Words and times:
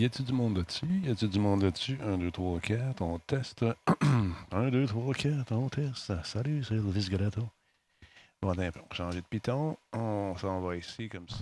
Y 0.00 0.06
a-t-il 0.06 0.24
du 0.24 0.32
monde 0.32 0.56
là-dessus? 0.56 1.02
Y 1.04 1.10
a-t-il 1.10 1.30
du 1.30 1.40
monde 1.40 1.62
là-dessus? 1.62 1.98
1, 2.02 2.16
2, 2.16 2.30
3, 2.30 2.60
4, 2.60 3.02
on 3.02 3.18
teste. 3.18 3.66
1, 4.50 4.70
2, 4.70 4.86
3, 4.86 5.12
4, 5.12 5.52
on 5.52 5.68
teste. 5.68 6.14
Salut, 6.24 6.64
c'est 6.64 6.76
Elvis 6.76 7.10
Gratto. 7.10 7.42
Bon, 8.40 8.48
on 8.48 8.54
va 8.54 8.70
changer 8.92 9.20
de 9.20 9.26
piton. 9.26 9.76
On 9.92 10.34
s'en 10.38 10.62
va 10.62 10.76
ici 10.76 11.10
comme 11.10 11.28
ça. 11.28 11.36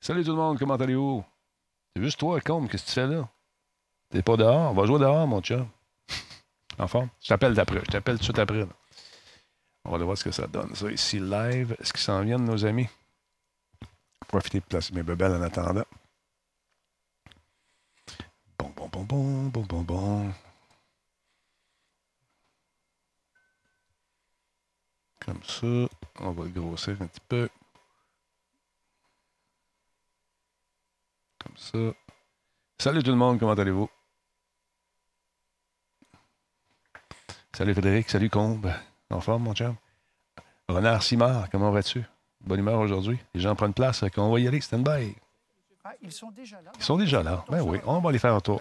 Salut 0.00 0.22
tout 0.22 0.32
le 0.32 0.36
monde, 0.36 0.58
comment 0.58 0.74
allez-vous? 0.74 1.24
C'est 1.96 2.02
juste 2.02 2.20
toi, 2.20 2.38
Combe, 2.42 2.68
qu'est-ce 2.68 2.82
que 2.84 2.88
tu 2.88 2.94
fais 2.94 3.06
là? 3.06 3.26
T'es 4.10 4.20
pas 4.20 4.36
dehors? 4.36 4.72
On 4.72 4.74
va 4.74 4.84
jouer 4.84 4.98
dehors, 4.98 5.26
mon 5.26 5.42
chat. 5.42 5.66
En 6.78 6.86
forme? 6.86 7.08
Je 7.22 7.28
t'appelle 7.28 7.54
d'après. 7.54 7.80
Je 7.86 7.90
t'appelle 7.90 8.16
tout 8.16 8.20
de 8.20 8.24
suite 8.24 8.38
après. 8.38 8.58
là. 8.58 8.66
On 9.92 9.98
va 9.98 10.04
voir 10.04 10.16
ce 10.16 10.22
que 10.22 10.30
ça 10.30 10.46
donne. 10.46 10.72
Ça, 10.76 10.88
ici, 10.88 11.18
live. 11.18 11.76
Est-ce 11.80 11.92
qu'ils 11.92 12.02
s'en 12.02 12.22
viennent, 12.22 12.44
nos 12.44 12.64
amis? 12.64 12.88
Profitez 14.28 14.60
de 14.60 14.64
placer 14.64 14.94
mes 14.94 15.02
bebelles 15.02 15.32
en 15.32 15.42
attendant. 15.42 15.84
Bon, 18.56 18.72
bon, 18.76 18.88
bon, 18.88 19.02
bon, 19.02 19.48
bon, 19.48 19.62
bon, 19.62 19.82
bon. 19.82 20.32
Comme 25.18 25.42
ça. 25.42 25.88
On 26.20 26.30
va 26.30 26.44
le 26.44 26.50
grossir 26.50 26.96
un 27.02 27.08
petit 27.08 27.20
peu. 27.28 27.48
Comme 31.42 31.56
ça. 31.56 31.78
Salut 32.78 33.02
tout 33.02 33.10
le 33.10 33.16
monde, 33.16 33.40
comment 33.40 33.54
allez-vous? 33.54 33.90
Salut 37.52 37.72
Frédéric, 37.74 38.08
salut 38.08 38.30
Combe. 38.30 38.72
En 39.10 39.20
forme, 39.20 39.42
mon 39.42 39.54
chum? 39.54 39.74
Renard 40.68 41.02
Simard, 41.02 41.50
comment 41.50 41.72
vas-tu? 41.72 42.04
Bonne 42.42 42.60
humeur 42.60 42.78
aujourd'hui. 42.78 43.18
Les 43.34 43.40
gens 43.40 43.54
prennent 43.56 43.74
place, 43.74 44.04
qu'on 44.14 44.30
va 44.30 44.38
y 44.40 44.46
aller, 44.46 44.60
stand 44.60 44.84
by. 44.84 45.14
Ah, 45.84 45.92
ils 46.00 46.12
sont 46.12 46.30
déjà 46.30 46.62
là. 46.62 46.70
Ils 46.78 46.84
sont 46.84 46.96
déjà 46.96 47.22
là. 47.22 47.44
Ben 47.50 47.60
oui, 47.62 47.78
on 47.86 47.98
va 47.98 48.10
aller 48.10 48.18
faire 48.18 48.34
un 48.34 48.40
tour. 48.40 48.60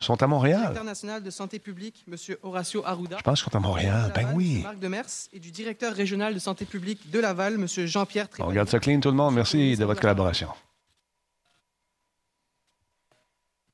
Ils 0.00 0.04
sont 0.04 0.22
à 0.22 0.26
Montréal. 0.26 0.60
Directeur 0.60 0.84
national 0.84 1.22
de 1.22 1.30
santé 1.30 1.58
publique, 1.58 2.04
M. 2.06 2.16
Horacio 2.42 2.84
Arruda. 2.84 3.16
Je 3.18 3.22
pense 3.22 3.42
qu'ils 3.42 3.50
sont 3.50 3.56
à 3.56 3.60
Montréal. 3.60 4.12
Ben 4.14 4.30
oui. 4.34 4.62
Marc 4.62 4.78
Demers 4.78 5.06
et 5.32 5.40
du 5.40 5.50
directeur 5.50 5.94
régional 5.94 6.34
de 6.34 6.38
santé 6.38 6.66
publique 6.66 7.10
de 7.10 7.18
Laval, 7.18 7.54
M. 7.54 7.66
Jean-Pierre 7.66 8.28
On 8.38 8.46
regarde 8.46 8.68
ça 8.68 8.78
clean, 8.78 9.00
tout 9.00 9.10
le 9.10 9.16
monde. 9.16 9.34
Merci 9.34 9.76
de 9.76 9.84
votre 9.84 10.00
collaboration. 10.00 10.50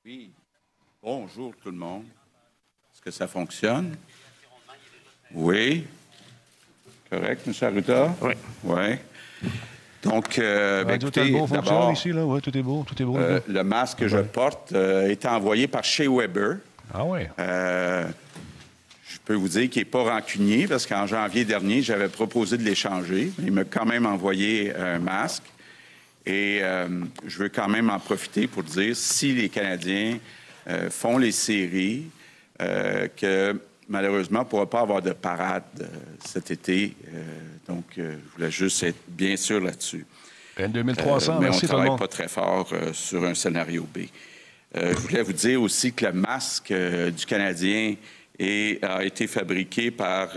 Oui. 0.04 0.30
Bonjour 1.02 1.52
tout 1.62 1.70
le 1.70 1.76
monde. 1.76 2.04
Est-ce 2.92 3.02
que 3.02 3.10
ça 3.10 3.26
fonctionne? 3.26 3.96
Oui. 5.32 5.86
Correct, 7.10 7.46
M. 7.46 7.52
Arruda? 7.62 8.14
Oui. 8.22 8.32
Oui. 8.64 9.50
Donc, 10.02 10.38
euh, 10.38 10.84
ben, 10.84 10.90
Radio 10.92 11.08
écoutez, 11.08 11.20
Talbot 11.22 11.46
fonctionne 11.46 11.64
d'abord, 11.64 11.92
ici, 11.92 12.12
là. 12.12 12.24
Ouais, 12.26 12.40
tout 12.40 12.56
est 12.56 12.62
beau, 12.62 12.84
tout 12.86 13.00
est 13.00 13.04
beau. 13.06 13.16
euh, 13.16 13.40
le 13.48 13.62
masque 13.64 13.98
que 14.00 14.08
je 14.08 14.18
porte 14.18 14.72
euh, 14.72 15.08
est 15.08 15.24
envoyé 15.24 15.66
par 15.66 15.82
Shea 15.84 16.08
Weber. 16.10 16.58
Ah 16.92 17.04
oui. 17.04 17.20
Euh, 17.38 18.06
je 19.08 19.18
peux 19.24 19.34
vous 19.34 19.48
dire 19.48 19.70
qu'il 19.70 19.80
n'est 19.80 19.86
pas 19.86 20.02
rancunier 20.02 20.66
parce 20.66 20.86
qu'en 20.86 21.06
janvier 21.06 21.44
dernier, 21.46 21.80
j'avais 21.80 22.08
proposé 22.08 22.58
de 22.58 22.62
l'échanger. 22.64 23.32
Il 23.38 23.52
m'a 23.52 23.64
quand 23.64 23.86
même 23.86 24.04
envoyé 24.04 24.74
un 24.74 24.98
masque. 24.98 25.44
Et 26.26 26.58
euh, 26.62 26.88
je 27.26 27.38
veux 27.38 27.48
quand 27.48 27.68
même 27.68 27.88
en 27.90 27.98
profiter 27.98 28.46
pour 28.46 28.62
dire 28.62 28.94
si 28.96 29.32
les 29.32 29.48
Canadiens 29.48 30.18
euh, 30.68 30.90
font 30.90 31.16
les 31.18 31.32
séries, 31.32 32.04
euh, 32.60 33.08
que 33.16 33.58
malheureusement, 33.88 34.40
on 34.40 34.44
ne 34.44 34.48
pourra 34.48 34.68
pas 34.68 34.80
avoir 34.80 35.02
de 35.02 35.12
parade 35.12 35.62
euh, 35.80 35.86
cet 36.24 36.50
été. 36.50 36.94
Euh, 37.14 37.22
donc, 37.68 37.84
euh, 37.98 38.16
je 38.30 38.36
voulais 38.36 38.50
juste 38.50 38.82
être 38.82 38.98
bien 39.08 39.36
sûr 39.36 39.60
là-dessus. 39.60 40.06
Ben 40.56 40.70
2300, 40.70 41.32
Euh, 41.32 41.38
mais 41.40 41.44
merci 41.46 41.60
on 41.60 41.62
le 41.62 41.68
travaille 41.68 41.98
pas 41.98 42.08
très 42.08 42.28
fort 42.28 42.72
sur 42.92 43.24
un 43.24 43.34
scénario 43.34 43.86
B. 43.92 44.00
Je 44.74 44.92
voulais 44.94 45.22
vous 45.22 45.32
dire 45.32 45.60
aussi 45.62 45.92
que 45.92 46.04
le 46.06 46.12
masque 46.12 46.72
du 46.72 47.26
Canadien 47.26 47.94
est- 48.38 48.82
a 48.84 49.04
été 49.04 49.26
fabriqué 49.28 49.90
par 49.90 50.30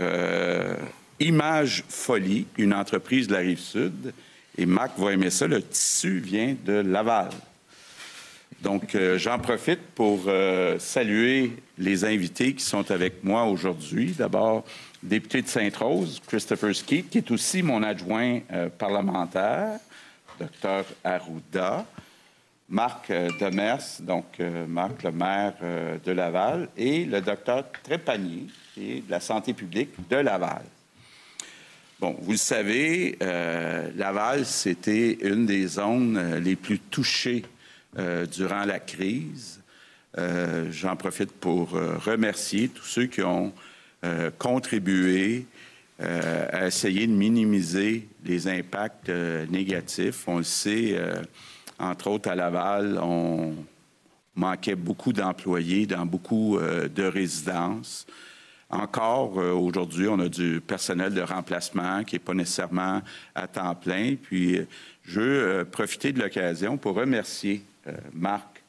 Image 1.20 1.84
Folie, 1.88 2.46
une 2.56 2.72
entreprise 2.74 3.26
de 3.26 3.32
la 3.34 3.40
Rive-Sud. 3.40 4.12
Et 4.56 4.66
Marc 4.66 4.98
va 4.98 5.12
aimer 5.12 5.30
ça, 5.30 5.46
le 5.46 5.62
tissu 5.62 6.18
vient 6.18 6.56
de 6.64 6.72
Laval. 6.74 7.30
Donc, 8.62 8.96
euh, 8.96 9.18
j'en 9.18 9.38
profite 9.38 9.80
pour 9.94 10.22
euh, 10.26 10.80
saluer 10.80 11.52
les 11.78 12.04
invités 12.04 12.54
qui 12.54 12.64
sont 12.64 12.90
avec 12.90 13.22
moi 13.22 13.44
aujourd'hui. 13.44 14.14
D'abord, 14.18 14.64
député 15.00 15.42
de 15.42 15.46
Sainte-Rose, 15.46 16.20
Christopher 16.26 16.74
Skeet, 16.74 17.08
qui 17.08 17.18
est 17.18 17.30
aussi 17.30 17.62
mon 17.62 17.84
adjoint 17.84 18.40
euh, 18.52 18.68
parlementaire, 18.68 19.78
docteur 20.40 20.84
Arruda. 21.04 21.86
Marc 22.70 23.10
euh, 23.10 23.30
Demers, 23.40 24.00
donc 24.00 24.40
Marc, 24.68 25.04
le 25.04 25.12
maire 25.12 25.54
de 26.04 26.12
Laval, 26.12 26.68
et 26.76 27.04
le 27.04 27.20
docteur 27.20 27.64
Trépanier, 27.82 28.46
qui 28.74 28.92
est 28.92 29.06
de 29.06 29.10
la 29.10 29.20
santé 29.20 29.54
publique 29.54 29.90
de 30.10 30.16
Laval. 30.16 30.64
Bon, 31.98 32.14
vous 32.20 32.32
le 32.32 32.36
savez, 32.36 33.16
Laval, 33.96 34.44
c'était 34.44 35.14
une 35.22 35.46
des 35.46 35.66
zones 35.66 36.36
les 36.40 36.56
plus 36.56 36.78
touchées 36.78 37.44
euh, 37.96 38.26
durant 38.26 38.66
la 38.66 38.80
crise. 38.80 39.60
Euh, 40.18 40.70
J'en 40.70 40.94
profite 40.94 41.32
pour 41.32 41.74
euh, 41.74 41.96
remercier 41.96 42.68
tous 42.68 42.84
ceux 42.84 43.06
qui 43.06 43.22
ont 43.22 43.52
contribué 44.38 45.44
à 45.98 46.68
essayer 46.68 47.08
de 47.08 47.12
minimiser 47.12 48.06
les 48.24 48.46
impacts 48.46 49.10
négatifs. 49.50 50.22
On 50.28 50.38
le 50.38 50.44
sait, 50.44 50.96
entre 51.80 52.06
autres 52.06 52.30
à 52.30 52.36
Laval, 52.36 53.00
on 53.02 53.56
manquait 54.36 54.76
beaucoup 54.76 55.12
d'employés 55.12 55.84
dans 55.86 56.06
beaucoup 56.06 56.60
de 56.60 57.02
résidences. 57.02 58.06
Encore 58.70 59.34
aujourd'hui, 59.34 60.06
on 60.06 60.20
a 60.20 60.28
du 60.28 60.60
personnel 60.64 61.12
de 61.12 61.22
remplacement 61.22 62.04
qui 62.04 62.14
n'est 62.14 62.20
pas 62.20 62.34
nécessairement 62.34 63.02
à 63.34 63.48
temps 63.48 63.74
plein. 63.74 64.14
Puis, 64.14 64.60
je 65.02 65.20
veux 65.20 65.64
profiter 65.64 66.12
de 66.12 66.20
l'occasion 66.20 66.76
pour 66.76 66.94
remercier 66.94 67.64
Marc 68.12 68.62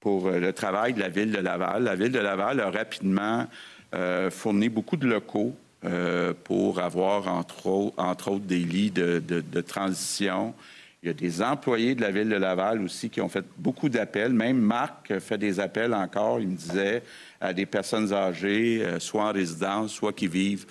pour 0.00 0.28
euh, 0.28 0.38
le 0.38 0.52
travail 0.52 0.92
de 0.94 1.00
la 1.00 1.08
Ville 1.08 1.32
de 1.32 1.38
Laval. 1.38 1.84
La 1.84 1.94
Ville 1.96 2.12
de 2.12 2.18
Laval 2.18 2.60
a 2.60 2.70
rapidement 2.70 3.46
euh, 3.94 4.30
fourni 4.30 4.68
beaucoup 4.68 4.96
de 4.96 5.06
locaux 5.08 5.54
euh, 5.84 6.32
pour 6.44 6.80
avoir, 6.80 7.28
entre, 7.28 7.66
au- 7.66 7.94
entre 7.96 8.32
autres, 8.32 8.44
des 8.44 8.58
lits 8.58 8.90
de, 8.90 9.60
transition. 9.60 10.54
Il 11.02 11.06
y 11.06 11.10
a 11.10 11.14
des 11.14 11.42
employés 11.42 11.94
de 11.94 12.00
la 12.00 12.10
Ville 12.10 12.28
de 12.28 12.36
Laval 12.36 12.82
aussi 12.82 13.08
qui 13.10 13.20
ont 13.20 13.28
fait 13.28 13.44
beaucoup 13.56 13.88
d'appels. 13.88 14.32
Même 14.32 14.58
Marc 14.58 15.18
fait 15.20 15.38
des 15.38 15.60
appels 15.60 15.94
encore, 15.94 16.40
il 16.40 16.48
me 16.48 16.56
disait, 16.56 17.02
à 17.40 17.52
des 17.52 17.66
personnes 17.66 18.12
âgées, 18.12 18.82
euh, 18.84 18.98
soit 18.98 19.24
en 19.28 19.32
résidence, 19.32 19.92
soit 19.92 20.12
qui 20.12 20.26
vivent 20.26 20.66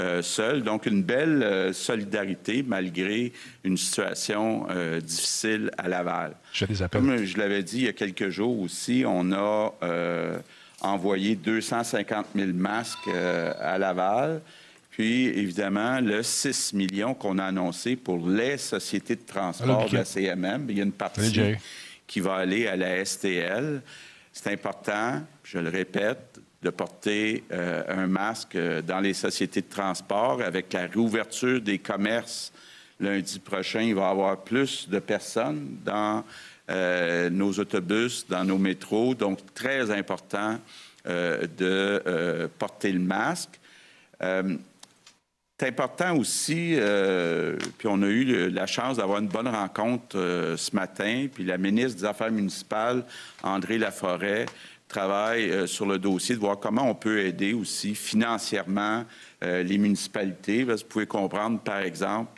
euh, 0.00 0.22
seuls. 0.22 0.62
Donc, 0.62 0.86
une 0.86 1.02
belle 1.02 1.42
euh, 1.42 1.72
solidarité 1.72 2.64
malgré 2.66 3.32
une 3.64 3.76
situation 3.76 4.66
euh, 4.70 5.00
difficile 5.00 5.70
à 5.76 5.88
Laval. 5.88 6.36
Je 6.52 6.64
les 6.64 6.82
appelle. 6.82 7.02
Comme 7.02 7.24
je 7.24 7.36
l'avais 7.36 7.62
dit 7.62 7.78
il 7.78 7.84
y 7.84 7.88
a 7.88 7.92
quelques 7.92 8.30
jours 8.30 8.58
aussi, 8.60 9.04
on 9.06 9.32
a 9.32 9.74
envoyé 10.80 11.36
250 11.36 12.26
000 12.34 12.52
masques 12.54 13.08
à 13.08 13.78
Laval. 13.78 14.40
Puis, 14.90 15.26
évidemment, 15.26 16.00
le 16.00 16.22
6 16.22 16.72
millions 16.72 17.14
qu'on 17.14 17.38
a 17.38 17.44
annoncé 17.44 17.96
pour 17.96 18.26
les 18.26 18.56
sociétés 18.56 19.16
de 19.16 19.26
transport 19.26 19.88
de 19.88 19.96
la. 19.96 20.04
CMM, 20.04 20.66
il 20.70 20.78
y 20.78 20.80
a 20.80 20.84
une 20.84 20.92
partie 20.92 21.56
qui 22.06 22.20
va 22.20 22.36
aller 22.36 22.66
à 22.66 22.76
la 22.76 23.04
STL. 23.04 23.82
C'est 24.32 24.52
important, 24.52 25.22
je 25.42 25.58
le 25.58 25.70
répète, 25.70 26.40
de 26.62 26.70
porter 26.70 27.44
euh, 27.52 27.82
un 27.88 28.06
masque 28.06 28.54
euh, 28.54 28.82
dans 28.82 29.00
les 29.00 29.14
sociétés 29.14 29.62
de 29.62 29.68
transport. 29.68 30.42
Avec 30.42 30.72
la 30.72 30.86
réouverture 30.86 31.60
des 31.60 31.78
commerces 31.78 32.52
lundi 32.98 33.38
prochain, 33.38 33.80
il 33.80 33.94
va 33.94 34.08
y 34.08 34.10
avoir 34.10 34.36
plus 34.38 34.88
de 34.88 34.98
personnes 34.98 35.78
dans 35.84 36.22
euh, 36.70 37.30
nos 37.30 37.52
autobus, 37.58 38.26
dans 38.28 38.44
nos 38.44 38.58
métros. 38.58 39.14
Donc, 39.14 39.38
très 39.54 39.90
important 39.90 40.58
de 41.02 42.50
porter 42.58 42.92
le 42.92 43.00
masque. 43.00 43.58
C'est 45.60 45.68
important 45.68 46.16
aussi, 46.16 46.74
euh, 46.78 47.54
puis 47.76 47.86
on 47.86 48.00
a 48.00 48.06
eu 48.06 48.48
la 48.48 48.66
chance 48.66 48.96
d'avoir 48.96 49.18
une 49.18 49.28
bonne 49.28 49.46
rencontre 49.46 50.16
euh, 50.16 50.56
ce 50.56 50.74
matin, 50.74 51.26
puis 51.30 51.44
la 51.44 51.58
ministre 51.58 51.98
des 52.00 52.06
Affaires 52.06 52.30
municipales, 52.32 53.04
André 53.42 53.76
Laforêt, 53.76 54.46
travaille 54.88 55.50
euh, 55.50 55.66
sur 55.66 55.84
le 55.84 55.98
dossier 55.98 56.34
de 56.34 56.40
voir 56.40 56.58
comment 56.58 56.88
on 56.88 56.94
peut 56.94 57.18
aider 57.20 57.52
aussi 57.52 57.94
financièrement 57.94 59.04
les 59.42 59.76
municipalités. 59.76 60.64
Parce 60.64 60.80
que 60.80 60.86
vous 60.86 60.92
pouvez 60.92 61.06
comprendre, 61.06 61.60
par 61.60 61.80
exemple, 61.80 62.30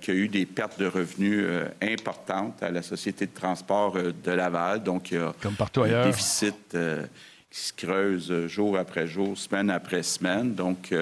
qu'il 0.00 0.14
y 0.14 0.16
a 0.16 0.20
eu 0.20 0.28
des 0.28 0.46
pertes 0.46 0.78
de 0.78 0.86
revenus 0.86 1.44
euh, 1.44 1.68
importantes 1.82 2.62
à 2.62 2.70
la 2.70 2.82
Société 2.82 3.26
de 3.26 3.34
transport 3.34 3.96
euh, 3.96 4.12
de 4.24 4.30
Laval. 4.30 4.82
Donc, 4.82 5.10
il 5.10 5.18
y 5.18 5.20
a 5.20 5.34
Comme 5.42 5.54
partout 5.54 5.82
un 5.82 5.86
ailleurs. 5.86 6.06
déficit 6.06 6.74
euh, 6.74 7.04
qui 7.50 7.60
se 7.60 7.72
creuse 7.72 8.46
jour 8.46 8.78
après 8.78 9.06
jour, 9.06 9.36
semaine 9.36 9.70
après 9.70 10.02
semaine. 10.02 10.54
Donc, 10.54 10.92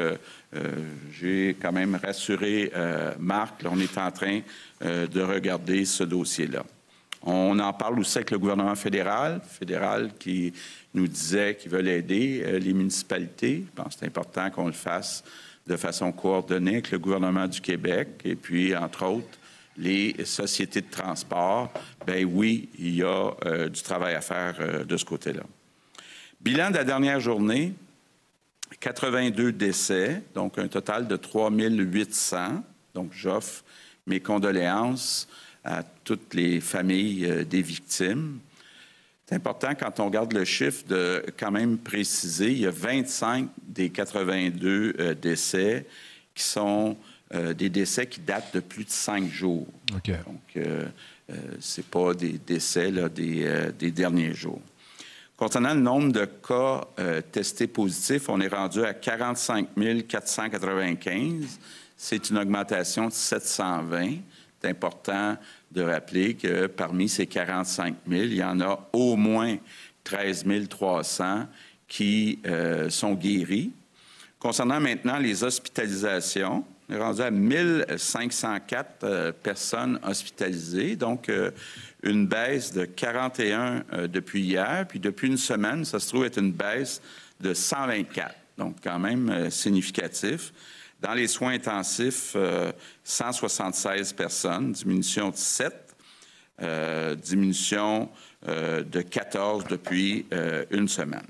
j'ai 1.12 1.56
quand 1.60 1.72
même 1.72 1.98
rassuré 2.02 2.70
euh, 2.74 3.14
Marc. 3.18 3.62
On 3.64 3.78
est 3.78 3.98
en 3.98 4.10
train 4.10 4.40
de 4.82 5.20
regarder 5.20 5.84
ce 5.84 6.04
dossier-là. 6.04 6.64
On 7.22 7.58
en 7.58 7.72
parle 7.72 7.98
aussi 8.00 8.18
avec 8.18 8.30
le 8.30 8.38
gouvernement 8.38 8.74
fédéral, 8.74 9.40
fédéral 9.48 10.10
qui 10.18 10.52
nous 10.92 11.08
disait 11.08 11.56
qu'il 11.56 11.70
veut 11.70 11.86
aider 11.86 12.60
les 12.60 12.74
municipalités. 12.74 13.64
Je 13.66 13.82
pense 13.82 13.94
que 13.94 14.00
c'est 14.00 14.06
important 14.06 14.50
qu'on 14.50 14.66
le 14.66 14.72
fasse 14.72 15.24
de 15.66 15.76
façon 15.76 16.12
coordonnée 16.12 16.72
avec 16.72 16.90
le 16.90 16.98
gouvernement 16.98 17.48
du 17.48 17.62
Québec 17.62 18.08
et 18.24 18.34
puis, 18.34 18.76
entre 18.76 19.06
autres, 19.06 19.38
les 19.78 20.14
sociétés 20.24 20.82
de 20.82 20.90
transport. 20.90 21.72
Ben 22.06 22.28
oui, 22.30 22.68
il 22.78 22.96
y 22.96 23.02
a 23.02 23.32
du 23.70 23.82
travail 23.82 24.14
à 24.14 24.20
faire 24.20 24.84
de 24.84 24.96
ce 24.98 25.04
côté-là. 25.06 25.44
Bilan 26.44 26.70
de 26.70 26.76
la 26.76 26.84
dernière 26.84 27.20
journée, 27.20 27.72
82 28.80 29.52
décès, 29.52 30.22
donc 30.34 30.58
un 30.58 30.68
total 30.68 31.06
de 31.08 31.16
3800. 31.16 32.62
Donc, 32.94 33.12
j'offre 33.12 33.64
mes 34.06 34.20
condoléances 34.20 35.28
à 35.64 35.82
toutes 35.82 36.34
les 36.34 36.60
familles 36.60 37.26
euh, 37.26 37.44
des 37.44 37.62
victimes. 37.62 38.38
C'est 39.26 39.34
important 39.34 39.74
quand 39.74 40.00
on 40.00 40.06
regarde 40.06 40.32
le 40.34 40.44
chiffre 40.44 40.84
de 40.86 41.24
quand 41.38 41.50
même 41.50 41.78
préciser, 41.78 42.52
il 42.52 42.58
y 42.58 42.66
a 42.66 42.70
25 42.70 43.48
des 43.62 43.88
82 43.88 44.94
euh, 44.98 45.14
décès 45.14 45.86
qui 46.34 46.42
sont 46.42 46.96
euh, 47.32 47.54
des 47.54 47.70
décès 47.70 48.06
qui 48.06 48.20
datent 48.20 48.54
de 48.54 48.60
plus 48.60 48.84
de 48.84 48.90
cinq 48.90 49.30
jours. 49.30 49.66
Donc, 50.26 50.58
ce 51.58 51.80
n'est 51.80 51.86
pas 51.90 52.12
des 52.12 52.38
décès 52.46 52.92
des 52.92 53.90
derniers 53.90 54.34
jours. 54.34 54.60
Concernant 55.36 55.74
le 55.74 55.80
nombre 55.80 56.12
de 56.12 56.26
cas 56.26 56.86
euh, 57.00 57.20
testés 57.20 57.66
positifs, 57.66 58.28
on 58.28 58.40
est 58.40 58.48
rendu 58.48 58.84
à 58.84 58.94
45 58.94 59.68
495. 60.06 61.58
C'est 61.96 62.30
une 62.30 62.38
augmentation 62.38 63.08
de 63.08 63.12
720. 63.12 64.18
C'est 64.60 64.68
important 64.68 65.36
de 65.72 65.82
rappeler 65.82 66.34
que 66.34 66.66
parmi 66.66 67.08
ces 67.08 67.26
45 67.26 67.96
000, 68.08 68.22
il 68.22 68.34
y 68.34 68.44
en 68.44 68.60
a 68.60 68.88
au 68.92 69.16
moins 69.16 69.56
13 70.04 70.44
300 70.70 71.46
qui 71.88 72.38
euh, 72.46 72.88
sont 72.88 73.14
guéris. 73.14 73.72
Concernant 74.38 74.78
maintenant 74.78 75.18
les 75.18 75.42
hospitalisations, 75.42 76.64
on 76.88 76.94
est 76.94 76.98
rendu 76.98 77.22
à 77.22 77.30
1504 77.30 79.04
euh, 79.04 79.32
personnes 79.32 79.98
hospitalisées, 80.02 80.96
donc 80.96 81.30
une 82.04 82.26
baisse 82.26 82.72
de 82.72 82.84
41 82.84 83.82
euh, 83.92 84.06
depuis 84.06 84.42
hier, 84.42 84.86
puis 84.86 85.00
depuis 85.00 85.28
une 85.28 85.38
semaine, 85.38 85.84
ça 85.84 85.98
se 85.98 86.08
trouve 86.08 86.24
être 86.26 86.38
une 86.38 86.52
baisse 86.52 87.00
de 87.40 87.54
124, 87.54 88.34
donc 88.58 88.76
quand 88.82 88.98
même 88.98 89.30
euh, 89.30 89.50
significatif. 89.50 90.52
Dans 91.00 91.14
les 91.14 91.26
soins 91.26 91.54
intensifs, 91.54 92.36
176 93.04 94.12
euh, 94.12 94.16
personnes, 94.16 94.72
diminution 94.72 95.30
de 95.30 95.36
7, 95.36 95.96
diminution 97.22 98.08
de 98.46 99.00
14 99.00 99.64
depuis 99.68 100.24
une 100.70 100.88
semaine. 100.88 101.26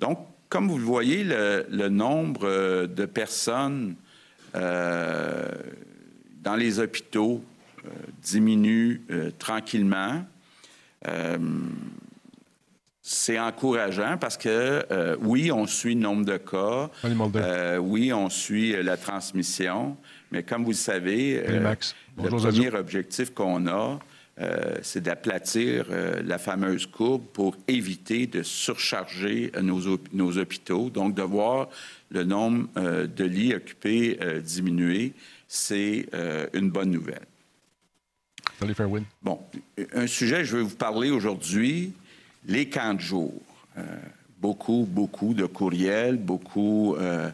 Donc, 0.00 0.18
comme 0.50 0.68
vous 0.68 0.76
le 0.76 0.84
voyez, 0.84 1.24
le, 1.24 1.64
le 1.70 1.88
nombre 1.88 2.86
de 2.86 3.06
personnes 3.06 3.94
dans 4.54 6.56
les 6.56 6.78
hôpitaux 6.78 7.42
euh, 7.86 7.90
diminue 8.22 9.02
euh, 9.10 9.30
tranquillement. 9.38 10.24
Euh, 11.06 11.38
c'est 13.02 13.38
encourageant 13.38 14.16
parce 14.18 14.38
que 14.38 14.86
oui, 15.20 15.52
on 15.52 15.66
suit 15.66 15.94
le 15.94 16.00
nombre 16.00 16.24
de 16.24 16.38
cas, 16.38 16.88
oui, 17.78 18.14
on 18.14 18.30
suit 18.30 18.82
la 18.82 18.96
transmission, 18.96 19.98
mais 20.30 20.42
comme 20.42 20.64
vous 20.64 20.70
le 20.70 20.76
savez, 20.76 21.44
le 21.46 22.30
premier 22.30 22.74
objectif 22.74 23.34
qu'on 23.34 23.66
a, 23.66 23.98
c'est 24.80 25.02
d'aplatir 25.02 25.84
la 26.24 26.38
fameuse 26.38 26.86
courbe 26.86 27.24
pour 27.34 27.56
éviter 27.68 28.26
de 28.26 28.42
surcharger 28.42 29.52
nos, 29.60 29.98
nos, 30.14 30.38
hôpitaux. 30.38 30.88
Donc, 30.88 31.14
de 31.14 31.22
voir 31.22 31.68
le 32.14 32.24
nombre 32.24 32.68
de 33.06 33.24
lits 33.24 33.54
occupés 33.54 34.18
diminuer, 34.42 35.12
c'est 35.48 36.06
une 36.54 36.70
bonne 36.70 36.90
nouvelle. 36.90 37.26
Bon, 39.22 39.40
un 39.94 40.06
sujet, 40.06 40.44
je 40.44 40.56
vais 40.56 40.62
vous 40.62 40.76
parler 40.76 41.10
aujourd'hui, 41.10 41.92
les 42.46 42.68
camps 42.68 42.94
de 42.94 43.00
jour. 43.00 43.32
Euh, 43.76 43.82
beaucoup, 44.40 44.86
beaucoup 44.88 45.34
de 45.34 45.46
courriels, 45.46 46.16
beaucoup 46.16 46.94
euh, 46.94 47.30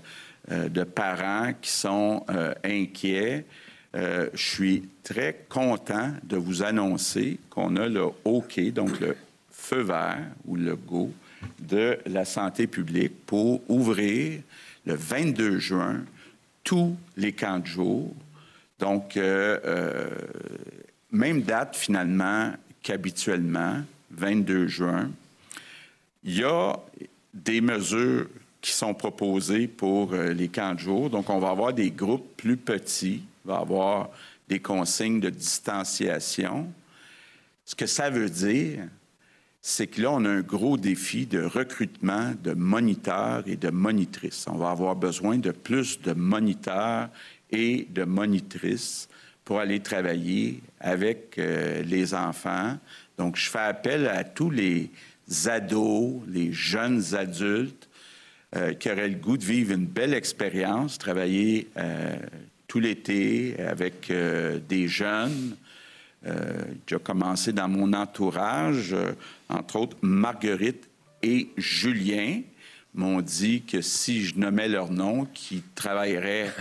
euh, 0.50 0.68
de 0.68 0.84
parents 0.84 1.52
qui 1.60 1.70
sont 1.70 2.24
inquiets. 2.64 3.44
je 3.92 4.28
suis 4.34 4.88
très 5.02 5.44
content 5.48 6.12
de 6.22 6.36
vous 6.36 6.62
annoncer 6.62 7.38
qu'on 7.50 7.76
a 7.76 7.88
le 7.88 8.06
OK, 8.24 8.60
donc 8.72 8.98
le 9.00 9.16
feu 9.50 9.82
vert 9.82 10.26
ou 10.46 10.56
le 10.56 10.76
go 10.76 11.12
de 11.58 11.98
la 12.06 12.24
santé 12.24 12.66
publique 12.66 13.26
pour 13.26 13.62
ouvrir 13.68 14.40
le 14.86 14.94
22 14.94 15.58
juin 15.58 16.04
tous 16.64 16.96
les 17.16 17.32
camps 17.32 17.58
de 17.58 17.66
jour. 17.66 18.14
Donc, 18.78 19.18
même 21.10 21.42
date 21.42 21.76
finalement 21.76 22.52
qu'habituellement, 22.82 23.82
22 24.10 24.66
juin. 24.68 25.10
Il 26.24 26.38
y 26.38 26.44
a 26.44 26.78
des 27.32 27.60
mesures 27.60 28.26
qui 28.60 28.72
sont 28.72 28.92
proposées 28.92 29.68
pour 29.68 30.12
euh, 30.12 30.32
les 30.32 30.48
camps 30.48 30.74
de 30.74 30.80
jour. 30.80 31.08
Donc, 31.08 31.30
on 31.30 31.38
va 31.38 31.50
avoir 31.50 31.72
des 31.72 31.90
groupes 31.90 32.36
plus 32.36 32.56
petits, 32.56 33.22
on 33.44 33.52
va 33.52 33.58
avoir 33.60 34.10
des 34.48 34.60
consignes 34.60 35.20
de 35.20 35.30
distanciation. 35.30 36.70
Ce 37.64 37.74
que 37.74 37.86
ça 37.86 38.10
veut 38.10 38.28
dire, 38.28 38.80
c'est 39.62 39.88
que 39.88 40.00
là, 40.00 40.12
on 40.12 40.24
a 40.24 40.28
un 40.28 40.40
gros 40.40 40.76
défi 40.78 41.26
de 41.26 41.42
recrutement 41.42 42.32
de 42.42 42.52
moniteurs 42.52 43.42
et 43.46 43.56
de 43.56 43.68
monitrices. 43.70 44.46
On 44.48 44.56
va 44.56 44.70
avoir 44.70 44.96
besoin 44.96 45.36
de 45.36 45.50
plus 45.50 46.00
de 46.00 46.12
moniteurs 46.12 47.10
et 47.50 47.86
de 47.90 48.04
monitrices 48.04 49.08
pour 49.44 49.60
aller 49.60 49.80
travailler 49.80 50.62
avec 50.78 51.36
euh, 51.38 51.82
les 51.82 52.14
enfants. 52.14 52.78
Donc, 53.18 53.36
je 53.36 53.50
fais 53.50 53.58
appel 53.58 54.06
à 54.06 54.24
tous 54.24 54.50
les 54.50 54.90
ados, 55.46 56.22
les 56.26 56.52
jeunes 56.52 57.14
adultes 57.14 57.88
euh, 58.56 58.72
qui 58.72 58.90
auraient 58.90 59.08
le 59.08 59.16
goût 59.16 59.36
de 59.36 59.44
vivre 59.44 59.74
une 59.74 59.86
belle 59.86 60.14
expérience, 60.14 60.96
travailler 60.96 61.68
euh, 61.76 62.16
tout 62.66 62.80
l'été 62.80 63.56
avec 63.58 64.10
des 64.68 64.88
jeunes. 64.88 65.56
J'ai 66.22 66.98
commencé 67.02 67.52
dans 67.52 67.68
mon 67.68 67.92
entourage, 67.92 68.94
entre 69.48 69.76
autres 69.76 69.96
Marguerite 70.02 70.88
et 71.22 71.48
Julien 71.56 72.42
m'ont 72.94 73.20
dit 73.20 73.62
que 73.62 73.80
si 73.80 74.24
je 74.24 74.38
nommais 74.38 74.68
leur 74.68 74.90
nom, 74.90 75.24
qu'ils 75.26 75.62
travailleraient 75.74 76.52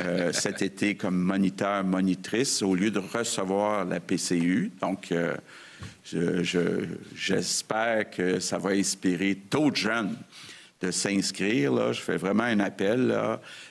euh, 0.00 0.32
cet 0.32 0.62
été 0.62 0.94
comme 0.94 1.18
moniteur, 1.18 1.84
monitrice, 1.84 2.62
au 2.62 2.74
lieu 2.74 2.90
de 2.90 3.00
recevoir 3.00 3.84
la 3.84 4.00
PCU. 4.00 4.70
Donc, 4.80 5.10
euh, 5.12 5.36
j'espère 7.14 8.10
que 8.10 8.38
ça 8.38 8.58
va 8.58 8.70
inspirer 8.70 9.36
d'autres 9.50 9.76
jeunes 9.76 10.16
de 10.82 10.90
s'inscrire. 10.90 11.92
Je 11.92 12.00
fais 12.00 12.16
vraiment 12.16 12.44
un 12.44 12.60
appel. 12.60 13.14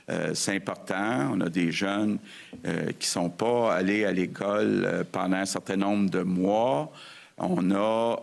Euh, 0.09 0.33
c'est 0.33 0.55
important. 0.55 1.31
On 1.33 1.41
a 1.41 1.49
des 1.49 1.71
jeunes 1.71 2.17
qui 2.63 2.67
ne 2.67 3.03
sont 3.03 3.29
pas 3.29 3.73
allés 3.73 4.05
à 4.05 4.11
l'école 4.11 5.05
pendant 5.11 5.37
un 5.37 5.45
certain 5.45 5.77
nombre 5.77 6.09
de 6.09 6.21
mois. 6.21 6.91
On 7.37 7.71
a 7.71 8.17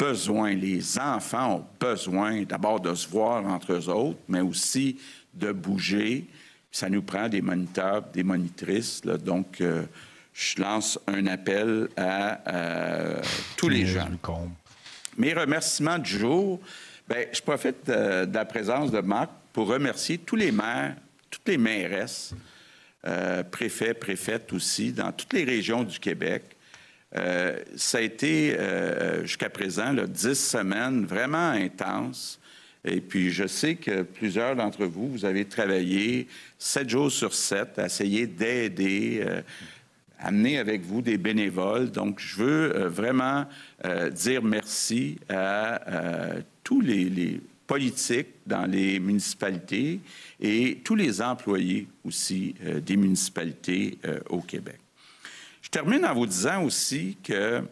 besoin, 0.00 0.54
les 0.54 0.98
enfants 0.98 1.56
ont 1.56 1.64
besoin 1.78 2.42
d'abord 2.44 2.80
de 2.80 2.94
se 2.94 3.08
voir 3.08 3.44
entre 3.44 3.74
eux 3.74 3.88
autres, 3.88 4.18
mais 4.28 4.40
aussi 4.40 4.98
de 5.34 5.52
bouger. 5.52 6.26
Ça 6.72 6.88
nous 6.88 7.02
prend 7.02 7.28
des 7.28 7.42
moniteurs, 7.42 8.02
des 8.12 8.22
monitrices. 8.22 9.02
donc, 9.02 9.60
euh, 9.60 9.84
je 10.32 10.62
lance 10.62 10.98
un 11.06 11.26
appel 11.26 11.88
à, 11.96 13.20
tous 13.56 13.68
les 13.68 13.84
gens. 13.84 14.08
Mes 15.18 15.34
remerciements 15.34 15.98
du 15.98 16.18
jour, 16.18 16.60
bien, 17.10 17.24
je 17.32 17.42
profite 17.42 17.86
de, 17.86 18.28
la 18.32 18.44
présence 18.44 18.90
de 18.90 19.00
Marc 19.00 19.30
pour 19.52 19.66
remercier 19.66 20.18
tous 20.18 20.36
les 20.36 20.52
maires, 20.52 20.96
toutes 21.30 21.48
les 21.48 21.58
mairesses, 21.58 22.34
euh, 23.06 23.42
préfets, 23.42 23.94
préfètes 23.94 24.52
aussi, 24.52 24.92
dans 24.92 25.12
toutes 25.12 25.32
les 25.32 25.44
régions 25.44 25.82
du 25.82 25.98
Québec, 25.98 26.42
euh, 27.16 27.58
ça 27.74 27.98
a 27.98 28.02
été 28.02 28.56
euh, 28.56 29.22
jusqu'à 29.22 29.50
présent 29.50 29.92
10 29.92 30.34
semaines 30.34 31.06
vraiment 31.06 31.50
intenses. 31.50 32.38
Et 32.84 33.00
puis, 33.00 33.30
je 33.30 33.46
sais 33.46 33.74
que 33.74 34.02
plusieurs 34.02 34.56
d'entre 34.56 34.86
vous, 34.86 35.08
vous 35.08 35.24
avez 35.24 35.44
travaillé 35.44 36.28
sept 36.58 36.88
jours 36.88 37.10
sur 37.10 37.34
sept 37.34 37.78
à 37.78 37.86
essayer 37.86 38.26
d'aider, 38.26 39.22
euh, 39.26 39.42
amener 40.20 40.58
avec 40.58 40.82
vous 40.82 41.02
des 41.02 41.18
bénévoles. 41.18 41.90
Donc, 41.90 42.20
je 42.20 42.36
veux 42.36 42.76
euh, 42.76 42.88
vraiment 42.88 43.46
euh, 43.84 44.10
dire 44.10 44.42
merci 44.42 45.18
à 45.28 45.88
euh, 45.90 46.40
tous 46.62 46.80
les, 46.80 47.40
politiques 47.66 48.30
dans 48.46 48.66
les 48.66 48.98
municipalités 48.98 50.00
et 50.40 50.80
tous 50.82 50.96
les 50.96 51.22
employés 51.22 51.86
aussi 52.04 52.56
des 52.84 52.96
municipalités 52.96 53.96
au 54.28 54.40
Québec. 54.40 54.80
Je 55.62 55.68
termine 55.68 56.04
en 56.04 56.12
vous 56.12 56.26
disant 56.26 56.64
aussi 56.64 57.16
que, 57.22 57.60
vous 57.60 57.66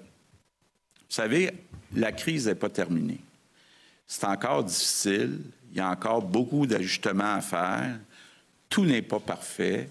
savez, 1.08 1.50
la 1.96 2.12
crise 2.12 2.46
n'est 2.46 2.54
pas 2.54 2.68
terminée. 2.68 3.18
C'est 4.06 4.24
encore 4.24 4.62
difficile. 4.62 5.40
Il 5.72 5.78
y 5.78 5.80
a 5.80 5.90
encore 5.90 6.22
beaucoup 6.22 6.64
d'ajustements 6.64 7.34
à 7.34 7.40
faire. 7.40 7.98
Tout 8.70 8.84
n'est 8.84 9.02
pas 9.02 9.18
parfait. 9.18 9.90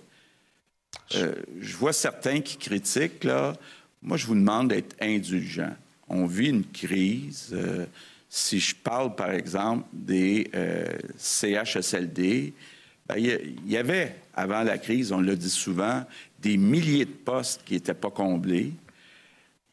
Euh, 1.15 1.35
je 1.59 1.75
vois 1.77 1.93
certains 1.93 2.41
qui 2.41 2.57
critiquent, 2.57 3.23
là. 3.23 3.53
Moi, 4.01 4.17
je 4.17 4.27
vous 4.27 4.35
demande 4.35 4.69
d'être 4.69 4.95
indulgent. 5.01 5.73
On 6.07 6.25
vit 6.25 6.49
une 6.49 6.65
crise. 6.65 7.49
Euh, 7.53 7.85
si 8.29 8.59
je 8.59 8.75
parle, 8.75 9.15
par 9.15 9.31
exemple, 9.31 9.85
des 9.93 10.49
euh, 10.53 10.85
CHSLD, 11.17 12.53
ben, 13.07 13.15
il 13.17 13.25
y 13.25 13.31
a- 13.31 13.41
il 13.41 13.71
y 13.71 13.77
avait, 13.77 14.15
avant 14.33 14.63
la 14.63 14.77
crise, 14.77 15.11
on 15.11 15.21
le 15.21 15.35
dit 15.35 15.49
souvent, 15.49 16.05
des 16.39 16.57
milliers 16.57 17.05
de 17.05 17.11
postes 17.11 17.61
qui 17.65 17.73
n'étaient 17.75 17.93
pas 17.93 18.11
comblés. 18.11 18.73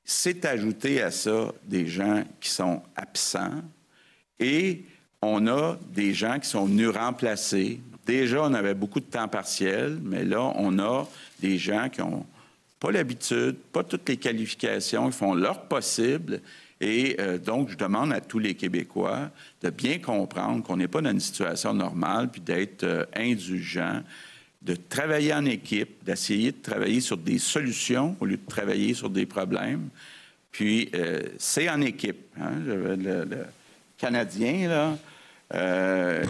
C'est 0.04 0.44
ajouté 0.44 1.02
à 1.02 1.10
ça 1.10 1.52
des 1.64 1.86
gens 1.86 2.24
qui 2.40 2.50
sont 2.50 2.82
absents 2.94 3.62
et 4.38 4.84
on 5.22 5.46
a 5.46 5.78
des 5.92 6.12
gens 6.12 6.38
qui 6.38 6.48
sont 6.48 6.66
venus 6.66 6.88
remplacer. 6.90 7.80
Déjà, 8.06 8.42
on 8.42 8.54
avait 8.54 8.74
beaucoup 8.74 9.00
de 9.00 9.06
temps 9.06 9.28
partiel, 9.28 9.98
mais 10.02 10.24
là, 10.24 10.52
on 10.56 10.78
a 10.78 11.06
des 11.40 11.58
gens 11.58 11.88
qui 11.88 12.00
n'ont 12.00 12.26
pas 12.80 12.90
l'habitude, 12.90 13.56
pas 13.72 13.82
toutes 13.82 14.08
les 14.08 14.18
qualifications, 14.18 15.06
ils 15.06 15.12
font 15.12 15.34
leur 15.34 15.62
possible. 15.62 16.40
Et 16.80 17.16
euh, 17.18 17.38
donc, 17.38 17.70
je 17.70 17.76
demande 17.76 18.12
à 18.12 18.20
tous 18.20 18.38
les 18.38 18.54
Québécois 18.54 19.30
de 19.62 19.70
bien 19.70 19.98
comprendre 19.98 20.62
qu'on 20.62 20.76
n'est 20.76 20.88
pas 20.88 21.00
dans 21.00 21.12
une 21.12 21.20
situation 21.20 21.72
normale, 21.72 22.30
puis 22.30 22.42
d'être 22.42 22.84
euh, 22.84 23.04
indulgent, 23.16 24.02
de 24.60 24.76
travailler 24.76 25.32
en 25.32 25.44
équipe, 25.46 26.04
d'essayer 26.04 26.52
de 26.52 26.60
travailler 26.62 27.00
sur 27.00 27.16
des 27.16 27.38
solutions 27.38 28.16
au 28.20 28.26
lieu 28.26 28.36
de 28.36 28.46
travailler 28.46 28.92
sur 28.92 29.08
des 29.08 29.24
problèmes. 29.24 29.88
Puis, 30.52 30.90
euh, 30.94 31.22
c'est 31.38 31.68
en 31.70 31.80
équipe. 31.80 32.20
hein. 32.40 32.52
Le, 32.66 32.96
le- 32.96 33.46
Canadien, 33.96 34.68
là, 34.68 34.98
euh, 35.54 36.24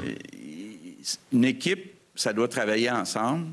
une 1.33 1.45
équipe, 1.45 1.93
ça 2.15 2.33
doit 2.33 2.49
travailler 2.49 2.91
ensemble. 2.91 3.49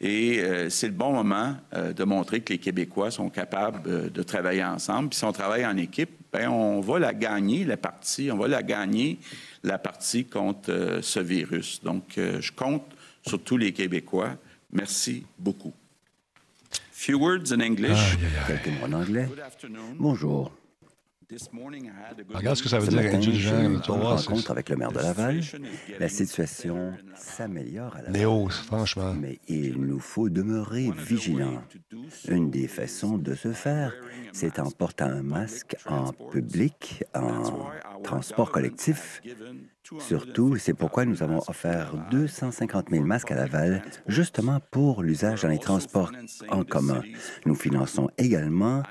Et 0.00 0.40
euh, 0.40 0.68
c'est 0.70 0.88
le 0.88 0.92
bon 0.92 1.12
moment 1.12 1.56
euh, 1.72 1.92
de 1.92 2.04
montrer 2.04 2.40
que 2.40 2.52
les 2.52 2.58
Québécois 2.58 3.10
sont 3.10 3.30
capables 3.30 3.88
euh, 3.88 4.10
de 4.10 4.22
travailler 4.22 4.64
ensemble. 4.64 5.10
Puis 5.10 5.18
si 5.18 5.24
on 5.24 5.32
travaille 5.32 5.64
en 5.64 5.76
équipe, 5.76 6.10
ben, 6.32 6.48
on 6.48 6.80
va 6.80 6.98
la 6.98 7.14
gagner, 7.14 7.64
la 7.64 7.76
partie. 7.76 8.30
On 8.32 8.36
va 8.36 8.48
la 8.48 8.62
gagner, 8.62 9.18
la 9.62 9.78
partie 9.78 10.24
contre 10.24 10.72
euh, 10.72 11.00
ce 11.00 11.20
virus. 11.20 11.80
Donc, 11.82 12.18
euh, 12.18 12.40
je 12.40 12.50
compte 12.50 12.84
sur 13.24 13.40
tous 13.40 13.56
les 13.56 13.72
Québécois. 13.72 14.36
Merci 14.72 15.24
beaucoup. 15.38 15.72
Few 16.92 17.14
words 17.14 17.52
in 17.52 17.60
English. 17.60 18.18
Quelques 18.48 18.66
mots 18.66 18.86
en 18.86 18.92
anglais. 18.94 19.26
Good 19.28 19.40
afternoon. 19.40 19.94
Bonjour. 19.96 20.52
Regarde 22.34 22.56
ce 22.56 22.62
que 22.62 22.68
ça 22.68 22.78
veut 22.78 22.86
Ce 22.86 22.90
dire, 22.90 23.14
indulgent. 23.14 23.70
eu 23.70 23.76
Tu 23.80 23.82
c'est- 23.86 23.92
rencontre 23.92 24.50
avec 24.50 24.68
le 24.68 24.76
maire 24.76 24.92
de 24.92 24.98
Laval. 24.98 25.40
La 25.98 26.08
situation 26.08 26.92
s'améliore 27.14 27.94
à 27.96 27.98
Laval. 28.02 28.12
Néo, 28.12 28.48
franchement. 28.48 29.14
Mais 29.14 29.38
il 29.48 29.76
nous 29.80 30.00
faut 30.00 30.28
demeurer 30.28 30.90
vigilants. 30.96 31.62
Une 32.28 32.50
des 32.50 32.68
façons 32.68 33.18
de 33.18 33.34
se 33.34 33.52
faire, 33.52 33.92
c'est 34.32 34.58
en 34.58 34.70
portant 34.70 35.06
un 35.06 35.22
masque 35.22 35.76
en 35.86 36.12
public, 36.12 37.04
en 37.14 37.42
transport 38.02 38.50
collectif. 38.50 39.22
Surtout, 39.98 40.56
c'est 40.56 40.72
pourquoi 40.74 41.04
nous 41.04 41.22
avons 41.22 41.42
offert 41.48 41.94
250 42.10 42.90
000 42.90 43.04
masques 43.04 43.30
à 43.30 43.34
Laval, 43.34 43.82
justement 44.06 44.60
pour 44.70 45.02
l'usage 45.02 45.42
dans 45.42 45.48
les 45.48 45.58
transports 45.58 46.10
en 46.48 46.64
commun. 46.64 47.02
Nous 47.44 47.54
finançons 47.54 48.08
également 48.16 48.82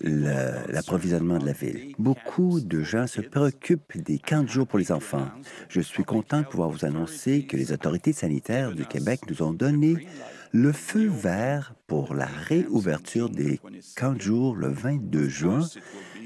le- 0.00 0.72
l'approvisionnement 0.72 1.38
de 1.38 1.46
la 1.46 1.52
ville. 1.52 1.94
Beaucoup 1.98 2.60
de 2.60 2.82
gens 2.82 3.06
se 3.06 3.20
préoccupent 3.20 3.96
des 4.02 4.18
camps 4.18 4.42
de 4.42 4.48
jour 4.48 4.66
pour 4.66 4.78
les 4.78 4.90
enfants. 4.92 5.28
Je 5.68 5.80
suis 5.80 6.04
content 6.04 6.40
de 6.40 6.46
pouvoir 6.46 6.68
vous 6.70 6.84
annoncer 6.84 7.46
que 7.46 7.56
les 7.56 7.72
autorités 7.72 8.12
sanitaires 8.12 8.72
du 8.72 8.84
Québec 8.86 9.20
nous 9.28 9.42
ont 9.42 9.52
donné 9.52 10.06
le 10.52 10.70
feu 10.72 11.08
vert 11.08 11.74
pour 11.88 12.14
la 12.14 12.26
réouverture 12.26 13.28
des 13.28 13.60
camps 13.96 14.12
de 14.12 14.20
jour 14.20 14.54
le 14.56 14.68
22 14.68 15.28
juin. 15.28 15.60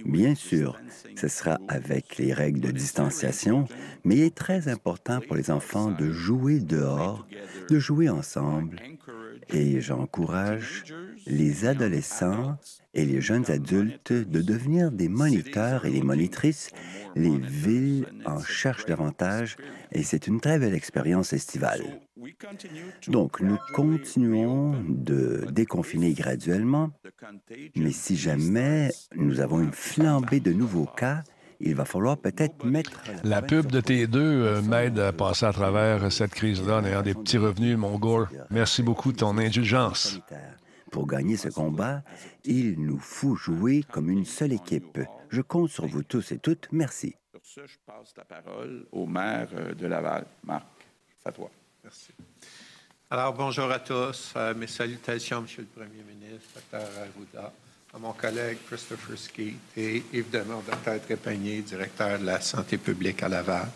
Bien 0.04 0.34
sûr, 0.34 0.80
ce 1.16 1.28
sera 1.28 1.58
avec 1.68 2.18
les 2.18 2.32
règles 2.32 2.60
de 2.60 2.70
distanciation, 2.70 3.66
mais 4.04 4.16
il 4.16 4.22
est 4.22 4.34
très 4.34 4.68
important 4.68 5.20
pour 5.20 5.36
les 5.36 5.50
enfants 5.50 5.90
de 5.90 6.10
jouer 6.10 6.60
dehors, 6.60 7.26
de 7.70 7.78
jouer 7.78 8.08
ensemble. 8.08 8.76
Et 9.50 9.80
j'encourage 9.80 10.84
les 11.26 11.66
adolescents 11.66 12.56
et 12.94 13.04
les 13.04 13.20
jeunes 13.20 13.50
adultes 13.50 14.12
de 14.12 14.42
devenir 14.42 14.90
des 14.90 15.08
moniteurs 15.08 15.84
et 15.84 15.90
des 15.90 16.02
monitrices. 16.02 16.70
Les 17.14 17.38
villes 17.38 18.06
en 18.24 18.40
cherchent 18.40 18.86
davantage 18.86 19.56
et 19.92 20.02
c'est 20.02 20.26
une 20.26 20.40
très 20.40 20.58
belle 20.58 20.74
expérience 20.74 21.32
estivale. 21.32 22.00
Donc, 23.08 23.40
nous 23.40 23.58
continuons 23.74 24.82
de 24.88 25.46
déconfiner 25.50 26.12
graduellement, 26.12 26.90
mais 27.76 27.92
si 27.92 28.16
jamais 28.16 28.90
nous 29.14 29.40
avons 29.40 29.60
une 29.60 29.72
flambée 29.72 30.40
de 30.40 30.52
nouveaux 30.52 30.86
cas, 30.86 31.22
il 31.60 31.74
va 31.74 31.84
falloir 31.84 32.16
peut-être 32.16 32.64
mettre 32.64 33.02
La 33.24 33.42
pub 33.42 33.66
de 33.66 33.80
T2 33.80 34.16
euh, 34.16 34.62
m'aide 34.62 34.98
à 35.00 35.12
passer 35.12 35.44
à 35.44 35.52
travers 35.52 36.12
cette 36.12 36.30
crise-là 36.30 36.78
en 36.78 36.84
ayant 36.84 37.02
des 37.02 37.14
petits 37.14 37.38
revenus, 37.38 37.76
mon 37.76 37.98
Gore. 37.98 38.28
Merci 38.50 38.82
beaucoup 38.82 39.10
de 39.12 39.18
ton 39.18 39.36
indulgence. 39.38 40.20
Pour 40.92 41.06
gagner 41.06 41.36
ce 41.36 41.48
combat, 41.48 42.02
il 42.44 42.80
nous 42.80 42.98
faut 42.98 43.34
jouer 43.34 43.82
comme 43.82 44.08
une 44.08 44.24
seule 44.24 44.52
équipe. 44.52 45.00
Je 45.30 45.42
compte 45.42 45.70
sur 45.70 45.86
vous 45.86 46.02
tous 46.02 46.32
et 46.32 46.38
toutes. 46.38 46.68
Merci. 46.72 47.14
Sur 47.32 47.40
ce, 47.42 47.66
je 47.66 47.76
passe 47.84 48.14
la 48.16 48.24
parole 48.24 48.86
au 48.92 49.06
maire 49.06 49.48
euh, 49.54 49.74
de 49.74 49.86
Laval. 49.86 50.26
Marc, 50.44 50.66
c'est 51.18 51.28
à 51.28 51.32
toi. 51.32 51.50
Merci. 51.88 52.12
Alors, 53.10 53.32
bonjour 53.32 53.70
à 53.70 53.78
tous. 53.78 54.34
Euh, 54.36 54.52
mes 54.52 54.66
salutations, 54.66 55.40
Monsieur 55.40 55.62
le 55.62 55.68
Premier 55.68 56.02
ministre, 56.02 56.60
Dr. 56.70 56.76
Arruda, 56.76 57.50
à 57.94 57.98
mon 57.98 58.12
collègue 58.12 58.58
Christopher 58.66 59.16
Skeet 59.16 59.56
et 59.74 60.04
évidemment 60.12 60.62
Dr. 60.66 61.00
Trépanier, 61.00 61.62
directeur 61.62 62.18
de 62.18 62.26
la 62.26 62.42
santé 62.42 62.76
publique 62.76 63.22
à 63.22 63.30
Laval. 63.30 63.70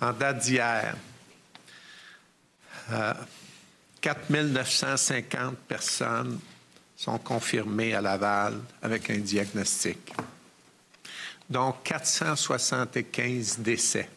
En 0.00 0.12
date 0.12 0.38
d'hier, 0.38 0.96
euh, 2.92 3.14
4 4.00 4.30
950 4.30 5.56
personnes 5.66 6.38
sont 6.96 7.18
confirmées 7.18 7.92
à 7.92 8.00
Laval 8.00 8.60
avec 8.82 9.10
un 9.10 9.18
diagnostic, 9.18 10.12
dont 11.48 11.72
475 11.82 13.58
décès. 13.58 14.08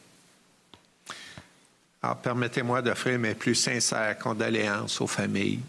Alors, 2.03 2.17
permettez-moi 2.17 2.81
d'offrir 2.81 3.17
mes 3.17 3.33
plus 3.33 3.55
sincères 3.55 4.19
condoléances 4.19 4.99
aux 4.99 5.07
familles 5.07 5.61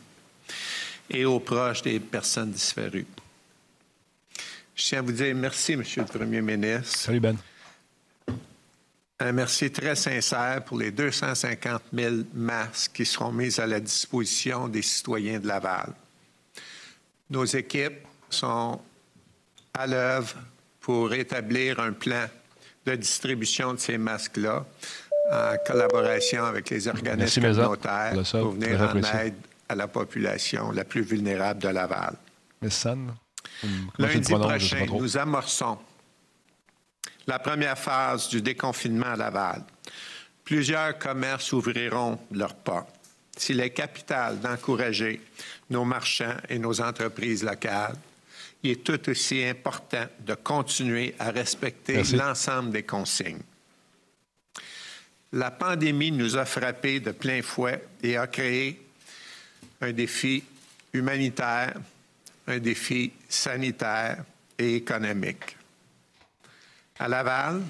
et 1.08 1.24
aux 1.24 1.38
proches 1.38 1.82
des 1.82 2.00
personnes 2.00 2.50
disparues. 2.50 3.06
Je 4.74 4.82
tiens 4.82 4.98
à 4.98 5.02
vous 5.02 5.12
dire 5.12 5.32
merci, 5.36 5.76
Monsieur 5.76 6.02
le 6.02 6.08
Premier 6.08 6.42
ministre. 6.42 6.98
Salut, 6.98 7.20
Ben. 7.20 7.36
Un 9.20 9.30
merci 9.30 9.70
très 9.70 9.94
sincère 9.94 10.64
pour 10.64 10.76
les 10.76 10.90
250 10.90 11.82
000 11.92 12.14
masques 12.34 12.90
qui 12.94 13.06
seront 13.06 13.30
mis 13.30 13.60
à 13.60 13.66
la 13.66 13.78
disposition 13.78 14.66
des 14.66 14.82
citoyens 14.82 15.38
de 15.38 15.46
Laval. 15.46 15.92
Nos 17.30 17.44
équipes 17.44 18.04
sont 18.28 18.80
à 19.72 19.86
l'œuvre 19.86 20.34
pour 20.80 21.14
établir 21.14 21.78
un 21.78 21.92
plan 21.92 22.26
de 22.86 22.96
distribution 22.96 23.74
de 23.74 23.78
ces 23.78 23.98
masques-là 23.98 24.66
en 25.30 25.56
collaboration 25.66 26.44
avec 26.44 26.70
les 26.70 26.86
organismes 26.88 27.18
Merci, 27.18 27.40
communautaires 27.40 28.14
Le 28.14 28.40
pour 28.40 28.52
venir 28.52 28.80
en 28.80 29.18
aide 29.18 29.34
à 29.68 29.74
la 29.74 29.88
population 29.88 30.70
la 30.72 30.84
plus 30.84 31.02
vulnérable 31.02 31.62
de 31.62 31.68
Laval. 31.68 32.14
San? 32.68 33.14
Lundi 33.98 34.32
prochain, 34.32 34.86
nous 34.86 35.16
amorçons 35.16 35.78
la 37.26 37.38
première 37.38 37.78
phase 37.78 38.28
du 38.28 38.42
déconfinement 38.42 39.12
à 39.12 39.16
Laval. 39.16 39.62
Plusieurs 40.44 40.98
commerces 40.98 41.52
ouvriront 41.52 42.18
leurs 42.32 42.54
portes. 42.54 42.88
S'il 43.36 43.60
est 43.60 43.70
capital 43.70 44.38
d'encourager 44.38 45.20
nos 45.70 45.84
marchands 45.84 46.36
et 46.48 46.58
nos 46.58 46.80
entreprises 46.80 47.42
locales, 47.42 47.96
il 48.62 48.72
est 48.72 48.84
tout 48.84 49.08
aussi 49.10 49.42
important 49.44 50.06
de 50.20 50.34
continuer 50.34 51.14
à 51.18 51.30
respecter 51.30 52.02
l'ensemble 52.12 52.70
des 52.70 52.82
consignes. 52.82 53.42
La 55.34 55.50
pandémie 55.50 56.12
nous 56.12 56.36
a 56.36 56.44
frappés 56.44 57.00
de 57.00 57.10
plein 57.10 57.42
fouet 57.42 57.84
et 58.04 58.16
a 58.16 58.28
créé 58.28 58.80
un 59.80 59.92
défi 59.92 60.44
humanitaire, 60.92 61.74
un 62.46 62.58
défi 62.60 63.10
sanitaire 63.28 64.22
et 64.56 64.76
économique. 64.76 65.56
À 67.00 67.08
Laval, 67.08 67.62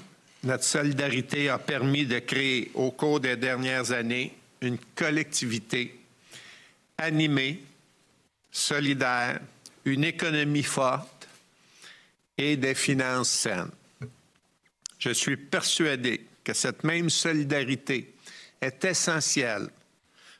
notre 0.43 0.63
solidarité 0.63 1.49
a 1.49 1.57
permis 1.57 2.05
de 2.05 2.19
créer 2.19 2.69
au 2.75 2.91
cours 2.91 3.19
des 3.19 3.35
dernières 3.35 3.91
années 3.91 4.37
une 4.61 4.77
collectivité 4.93 5.99
animée, 6.99 7.63
solidaire, 8.51 9.39
une 9.85 10.03
économie 10.03 10.61
forte 10.61 11.27
et 12.37 12.57
des 12.57 12.75
finances 12.75 13.31
saines. 13.31 13.71
Je 14.99 15.09
suis 15.09 15.37
persuadé 15.37 16.21
que 16.45 16.53
cette 16.53 16.85
même 16.85 17.09
solidarité 17.09 18.13
est 18.61 18.85
essentielle 18.85 19.69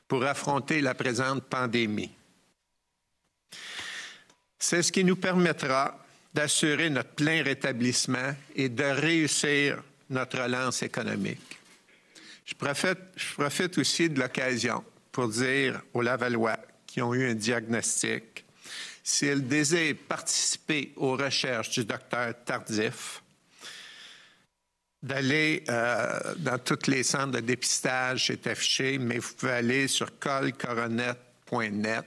pour 0.08 0.24
affronter 0.24 0.80
la 0.80 0.94
présente 0.94 1.44
pandémie. 1.44 2.12
C'est 4.58 4.82
ce 4.82 4.92
qui 4.92 5.04
nous 5.04 5.16
permettra 5.16 6.02
d'assurer 6.32 6.88
notre 6.88 7.10
plein 7.10 7.42
rétablissement 7.42 8.34
et 8.54 8.68
de 8.68 8.84
réussir 8.84 9.82
notre 10.08 10.42
relance 10.42 10.82
économique. 10.82 11.58
Je 12.44 12.54
profite, 12.54 12.98
je 13.16 13.34
profite 13.34 13.76
aussi 13.78 14.08
de 14.08 14.20
l'occasion 14.20 14.84
pour 15.10 15.28
dire 15.28 15.82
aux 15.92 16.02
Lavallois 16.02 16.58
qui 16.86 17.02
ont 17.02 17.12
eu 17.14 17.30
un 17.30 17.34
diagnostic, 17.34 18.44
s'ils 19.02 19.46
désirent 19.46 19.96
participer 20.08 20.92
aux 20.96 21.16
recherches 21.16 21.70
du 21.70 21.84
docteur 21.84 22.32
Tardif, 22.44 23.22
d'aller 25.02 25.64
euh, 25.68 26.34
dans 26.38 26.58
tous 26.58 26.90
les 26.90 27.02
centres 27.02 27.32
de 27.32 27.40
dépistage, 27.40 28.26
c'est 28.26 28.46
affiché, 28.46 28.98
mais 28.98 29.18
vous 29.18 29.34
pouvez 29.34 29.52
aller 29.52 29.88
sur 29.88 30.18
colcoronet.net 30.18 32.06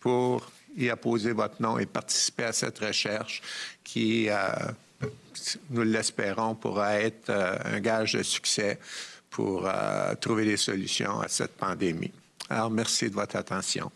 pour 0.00 0.50
y 0.76 0.90
apposer 0.90 1.32
votre 1.32 1.60
nom 1.62 1.78
et 1.78 1.86
participer 1.86 2.44
à 2.44 2.52
cette 2.52 2.78
recherche 2.78 3.42
qui, 3.82 4.28
euh, 4.28 4.36
nous 5.70 5.82
l'espérons, 5.82 6.54
pourra 6.54 7.00
être 7.00 7.30
euh, 7.30 7.56
un 7.64 7.80
gage 7.80 8.12
de 8.14 8.22
succès 8.22 8.78
pour 9.30 9.68
trouver 10.18 10.46
des 10.46 10.56
solutions 10.56 11.20
à 11.20 11.28
cette 11.28 11.58
pandémie. 11.58 12.12
Alors, 12.48 12.70
merci 12.70 13.10
de 13.10 13.14
votre 13.14 13.36
attention. 13.36 13.92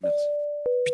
Merci. 0.00 0.37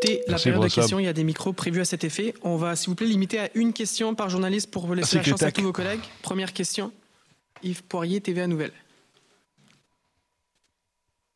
La 0.03 0.11
Merci, 0.29 0.45
période 0.45 0.63
de 0.63 0.75
questions, 0.75 0.99
il 0.99 1.05
y 1.05 1.09
a 1.09 1.13
des 1.13 1.25
micros 1.25 1.53
prévus 1.53 1.81
à 1.81 1.85
cet 1.85 2.05
effet. 2.05 2.35
On 2.43 2.57
va, 2.57 2.77
s'il 2.77 2.89
vous 2.89 2.95
plaît, 2.95 3.07
limiter 3.07 3.39
à 3.39 3.51
une 3.55 3.73
question 3.73 4.15
par 4.15 4.29
journaliste 4.29 4.71
pour 4.71 4.87
vous 4.87 4.95
laisser 4.95 5.17
Merci, 5.17 5.31
la 5.31 5.37
chance 5.37 5.43
à 5.43 5.53
tous 5.53 5.63
vos 5.63 5.73
collègues. 5.73 6.01
Première 6.23 6.53
question, 6.53 6.93
Yves 7.63 7.83
Poirier, 7.85 8.21
TVA 8.21 8.47
Nouvelle. 8.47 8.73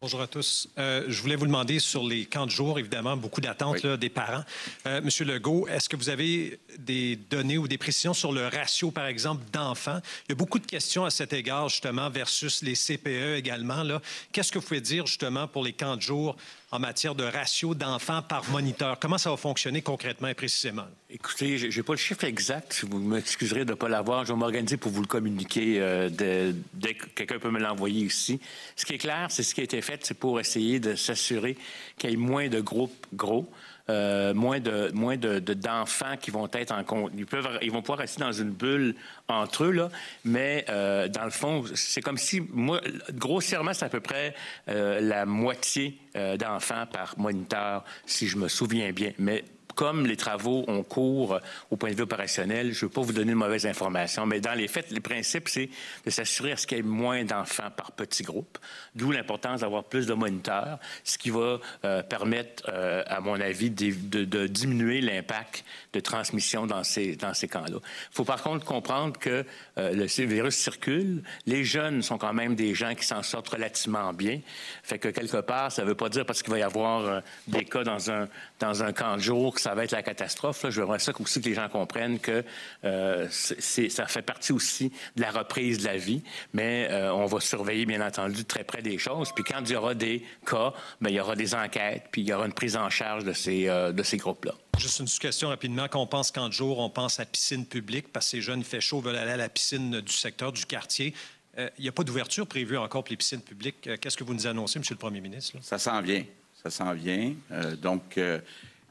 Bonjour 0.00 0.20
à 0.20 0.28
tous. 0.28 0.68
Euh, 0.78 1.06
je 1.08 1.20
voulais 1.20 1.34
vous 1.34 1.46
demander 1.46 1.80
sur 1.80 2.06
les 2.06 2.24
camps 2.24 2.46
de 2.46 2.52
jour, 2.52 2.78
évidemment, 2.78 3.16
beaucoup 3.16 3.40
d'attentes 3.40 3.80
Oui. 3.82 3.98
des 3.98 4.08
parents. 4.08 4.44
Euh, 4.86 5.00
Monsieur 5.02 5.24
Legault, 5.24 5.66
est-ce 5.66 5.88
que 5.88 5.96
vous 5.96 6.08
avez 6.08 6.60
des 6.78 7.16
données 7.16 7.58
ou 7.58 7.66
des 7.66 7.78
précisions 7.78 8.14
sur 8.14 8.30
le 8.30 8.46
ratio, 8.46 8.92
par 8.92 9.06
exemple, 9.06 9.42
d'enfants? 9.52 9.98
Il 10.28 10.28
y 10.28 10.32
a 10.32 10.36
beaucoup 10.36 10.60
de 10.60 10.66
questions 10.66 11.04
à 11.04 11.10
cet 11.10 11.32
égard, 11.32 11.68
justement, 11.68 12.10
versus 12.10 12.62
les 12.62 12.74
CPE 12.76 13.38
également. 13.38 13.82
Qu'est-ce 14.30 14.52
que 14.52 14.60
vous 14.60 14.66
pouvez 14.66 14.80
dire, 14.80 15.04
justement, 15.08 15.48
pour 15.48 15.64
les 15.64 15.72
camps 15.72 15.96
de 15.96 16.02
jour 16.02 16.36
en 16.70 16.78
matière 16.78 17.14
de 17.14 17.24
ratio 17.24 17.74
d'enfants 17.74 18.22
par 18.22 18.48
moniteur? 18.50 18.98
Comment 18.98 19.18
ça 19.18 19.30
va 19.30 19.36
fonctionner 19.36 19.82
concrètement 19.82 20.28
et 20.28 20.34
précisément? 20.34 20.86
Écoutez, 21.10 21.56
j'ai 21.56 21.70
j'ai 21.70 21.82
pas 21.82 21.94
le 21.94 21.98
chiffre 21.98 22.24
exact. 22.24 22.84
Vous 22.88 22.98
m'excuserez 22.98 23.64
de 23.64 23.70
ne 23.70 23.74
pas 23.74 23.88
l'avoir, 23.88 24.24
je 24.24 24.32
vais 24.32 24.38
m'organiser 24.38 24.76
pour 24.76 24.92
vous 24.92 25.00
le 25.00 25.06
communiquer 25.06 25.80
euh, 25.80 26.08
dès 26.10 26.94
que 26.94 27.06
quelqu'un 27.06 27.38
peut 27.38 27.50
me 27.50 27.60
l'envoyer 27.60 28.04
ici. 28.04 28.40
Ce 28.76 28.84
qui 28.84 28.94
est 28.94 28.98
clair, 28.98 29.28
c'est 29.30 29.42
ce 29.42 29.54
qui 29.54 29.60
a 29.60 29.64
été 29.64 29.80
fait, 29.80 30.04
c'est 30.04 30.18
pour 30.18 30.40
essayer 30.40 30.80
de 30.80 30.94
s'assurer 30.94 31.56
qu'il 31.96 32.10
y 32.10 32.12
ait 32.12 32.16
moins 32.16 32.48
de 32.48 32.60
groupes 32.60 33.06
gros. 33.14 33.48
Euh, 33.90 34.34
moins 34.34 34.60
de 34.60 34.90
moins 34.92 35.16
de 35.16 35.38
de- 35.38 35.54
d'enfants 35.54 36.16
qui 36.20 36.30
vont 36.30 36.48
être 36.52 36.72
en. 36.72 36.84
Ils 37.16 37.26
peuvent 37.26 37.58
ils 37.62 37.70
vont 37.70 37.80
pouvoir 37.80 37.98
rester 38.00 38.20
dans 38.20 38.32
une 38.32 38.50
bulle 38.50 38.94
entre 39.28 39.64
eux 39.64 39.70
là, 39.72 39.88
mais 40.24 40.64
euh, 40.68 41.08
dans 41.08 41.24
le 41.24 41.30
fond 41.30 41.64
c'est 41.74 42.00
comme 42.00 42.18
si 42.18 42.40
moi 42.52 42.80
grossièrement 43.12 43.72
c'est 43.74 43.84
à 43.86 43.88
peu 43.88 44.00
près 44.00 44.34
euh, 44.68 45.00
la 45.00 45.26
moitié 45.26 45.98
d'enfants 46.38 46.84
par 46.92 47.16
moniteur 47.18 47.84
si 48.04 48.26
je 48.26 48.36
me 48.38 48.48
souviens 48.48 48.90
bien. 48.92 49.12
Mais 49.18 49.44
comme 49.78 50.06
les 50.06 50.16
travaux 50.16 50.64
ont 50.66 50.82
cours 50.82 51.34
euh, 51.34 51.38
au 51.70 51.76
point 51.76 51.90
de 51.90 51.94
vue 51.94 52.02
opérationnel, 52.02 52.72
je 52.72 52.84
ne 52.84 52.88
veux 52.88 52.92
pas 52.92 53.00
vous 53.00 53.12
donner 53.12 53.30
de 53.30 53.36
mauvaises 53.36 53.64
informations, 53.64 54.26
mais 54.26 54.40
dans 54.40 54.54
les 54.54 54.66
faits, 54.66 54.90
les 54.90 54.98
principes, 54.98 55.48
c'est 55.48 55.70
de 56.04 56.10
s'assurer 56.10 56.50
à 56.50 56.56
ce 56.56 56.66
qu'il 56.66 56.78
y 56.78 56.80
ait 56.80 56.82
moins 56.82 57.22
d'enfants 57.22 57.70
par 57.76 57.92
petit 57.92 58.24
groupe, 58.24 58.58
d'où 58.96 59.12
l'importance 59.12 59.60
d'avoir 59.60 59.84
plus 59.84 60.08
de 60.08 60.14
moniteurs, 60.14 60.80
ce 61.04 61.16
qui 61.16 61.30
va 61.30 61.60
euh, 61.84 62.02
permettre, 62.02 62.64
euh, 62.70 63.04
à 63.06 63.20
mon 63.20 63.40
avis, 63.40 63.70
de, 63.70 64.46
diminuer 64.48 65.00
l'impact 65.00 65.64
de 65.92 66.00
transmission 66.00 66.66
dans 66.66 66.82
ces, 66.82 67.14
dans 67.14 67.32
ces 67.32 67.46
camps-là. 67.46 67.78
Il 67.78 68.14
faut 68.14 68.24
par 68.24 68.42
contre 68.42 68.64
comprendre 68.64 69.16
que 69.16 69.44
le 69.76 70.26
virus 70.26 70.56
circule. 70.56 71.22
Les 71.46 71.62
jeunes 71.62 72.02
sont 72.02 72.18
quand 72.18 72.32
même 72.32 72.56
des 72.56 72.74
gens 72.74 72.94
qui 72.96 73.04
s'en 73.04 73.22
sortent 73.22 73.50
relativement 73.50 74.12
bien. 74.12 74.40
Fait 74.82 74.98
que 74.98 75.08
quelque 75.08 75.40
part, 75.40 75.70
ça 75.70 75.82
ne 75.82 75.88
veut 75.88 75.94
pas 75.94 76.08
dire 76.08 76.26
parce 76.26 76.42
qu'il 76.42 76.50
va 76.50 76.58
y 76.58 76.62
avoir 76.62 77.22
des 77.46 77.64
cas 77.64 77.84
dans 77.84 78.10
un, 78.10 78.28
dans 78.58 78.82
un 78.82 78.92
camp 78.92 79.16
de 79.16 79.20
jour 79.20 79.54
que 79.54 79.60
ça 79.68 79.74
va 79.74 79.84
être 79.84 79.92
la 79.92 80.02
catastrophe. 80.02 80.62
Là. 80.62 80.70
Je 80.70 80.80
voudrais 80.80 80.98
ça 80.98 81.12
aussi 81.20 81.42
que 81.42 81.48
les 81.48 81.54
gens 81.54 81.68
comprennent 81.68 82.18
que 82.18 82.42
euh, 82.84 83.26
c'est- 83.30 83.90
ça 83.90 84.06
fait 84.06 84.22
partie 84.22 84.52
aussi 84.52 84.90
de 85.14 85.20
la 85.20 85.30
reprise 85.30 85.78
de 85.80 85.84
la 85.84 85.98
vie, 85.98 86.22
mais 86.54 86.88
euh, 86.90 87.12
on 87.12 87.26
va 87.26 87.38
surveiller, 87.40 87.84
bien 87.84 88.00
entendu, 88.00 88.42
de 88.44 88.48
très 88.48 88.64
près 88.64 88.80
des 88.80 88.96
choses. 88.96 89.30
Puis 89.34 89.44
quand 89.44 89.60
il 89.60 89.72
y 89.72 89.76
aura 89.76 89.94
des 89.94 90.24
cas, 90.46 90.72
ben, 91.02 91.10
il 91.10 91.16
y 91.16 91.20
aura 91.20 91.36
des 91.36 91.54
enquêtes, 91.54 92.04
puis 92.10 92.22
il 92.22 92.28
y 92.28 92.32
aura 92.32 92.46
une 92.46 92.54
prise 92.54 92.76
en 92.78 92.88
charge 92.88 93.24
de 93.24 93.34
ces, 93.34 93.68
euh, 93.68 93.92
de 93.92 94.02
ces 94.02 94.16
groupes-là. 94.16 94.54
Juste 94.78 95.00
une 95.00 95.06
question 95.06 95.48
rapidement. 95.50 95.86
Quand 95.88 96.00
on 96.00 96.06
pense 96.06 96.30
camp 96.30 96.48
de 96.48 96.52
jour, 96.54 96.78
on 96.78 96.88
pense 96.88 97.20
à 97.20 97.26
piscine 97.26 97.66
publique 97.66 98.10
parce 98.10 98.24
que 98.26 98.30
ces 98.30 98.40
jeunes, 98.40 98.60
il 98.60 98.64
fait 98.64 98.80
chaud, 98.80 99.00
veulent 99.02 99.16
aller 99.16 99.32
à 99.32 99.36
la 99.36 99.50
piscine 99.50 100.00
du 100.00 100.12
secteur, 100.14 100.50
du 100.50 100.64
quartier. 100.64 101.12
Euh, 101.58 101.68
il 101.78 101.82
n'y 101.82 101.88
a 101.88 101.92
pas 101.92 102.04
d'ouverture 102.04 102.46
prévue 102.46 102.78
encore 102.78 103.04
pour 103.04 103.10
les 103.10 103.16
piscines 103.18 103.42
publiques. 103.42 103.86
Euh, 103.86 103.96
Qu'est-ce 104.00 104.16
que 104.16 104.24
vous 104.24 104.32
nous 104.32 104.46
annoncez, 104.46 104.78
Monsieur 104.78 104.94
le 104.94 104.98
Premier 104.98 105.20
ministre? 105.20 105.56
là? 105.56 105.60
Ça 105.62 105.76
s'en 105.78 106.00
vient. 106.00 106.24
Ça 106.62 106.70
s'en 106.70 106.94
vient. 106.94 107.34
Euh, 107.52 107.76
donc, 107.76 108.16
euh, 108.16 108.38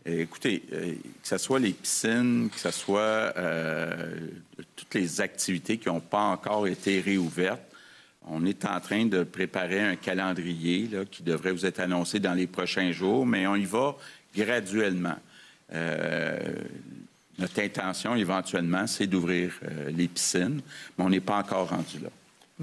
écoutez, 0.07 0.63
euh, 0.73 0.93
que 1.21 1.27
ce 1.27 1.37
soit 1.37 1.59
les 1.59 1.73
piscines, 1.73 2.49
que 2.51 2.59
ce 2.59 2.71
soit 2.71 3.33
euh, 3.37 4.29
toutes 4.75 4.93
les 4.93 5.21
activités 5.21 5.77
qui 5.77 5.87
n'ont 5.87 5.99
pas 5.99 6.23
encore 6.23 6.67
été 6.67 7.01
réouvertes, 7.01 7.61
on 8.29 8.45
est 8.45 8.65
en 8.65 8.79
train 8.79 9.05
de 9.05 9.23
préparer 9.23 9.79
un 9.79 9.95
calendrier 9.95 10.89
qui 11.09 11.23
devrait 11.23 11.51
vous 11.51 11.65
être 11.65 11.79
annoncé 11.79 12.19
dans 12.19 12.33
les 12.33 12.47
prochains 12.47 12.91
jours, 12.91 13.25
mais 13.25 13.47
on 13.47 13.55
y 13.55 13.65
va 13.65 13.95
graduellement. 14.35 15.15
Euh, 15.73 16.37
notre 17.37 17.61
intention, 17.61 18.15
éventuellement, 18.15 18.87
c'est 18.87 19.07
d'ouvrir 19.07 19.53
euh, 19.63 19.91
les 19.91 20.07
piscines, 20.07 20.61
mais 20.97 21.05
on 21.05 21.09
n'est 21.09 21.19
pas 21.19 21.37
encore 21.37 21.69
rendu 21.69 21.99
là. 21.99 22.09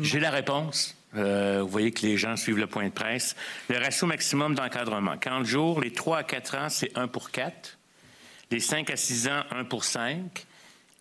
J'ai 0.01 0.21
la 0.21 0.31
réponse. 0.31 0.97
Euh, 1.17 1.61
vous 1.63 1.69
voyez 1.69 1.93
que 1.93 2.03
les 2.07 2.17
gens 2.17 2.37
suivent 2.37 2.59
le 2.59 2.67
point 2.67 2.85
de 2.87 2.93
presse. 2.93 3.37
Le 3.69 3.79
ratio 3.79 4.07
maximum 4.07 4.55
d'encadrement. 4.55 5.17
40 5.17 5.47
jours, 5.47 5.81
les 5.81 5.93
3 5.93 6.19
à 6.19 6.23
4 6.25 6.55
ans, 6.57 6.69
c'est 6.69 6.97
1 6.99 7.09
pour 7.09 7.31
4. 7.31 7.79
Les 8.51 8.61
5 8.61 8.91
à 8.91 8.97
6 8.97 9.29
ans, 9.29 9.43
1 9.51 9.65
pour 9.65 9.85
5. 9.85 10.47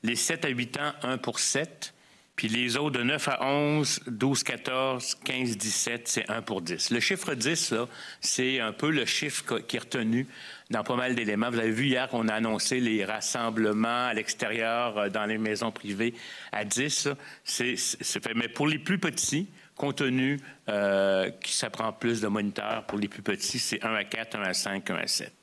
Les 0.04 0.16
7 0.16 0.46
à 0.46 0.50
8 0.50 0.78
ans, 0.78 0.94
1 1.04 1.18
pour 1.18 1.40
7. 1.40 1.94
Puis 2.36 2.48
les 2.48 2.78
autres 2.78 2.98
de 2.98 3.04
9 3.04 3.28
à 3.28 3.46
11, 3.46 4.00
12, 4.08 4.42
14, 4.44 5.16
15, 5.24 5.56
17, 5.56 6.08
c'est 6.08 6.30
1 6.32 6.42
pour 6.42 6.64
10. 6.64 6.90
Le 6.90 7.00
chiffre 7.00 7.36
10, 7.36 7.72
là, 7.74 7.88
c'est 8.22 8.60
un 8.60 8.72
peu 8.72 8.90
le 8.90 9.06
chiffre 9.06 9.60
qui 9.60 9.76
est 9.76 9.80
retenu 9.80 10.26
dans 10.72 10.84
pas 10.84 10.96
mal 10.96 11.14
d'éléments. 11.14 11.52
Vous 11.52 11.60
avez 11.60 11.70
vu 11.70 11.86
hier 11.86 12.08
qu'on 12.10 12.28
a 12.30 12.34
annoncé 12.34 12.80
les 12.80 13.06
rassemblements 13.06 14.08
à 14.08 14.14
l'extérieur 14.16 14.98
euh, 14.98 15.10
dans 15.10 15.26
les 15.28 15.38
maisons 15.38 15.72
privées 15.72 16.16
à 16.52 16.66
10. 16.66 17.06
là. 17.08 17.16
C'est, 17.46 17.76
c'est- 17.76 17.98
c'est 18.04 18.24
fait. 18.24 18.34
Mais 18.34 18.48
pour 18.48 18.68
les 18.68 18.80
plus 18.80 18.98
petits, 18.98 19.48
compte 19.84 19.98
tenu 19.98 20.40
euh, 20.70 21.30
que 21.30 21.50
ça 21.50 21.70
prend 21.70 21.92
plus 21.92 22.22
de 22.22 22.28
moniteurs, 22.28 22.86
pour 22.86 22.98
les 22.98 23.10
plus 23.10 23.22
petits, 23.22 23.60
c'est 23.60 23.84
1 23.84 23.94
à 23.94 24.04
4, 24.06 24.36
1 24.38 24.42
à 24.42 24.54
5, 24.54 24.90
1 24.90 24.96
à 24.96 25.08
7. 25.08 25.34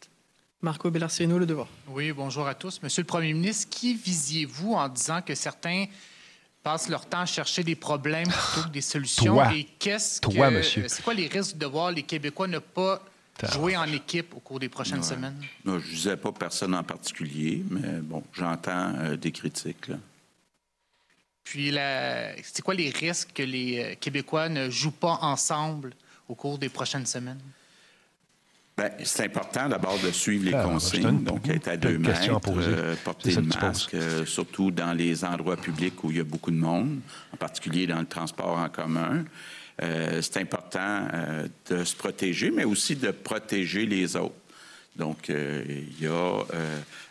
Marco 0.62 0.90
Bellarciano, 0.90 1.38
Le 1.38 1.44
Devoir. 1.46 1.68
Oui, 1.88 2.10
bonjour 2.12 2.46
à 2.46 2.54
tous. 2.54 2.80
Monsieur 2.82 3.02
le 3.02 3.06
Premier 3.06 3.32
ministre, 3.34 3.68
qui 3.70 3.94
visiez-vous 3.94 4.72
en 4.72 4.88
disant 4.88 5.20
que 5.20 5.34
certains 5.34 5.84
passent 6.62 6.88
leur 6.88 7.04
temps 7.06 7.20
à 7.20 7.26
chercher 7.26 7.64
des 7.64 7.74
problèmes 7.74 8.28
plutôt 8.28 8.66
que 8.68 8.72
des 8.72 8.80
solutions? 8.80 9.34
Toi. 9.34 9.52
Et 9.54 9.64
qu'est-ce 9.78 10.20
Toi, 10.22 10.48
que, 10.48 10.54
monsieur. 10.54 10.84
C'est 10.88 11.02
quoi 11.02 11.12
les 11.14 11.26
risques 11.28 11.58
de 11.58 11.66
voir 11.66 11.90
les 11.92 12.02
Québécois 12.02 12.46
ne 12.48 12.58
pas 12.60 13.02
jouer 13.52 13.76
en 13.76 13.84
équipe 13.92 14.34
au 14.34 14.40
cours 14.40 14.58
des 14.58 14.68
prochaines 14.70 14.98
Ouais. 14.98 15.04
semaines? 15.04 15.36
Non, 15.66 15.78
je 15.78 15.86
ne 15.86 15.94
disais 15.94 16.16
pas 16.16 16.32
personne 16.32 16.74
en 16.74 16.82
particulier, 16.82 17.62
mais 17.70 18.00
bon, 18.02 18.22
j'entends 18.32 18.94
euh, 19.00 19.16
des 19.16 19.32
critiques. 19.32 19.88
Là. 19.88 19.96
Puis, 21.50 21.72
la- 21.72 22.30
c'est 22.44 22.62
quoi 22.62 22.74
les 22.74 22.90
risques 22.90 23.30
que 23.34 23.42
les 23.42 23.80
euh, 23.80 23.94
Québécois 23.98 24.48
ne 24.48 24.70
jouent 24.70 24.92
pas 24.92 25.18
ensemble 25.20 25.90
au 26.28 26.36
cours 26.36 26.58
des 26.58 26.68
prochaines 26.68 27.06
semaines? 27.06 27.40
Ben, 28.76 28.92
c'est 29.02 29.24
important 29.24 29.68
d'abord 29.68 29.98
de 29.98 30.12
suivre 30.12 30.44
les 30.44 30.54
Ah, 30.54 30.62
te 30.62 30.68
consignes, 30.68 31.24
donc 31.24 31.48
être 31.48 31.66
à 31.66 31.76
deux 31.76 31.96
à 31.96 31.98
mètres, 31.98 32.38
poser. 32.40 32.68
euh, 32.72 32.94
porter 33.02 33.32
le 33.34 33.42
masque, 33.42 33.94
euh, 33.94 34.24
surtout 34.24 34.70
dans 34.70 34.92
les 34.92 35.24
endroits 35.24 35.56
publics 35.56 36.04
où 36.04 36.12
il 36.12 36.18
y 36.18 36.20
a 36.20 36.24
beaucoup 36.24 36.52
de 36.52 36.56
monde, 36.56 37.00
en 37.34 37.36
particulier 37.36 37.88
dans 37.88 37.98
le 37.98 38.06
transport 38.06 38.56
en 38.56 38.68
commun. 38.68 39.24
c'est 39.80 40.36
important 40.36 41.08
de 41.70 41.84
se 41.84 41.96
protéger, 41.96 42.50
mais 42.52 42.64
aussi 42.64 42.94
de 42.94 43.10
protéger 43.10 43.86
les 43.86 44.14
autres. 44.14 44.34
Donc, 44.94 45.28
il 45.30 45.98
y 46.00 46.06
a 46.06 46.44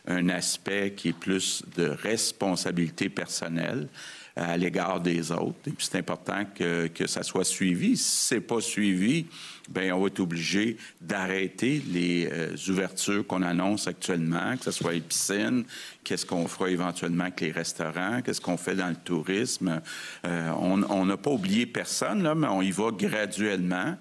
un 0.08 0.30
aspect 0.30 0.93
qui 0.95 1.10
est 1.10 1.13
plus 1.19 1.63
de 1.75 1.88
responsabilité 1.88 3.10
personnelle 3.10 3.88
à 4.36 4.58
l'égard 4.58 5.02
des 5.02 5.32
autres. 5.32 5.58
Et 5.68 5.72
puis, 5.72 5.88
c'est 5.89 5.98
important 5.98 6.46
que, 6.56 6.88
que, 6.88 7.08
ça 7.08 7.24
soit 7.24 7.44
suivi. 7.44 7.98
Si 7.98 8.28
ce 8.28 8.36
n'est 8.36 8.42
pas 8.42 8.62
suivi, 8.62 9.26
bien, 9.70 9.96
on 9.96 10.02
va 10.02 10.08
être 10.08 10.20
obligé 10.20 10.78
d'arrêter 11.02 11.82
les 11.92 12.30
euh, 12.32 12.56
ouvertures 12.70 13.26
qu'on 13.26 13.42
annonce 13.42 13.88
actuellement, 13.88 14.56
que 14.58 14.65
ce 14.65 14.72
soit 14.72 14.94
les 14.94 15.02
piscines, 15.02 15.63
qu'est-ce 16.04 16.26
qu'on 16.26 16.48
fera 16.48 16.70
éventuellement 16.70 17.26
avec 17.26 17.42
les 17.42 17.52
restaurants, 17.52 18.22
qu'est-ce 18.22 18.42
qu'on 18.42 18.58
fait 18.58 18.76
dans 18.76 18.89
le 18.89 18.96
tourisme. 18.96 19.82
Euh, 20.26 20.52
on 20.58 21.06
n'a 21.06 21.18
pas 21.18 21.32
oublié 21.32 21.65
personne, 21.65 22.24
là, 22.24 22.36
mais 22.36 22.48
on 22.48 22.62
y 22.62 22.72
va 22.72 22.92
graduellement. 22.92 23.96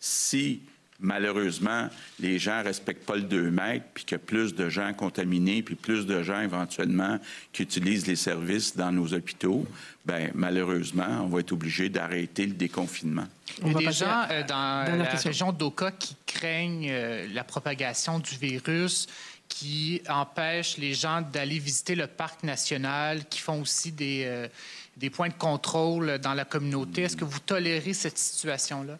Si 0.00 0.62
malheureusement, 1.02 1.88
les 2.20 2.38
gens 2.38 2.58
ne 2.58 2.64
respectent 2.64 3.04
pas 3.04 3.16
le 3.16 3.22
2 3.22 3.50
mètres, 3.50 3.84
puis 3.92 4.04
qu'il 4.04 4.12
y 4.12 4.20
a 4.20 4.24
plus 4.24 4.54
de 4.54 4.68
gens 4.68 4.92
contaminés, 4.94 5.62
puis 5.62 5.74
plus 5.74 6.06
de 6.06 6.22
gens 6.22 6.40
éventuellement 6.40 7.18
qui 7.52 7.62
utilisent 7.64 8.06
les 8.06 8.16
services 8.16 8.76
dans 8.76 8.92
nos 8.92 9.12
hôpitaux, 9.12 9.66
bien, 10.06 10.30
malheureusement, 10.34 11.22
on 11.22 11.26
va 11.26 11.40
être 11.40 11.52
obligé 11.52 11.88
d'arrêter 11.88 12.46
le 12.46 12.54
déconfinement. 12.54 13.26
Il 13.64 13.72
y 13.72 13.74
a 13.74 13.78
des 13.78 13.92
gens 13.92 14.24
euh, 14.30 14.42
dans 14.44 14.98
la 14.98 15.04
région 15.04 15.52
d'Oka 15.52 15.90
qui 15.92 16.16
craignent 16.24 16.88
euh, 16.90 17.26
la 17.34 17.44
propagation 17.44 18.18
du 18.18 18.36
virus 18.36 19.08
qui 19.48 20.00
empêchent 20.08 20.78
les 20.78 20.94
gens 20.94 21.20
d'aller 21.20 21.58
visiter 21.58 21.94
le 21.94 22.06
parc 22.06 22.42
national, 22.42 23.26
qui 23.28 23.38
font 23.38 23.60
aussi 23.60 23.92
des, 23.92 24.22
euh, 24.24 24.48
des 24.96 25.10
points 25.10 25.28
de 25.28 25.34
contrôle 25.34 26.18
dans 26.18 26.32
la 26.32 26.46
communauté. 26.46 27.02
Est-ce 27.02 27.16
que 27.16 27.24
vous 27.24 27.38
tolérez 27.38 27.92
cette 27.92 28.16
situation-là? 28.16 28.98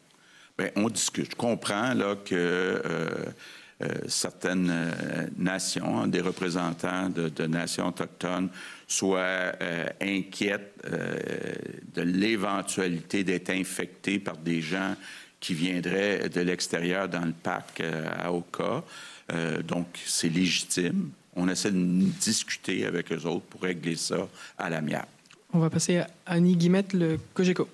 Bien, 0.58 0.70
on 0.76 0.88
discute. 0.88 1.30
Je 1.32 1.36
comprends 1.36 1.94
là, 1.94 2.16
que 2.16 2.34
euh, 2.34 2.80
euh, 3.82 3.88
certaines 4.06 4.70
euh, 4.70 5.26
nations, 5.36 6.06
des 6.06 6.20
représentants 6.20 7.08
de, 7.08 7.46
nations 7.46 7.88
autochtones, 7.88 8.50
soient 8.86 9.52
inquiètes 10.02 10.86
de 11.94 12.02
l'éventualité 12.02 13.24
d'être 13.24 13.48
infectés 13.48 14.18
par 14.18 14.36
des 14.36 14.60
gens 14.60 14.94
qui 15.40 15.54
viendraient 15.54 16.28
de 16.28 16.42
l'extérieur 16.42 17.08
dans 17.08 17.24
le 17.24 17.32
parc 17.32 17.80
à 17.80 18.30
Oka. 18.30 18.84
donc, 19.66 19.86
c'est 20.04 20.28
légitime. 20.28 21.08
On 21.34 21.48
essaie 21.48 21.70
de 21.70 21.78
discuter 22.20 22.84
avec 22.84 23.10
eux 23.12 23.24
autres 23.24 23.46
pour 23.46 23.62
régler 23.62 23.96
ça 23.96 24.28
à 24.58 24.68
l'amiable. 24.68 25.08
On 25.54 25.58
va 25.58 25.70
passer 25.70 25.98
à 25.98 26.08
Annie 26.26 26.56
Guimette, 26.56 26.92
le 26.92 27.18
COGECO. 27.32 27.66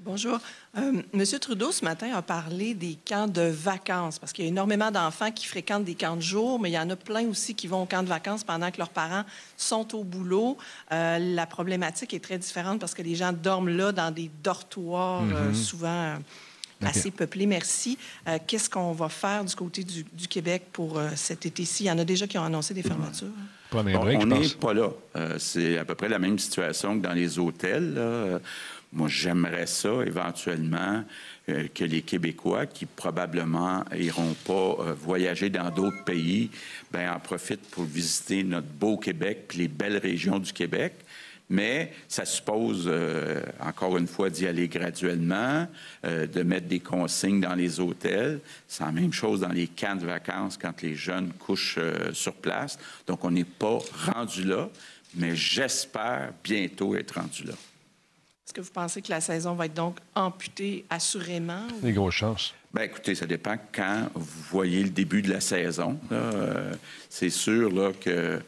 Bonjour. 0.00 0.38
Euh, 0.76 1.02
Monsieur 1.12 1.38
Trudeau, 1.38 1.70
ce 1.70 1.84
matin, 1.84 2.12
a 2.14 2.22
parlé 2.22 2.74
des 2.74 2.98
camps 3.08 3.28
de 3.28 3.42
vacances, 3.42 4.18
parce 4.18 4.32
qu'il 4.32 4.44
y 4.44 4.48
a 4.48 4.50
énormément 4.50 4.90
d'enfants 4.90 5.30
qui 5.30 5.46
fréquentent 5.46 5.84
des 5.84 5.94
camps 5.94 6.16
de 6.16 6.22
jour, 6.22 6.58
mais 6.58 6.70
il 6.70 6.74
y 6.74 6.78
en 6.78 6.90
a 6.90 6.96
plein 6.96 7.26
aussi 7.28 7.54
qui 7.54 7.68
vont 7.68 7.82
au 7.82 7.86
camp 7.86 8.02
de 8.02 8.08
vacances 8.08 8.42
pendant 8.42 8.70
que 8.70 8.78
leurs 8.78 8.90
parents 8.90 9.24
sont 9.56 9.94
au 9.94 10.02
boulot. 10.02 10.56
Euh, 10.90 11.18
la 11.18 11.46
problématique 11.46 12.12
est 12.12 12.22
très 12.22 12.38
différente 12.38 12.80
parce 12.80 12.94
que 12.94 13.02
les 13.02 13.14
gens 13.14 13.32
dorment 13.32 13.68
là 13.68 13.92
dans 13.92 14.10
des 14.10 14.30
dortoirs, 14.42 15.22
euh, 15.22 15.52
mm-hmm. 15.52 15.54
souvent 15.54 16.14
assez 16.82 17.10
peuplés. 17.10 17.46
Merci. 17.46 17.96
Qu'est-ce 18.46 18.68
qu'on 18.68 18.92
va 18.92 19.08
faire 19.08 19.42
du 19.42 19.54
côté 19.54 19.84
du, 19.84 20.28
Québec 20.28 20.64
pour 20.70 21.00
cet 21.14 21.46
été-ci? 21.46 21.84
Il 21.84 21.86
y 21.86 21.90
en 21.90 21.98
a 21.98 22.04
déjà 22.04 22.26
qui 22.26 22.36
ont 22.36 22.44
annoncé 22.44 22.74
des 22.74 22.82
fermetures. 22.82 23.28
on 23.72 24.26
n'est 24.26 24.48
pas 24.60 24.74
là. 24.74 24.90
c'est 25.38 25.78
à 25.78 25.86
peu 25.86 25.94
près 25.94 26.10
la 26.10 26.18
même 26.18 26.38
situation 26.38 26.98
que 26.98 27.02
dans 27.02 27.14
les 27.14 27.38
hôtels. 27.38 27.94
Là. 27.94 28.38
Moi, 28.94 29.08
j'aimerais 29.08 29.66
ça 29.66 29.90
éventuellement 30.06 31.02
euh, 31.48 31.66
que 31.74 31.82
les 31.82 32.02
Québécois 32.02 32.66
qui 32.66 32.86
probablement 32.86 33.84
iront 33.98 34.36
pas 34.46 34.76
euh, 34.78 34.94
voyager 34.94 35.50
dans 35.50 35.68
d'autres 35.70 36.04
pays, 36.04 36.48
ben 36.92 37.12
en 37.12 37.18
profitent 37.18 37.68
pour 37.70 37.84
visiter 37.84 38.44
notre 38.44 38.68
beau 38.68 38.96
Québec 38.96 39.46
puis 39.48 39.58
les 39.58 39.68
belles 39.68 39.96
régions 39.96 40.38
du 40.38 40.52
Québec. 40.52 40.92
Mais 41.50 41.92
ça 42.06 42.24
suppose, 42.24 42.84
euh, 42.86 43.42
encore 43.58 43.98
une 43.98 44.06
fois, 44.06 44.30
d'y 44.30 44.46
aller 44.46 44.68
graduellement, 44.68 45.66
de 46.04 46.42
mettre 46.42 46.68
des 46.68 46.80
consignes 46.80 47.40
dans 47.40 47.54
les 47.54 47.80
hôtels. 47.80 48.40
C'est 48.68 48.84
la 48.84 48.92
même 48.92 49.12
chose 49.12 49.40
dans 49.40 49.52
les 49.52 49.66
camps 49.66 49.96
de 49.96 50.06
vacances 50.06 50.56
quand 50.56 50.80
les 50.82 50.94
jeunes 50.94 51.32
couchent 51.38 51.78
sur 52.12 52.32
place. 52.34 52.78
Donc, 53.06 53.24
on 53.24 53.32
n'est 53.32 53.44
pas 53.44 53.78
rendu 54.14 54.44
là, 54.44 54.70
mais 55.16 55.36
j'espère 55.36 56.32
bientôt 56.42 56.96
être 56.96 57.20
rendu 57.20 57.44
là. 57.44 57.54
Est-ce 58.46 58.52
que 58.52 58.60
vous 58.60 58.72
pensez 58.72 59.00
que 59.00 59.10
la 59.10 59.22
saison 59.22 59.54
va 59.54 59.66
être 59.66 59.74
donc 59.74 59.96
amputée 60.14 60.84
assurément? 60.90 61.66
Des 61.82 61.92
grosses 61.92 62.16
chances. 62.16 62.54
Bien, 62.74 62.84
écoutez, 62.84 63.14
ça 63.14 63.24
dépend 63.24 63.56
quand 63.72 64.10
vous 64.14 64.42
voyez 64.50 64.82
le 64.82 64.90
début 64.90 65.22
de 65.22 65.30
la 65.30 65.40
saison. 65.40 65.98
Euh, 66.12 66.74
c'est 67.08 67.30
sûr 67.30 67.72
là, 67.72 67.92
que 67.98 68.42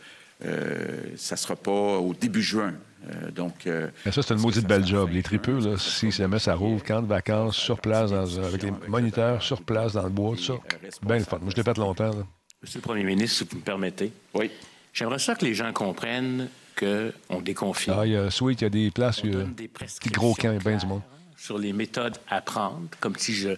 euh, 0.44 1.02
ça 1.16 1.34
ne 1.36 1.38
sera 1.38 1.56
pas 1.56 1.70
au 1.70 2.12
début 2.12 2.42
juin. 2.42 2.74
Euh, 3.08 3.30
donc, 3.30 3.66
Mais 4.04 4.12
ça, 4.12 4.20
c'est 4.20 4.34
une 4.34 4.40
maudite 4.40 4.66
belle 4.66 4.86
job. 4.86 5.08
Les 5.12 5.22
tripeux, 5.22 5.60
là, 5.60 5.78
si 5.78 6.10
jamais 6.10 6.40
ça 6.40 6.54
rouvre, 6.54 6.84
camp 6.84 7.00
de 7.00 7.06
vacances, 7.06 7.56
sur 7.56 7.80
place, 7.80 8.12
avec 8.12 8.64
les 8.64 8.72
moniteurs, 8.88 9.42
sur 9.42 9.62
place, 9.62 9.94
dans 9.94 10.02
le 10.02 10.10
bois, 10.10 10.36
tout 10.36 10.42
ça, 10.42 10.54
bien 11.02 11.16
le 11.16 11.24
fun. 11.24 11.38
Moi, 11.40 11.50
je 11.52 11.56
l'ai 11.56 11.62
fait 11.62 11.78
longtemps. 11.78 12.10
Monsieur 12.60 12.80
le 12.80 12.82
Premier 12.82 13.04
ministre, 13.04 13.38
si 13.38 13.48
vous 13.50 13.56
me 13.56 13.62
permettez. 13.62 14.12
Oui. 14.34 14.50
J'aimerais 14.92 15.20
ça 15.20 15.34
que 15.34 15.44
les 15.44 15.54
gens 15.54 15.72
comprennent 15.72 16.48
qu'on 16.76 17.40
déconfine. 17.40 17.94
Ah, 17.96 18.06
il 18.06 18.12
y 18.12 18.16
a 18.16 18.30
Sweet, 18.30 18.60
il 18.60 18.64
y 18.64 18.66
a 18.66 18.70
des 18.70 18.90
places, 18.90 19.20
il 19.24 19.32
y 19.32 19.36
a 19.36 19.44
des 19.44 19.70
gros 20.10 20.34
camps, 20.34 20.56
bien 20.56 20.76
du 20.76 20.86
monde. 20.86 21.02
Sur 21.36 21.58
les 21.58 21.72
méthodes 21.72 22.16
à 22.28 22.40
prendre, 22.40 22.88
comme 23.00 23.16
si 23.16 23.34
je. 23.34 23.50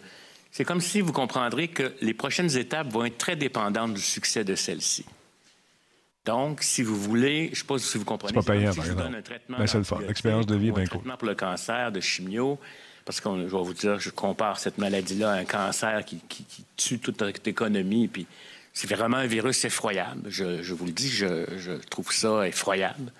C'est 0.51 0.65
comme 0.65 0.81
si 0.81 1.01
vous 1.01 1.13
comprendrez 1.13 1.69
que 1.69 1.95
les 2.01 2.15
prochaines 2.15 2.57
étapes 2.57 2.89
vont 2.89 3.05
être 3.05 3.19
très 3.19 3.37
dépendantes 3.37 3.95
du 3.95 4.01
succès 4.01 4.45
de 4.45 4.55
celles-ci. 4.55 5.05
Donc, 6.29 6.63
si 6.63 6.83
vous 6.83 6.97
voulez, 6.97 7.47
je 7.47 7.51
ne 7.51 7.55
sais 7.55 7.65
pas 7.65 7.79
si 7.79 7.97
vous 7.97 8.05
comprenez. 8.05 8.39
C'est 8.39 8.47
pas 8.47 8.53
payant, 8.53 8.73
si 8.73 8.79
par 8.79 8.87
exemple. 8.87 9.23
Ben, 9.49 9.67
c'est 9.67 9.79
le 9.79 9.85
fun. 9.85 9.99
L'expérience 10.07 10.47
de 10.47 10.57
vie 10.57 10.73
bien 10.73 10.87
cool. 10.87 11.01
pour 11.01 11.27
le 11.27 11.35
cancer, 11.35 11.91
de 11.91 12.01
chimio, 12.01 12.59
parce 13.07 13.21
que 13.21 13.31
je 13.31 13.45
vais 13.45 13.63
vous 13.63 13.73
dire, 13.73 13.99
je 13.99 14.11
compare 14.11 14.59
cette 14.59 14.77
maladie-là 14.77 15.31
à 15.31 15.37
un 15.37 15.45
cancer 15.47 16.05
qui, 16.05 16.21
qui, 16.29 16.45
tue 16.77 16.99
toute 16.99 17.21
notre 17.23 17.41
économie, 17.49 18.09
puis 18.09 18.27
c'est 18.79 18.95
vraiment 18.95 19.17
un 19.17 19.27
virus 19.27 19.65
effroyable. 19.65 20.31
Je, 20.31 20.73
vous 20.73 20.87
le 20.87 20.93
dis, 20.93 21.09
je, 21.09 21.79
trouve 21.91 22.13
ça 22.13 22.47
effroyable. 22.47 23.13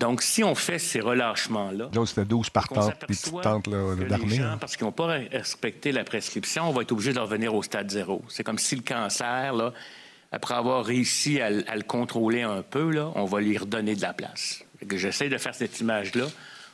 Donc, 0.00 0.22
si 0.22 0.42
on 0.42 0.56
fait 0.56 0.80
ces 0.80 0.98
relâchements-là... 0.98 1.86
Donc, 1.92 2.08
c'était 2.08 2.24
12 2.24 2.50
par 2.50 2.66
tente, 2.66 2.98
des 3.00 3.06
petites 3.06 3.40
tentes 3.40 3.68
d'armée. 3.68 4.40
Parce 4.58 4.76
qu'ils 4.76 4.86
n'ont 4.86 4.92
pas 4.92 5.06
respecté 5.30 5.92
la 5.92 6.02
prescription, 6.02 6.68
on 6.68 6.72
va 6.72 6.82
être 6.82 6.90
obligé 6.90 7.12
de 7.12 7.20
revenir 7.20 7.54
au 7.54 7.62
stade 7.62 7.88
zéro. 7.88 8.24
C'est 8.28 8.42
comme 8.42 8.58
si 8.58 8.74
le 8.74 8.82
cancer, 8.82 9.52
là, 9.52 9.72
après 10.32 10.54
avoir 10.54 10.84
réussi 10.84 11.40
à, 11.40 11.50
le 11.50 11.82
contrôler 11.82 12.42
un 12.42 12.62
peu, 12.62 12.90
là, 12.90 13.12
on 13.14 13.24
va 13.24 13.40
lui 13.40 13.56
redonner 13.56 13.94
de 13.94 14.02
la 14.02 14.12
place. 14.12 14.64
J'essaie 14.90 15.28
de 15.28 15.38
faire 15.38 15.54
cette 15.54 15.78
image-là 15.78 16.26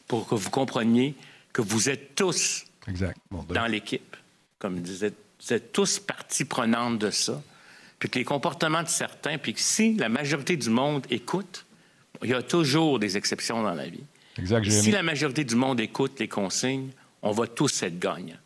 pour 0.09 0.27
que 0.27 0.35
vous 0.35 0.49
compreniez 0.49 1.15
que 1.53 1.61
vous 1.61 1.91
êtes 1.91 2.15
tous 2.15 2.65
exact. 2.89 3.19
dans 3.51 3.67
l'équipe. 3.67 4.17
Comme 4.59 4.81
disait, 4.81 5.13
vous 5.43 5.53
êtes 5.53 5.73
tous 5.73 5.99
partie 5.99 6.47
prenante 6.47 6.99
de 6.99 7.11
ça 7.11 7.43
puis 8.05 8.11
que 8.11 8.19
les 8.19 8.25
comportements 8.27 8.83
de 8.83 8.89
certains, 8.89 9.39
puis 9.39 9.55
que 9.55 9.61
si 9.61 9.95
la 9.95 10.11
majorité 10.11 10.59
du 10.59 10.69
monde 10.69 11.07
écoute, 11.09 11.65
il 12.23 12.29
y 12.29 12.35
a 12.35 12.43
toujours 12.43 12.99
des 12.99 13.17
exceptions 13.17 13.63
dans 13.63 13.73
la 13.73 13.87
vie. 13.87 14.05
Exact, 14.39 14.69
si 14.69 14.91
la 14.91 15.03
majorité 15.03 15.43
du 15.43 15.55
monde 15.55 15.81
écoute 15.81 16.21
les 16.21 16.29
consignes, 16.29 16.91
on 17.23 17.31
va 17.31 17.47
tous 17.47 17.83
être 17.83 17.99
gagnants. 17.99 18.37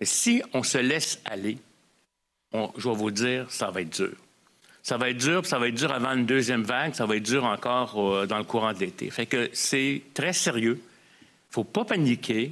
Mais 0.00 0.06
si 0.06 0.42
on 0.52 0.64
se 0.64 0.78
laisse 0.78 1.20
aller, 1.24 1.58
je 2.52 2.88
vais 2.88 2.94
vous 2.96 3.12
dire, 3.12 3.48
ça 3.52 3.70
va 3.70 3.82
être 3.82 3.96
dur. 3.96 4.16
Ça 4.82 4.96
va 4.96 5.10
être 5.10 5.18
dur, 5.18 5.42
puis 5.42 5.48
ça 5.48 5.60
va 5.60 5.68
être 5.68 5.76
dur 5.76 5.92
avant 5.92 6.14
une 6.14 6.26
deuxième 6.26 6.64
vague, 6.64 6.92
ça 6.94 7.06
va 7.06 7.14
être 7.14 7.22
dur 7.22 7.44
encore 7.44 8.00
euh, 8.00 8.26
dans 8.26 8.38
le 8.38 8.44
courant 8.44 8.72
de 8.72 8.80
l'été. 8.80 9.10
Fait 9.10 9.26
que 9.26 9.48
c'est 9.52 10.02
très 10.12 10.32
sérieux. 10.32 10.80
Il 10.80 11.50
ne 11.50 11.52
faut 11.52 11.62
pas 11.62 11.84
paniquer. 11.84 12.50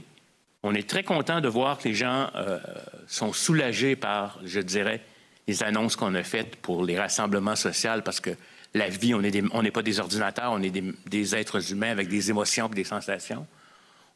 On 0.62 0.76
est 0.76 0.88
très 0.88 1.02
content 1.02 1.40
de 1.40 1.48
voir 1.48 1.78
que 1.78 1.88
les 1.88 1.94
gens 1.94 2.30
euh, 2.37 2.61
sont 3.09 3.32
soulagés 3.32 3.96
par, 3.96 4.38
je 4.44 4.61
dirais, 4.61 5.02
les 5.46 5.62
annonces 5.62 5.96
qu'on 5.96 6.14
a 6.14 6.22
faites 6.22 6.56
pour 6.56 6.85
les 6.85 6.98
rassemblements 6.98 7.56
sociaux, 7.56 8.00
parce 8.04 8.20
que 8.20 8.30
la 8.74 8.88
vie, 8.88 9.14
on 9.14 9.20
n'est 9.62 9.70
pas 9.70 9.82
des 9.82 10.00
ordinateurs, 10.00 10.52
on 10.52 10.62
est 10.62 10.70
des, 10.70 11.35
êtres 11.35 11.72
humains 11.72 11.90
avec 11.90 12.09
des 12.09 12.30
émotions 12.30 12.68
et 12.70 12.74
des 12.74 12.85
sensations. 12.85 13.46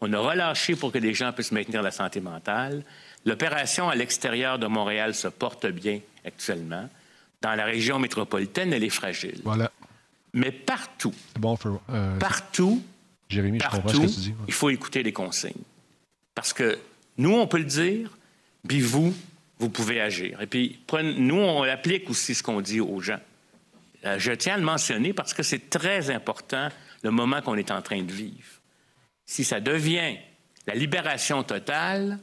On 0.01 0.13
a 0.13 0.19
relâché 0.19 0.77
pour 0.77 0.93
que 0.93 0.99
les 0.99 1.15
gens 1.15 1.33
puissent 1.33 1.53
maintenir 1.53 1.83
la 1.83 1.91
santé 1.91 2.21
mentale. 2.21 2.83
L'opération 3.25 3.89
à 3.89 3.95
l'extérieur 3.95 4.59
de 4.59 4.67
Montréal 4.67 5.15
se 5.15 5.29
porte 5.29 5.67
bien 5.67 6.01
actuellement. 6.25 6.89
Dans 7.43 7.55
la 7.55 7.65
région 7.65 7.99
métropolitaine, 7.99 8.73
elle 8.73 8.85
est 8.85 8.91
fragile. 8.91 9.41
Voilà. 9.45 9.71
Mais 10.33 10.53
partout, 10.53 11.15
bon 11.39 11.59
euh, 11.91 12.19
partout, 12.19 12.83
Jérémy, 13.29 13.59
partout, 13.59 13.77
je 13.77 13.83
comprends 13.83 14.09
ce 14.09 14.15
que 14.15 14.15
tu 14.15 14.21
dis. 14.21 14.35
il 14.47 14.55
faut 14.55 14.71
écouter 14.71 15.03
les 15.03 15.13
consignes. 15.13 15.63
Parce 16.35 16.53
que 16.53 16.79
nous, 17.19 17.35
on 17.35 17.47
peut 17.47 17.59
le 17.59 17.65
dire, 17.65 18.17
puis 18.67 18.81
vous, 18.81 19.15
vous 19.61 19.69
pouvez 19.69 20.01
agir. 20.01 20.41
Et 20.41 20.47
puis, 20.47 20.81
nous, 21.15 21.37
on 21.37 21.63
applique 21.63 22.09
aussi 22.09 22.35
ce 22.35 22.43
qu'on 22.43 22.63
dit 22.63 22.81
aux 22.81 23.01
gens. 23.01 23.21
Euh, 24.07 24.19
je 24.19 24.33
tiens 24.33 24.55
à 24.55 24.59
le 24.59 24.65
mentionner 24.65 25.13
parce 25.13 25.35
que 25.35 25.43
c'est 25.43 25.69
très 25.69 26.11
important 26.11 26.71
le 27.03 27.11
moment 27.11 27.43
qu'on 27.43 27.57
est 27.57 27.71
en 27.71 27.83
train 27.83 28.03
de 28.03 28.11
vivre. 28.11 28.49
Si 29.27 29.45
ça 29.45 29.61
devient 29.61 30.17
La 30.67 30.75
libération 30.75 31.43
totale, 31.43 32.19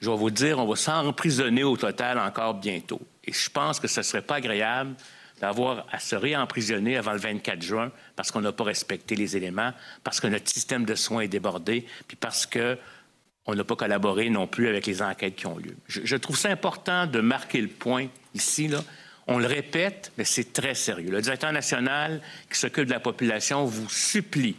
je 0.00 0.10
vais 0.10 0.16
vous 0.16 0.30
dire, 0.30 0.58
on 0.58 0.66
va 0.66 0.76
s'emprisonner 0.76 1.62
au 1.62 1.76
total 1.76 2.18
encore 2.18 2.54
bientôt. 2.54 3.00
Et 3.24 3.32
je 3.32 3.48
pense 3.50 3.78
que 3.78 3.86
ce 3.86 4.00
ne 4.00 4.04
serait 4.04 4.22
pas 4.22 4.36
agréable 4.36 4.94
d'avoir 5.40 5.86
à 5.90 5.98
se 5.98 6.16
réemprisonner 6.16 6.96
avant 6.96 7.12
le 7.12 7.18
24 7.18 7.62
juin 7.62 7.92
parce 8.16 8.30
qu'on 8.30 8.40
n'a 8.40 8.52
pas 8.52 8.64
respecté 8.64 9.14
les 9.14 9.36
éléments, 9.36 9.72
parce 10.02 10.20
que 10.20 10.26
notre 10.26 10.48
système 10.48 10.84
de 10.84 10.94
soins 10.94 11.22
est 11.22 11.28
débordé, 11.28 11.86
puis 12.06 12.16
parce 12.16 12.46
que 12.46 12.78
on 13.46 13.54
n'a 13.54 13.64
pas 13.64 13.76
collaboré 13.76 14.30
non 14.30 14.46
plus 14.46 14.68
avec 14.68 14.86
les 14.86 15.02
enquêtes 15.02 15.36
qui 15.36 15.46
ont 15.46 15.56
lieu. 15.56 15.76
Je, 15.88 16.16
trouve 16.16 16.36
ça 16.36 16.50
important 16.50 17.06
de 17.06 17.20
marquer 17.20 17.60
le 17.60 17.68
point 17.68 18.06
ici. 18.34 18.70
On 19.26 19.38
le 19.38 19.46
répète, 19.46 20.12
mais 20.16 20.24
c'est 20.24 20.52
très 20.52 20.74
sérieux. 20.74 21.10
Le 21.10 21.20
directeur 21.20 21.52
national 21.52 22.20
qui 22.50 22.58
s'occupe 22.58 22.84
de 22.84 22.92
la 22.92 23.00
population 23.00 23.64
vous 23.64 23.88
supplie 23.88 24.56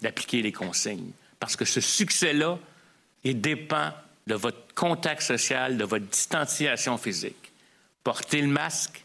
d'appliquer 0.00 0.42
les 0.42 0.52
consignes 0.52 1.10
parce 1.38 1.56
que 1.56 1.64
ce 1.64 1.80
succès-là 1.80 2.58
dépend 3.24 3.90
de 4.26 4.34
votre 4.34 4.74
contact 4.74 5.22
social, 5.22 5.76
de 5.76 5.84
votre 5.84 6.06
distanciation 6.06 6.96
physique. 6.96 7.52
Portez 8.04 8.40
le 8.40 8.48
masque, 8.48 9.02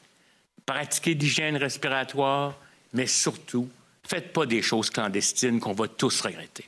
pratiquez 0.65 1.13
l'hygiène 1.13 1.58
respiratoire, 1.58 2.56
mais 2.93 3.08
surtout, 3.08 3.69
faites 4.04 4.34
pas 4.34 4.45
des 4.45 4.62
choses 4.62 4.89
clandestines 4.89 5.60
qu'on 5.60 5.73
va 5.73 5.88
tous 5.88 6.21
regretter. 6.21 6.67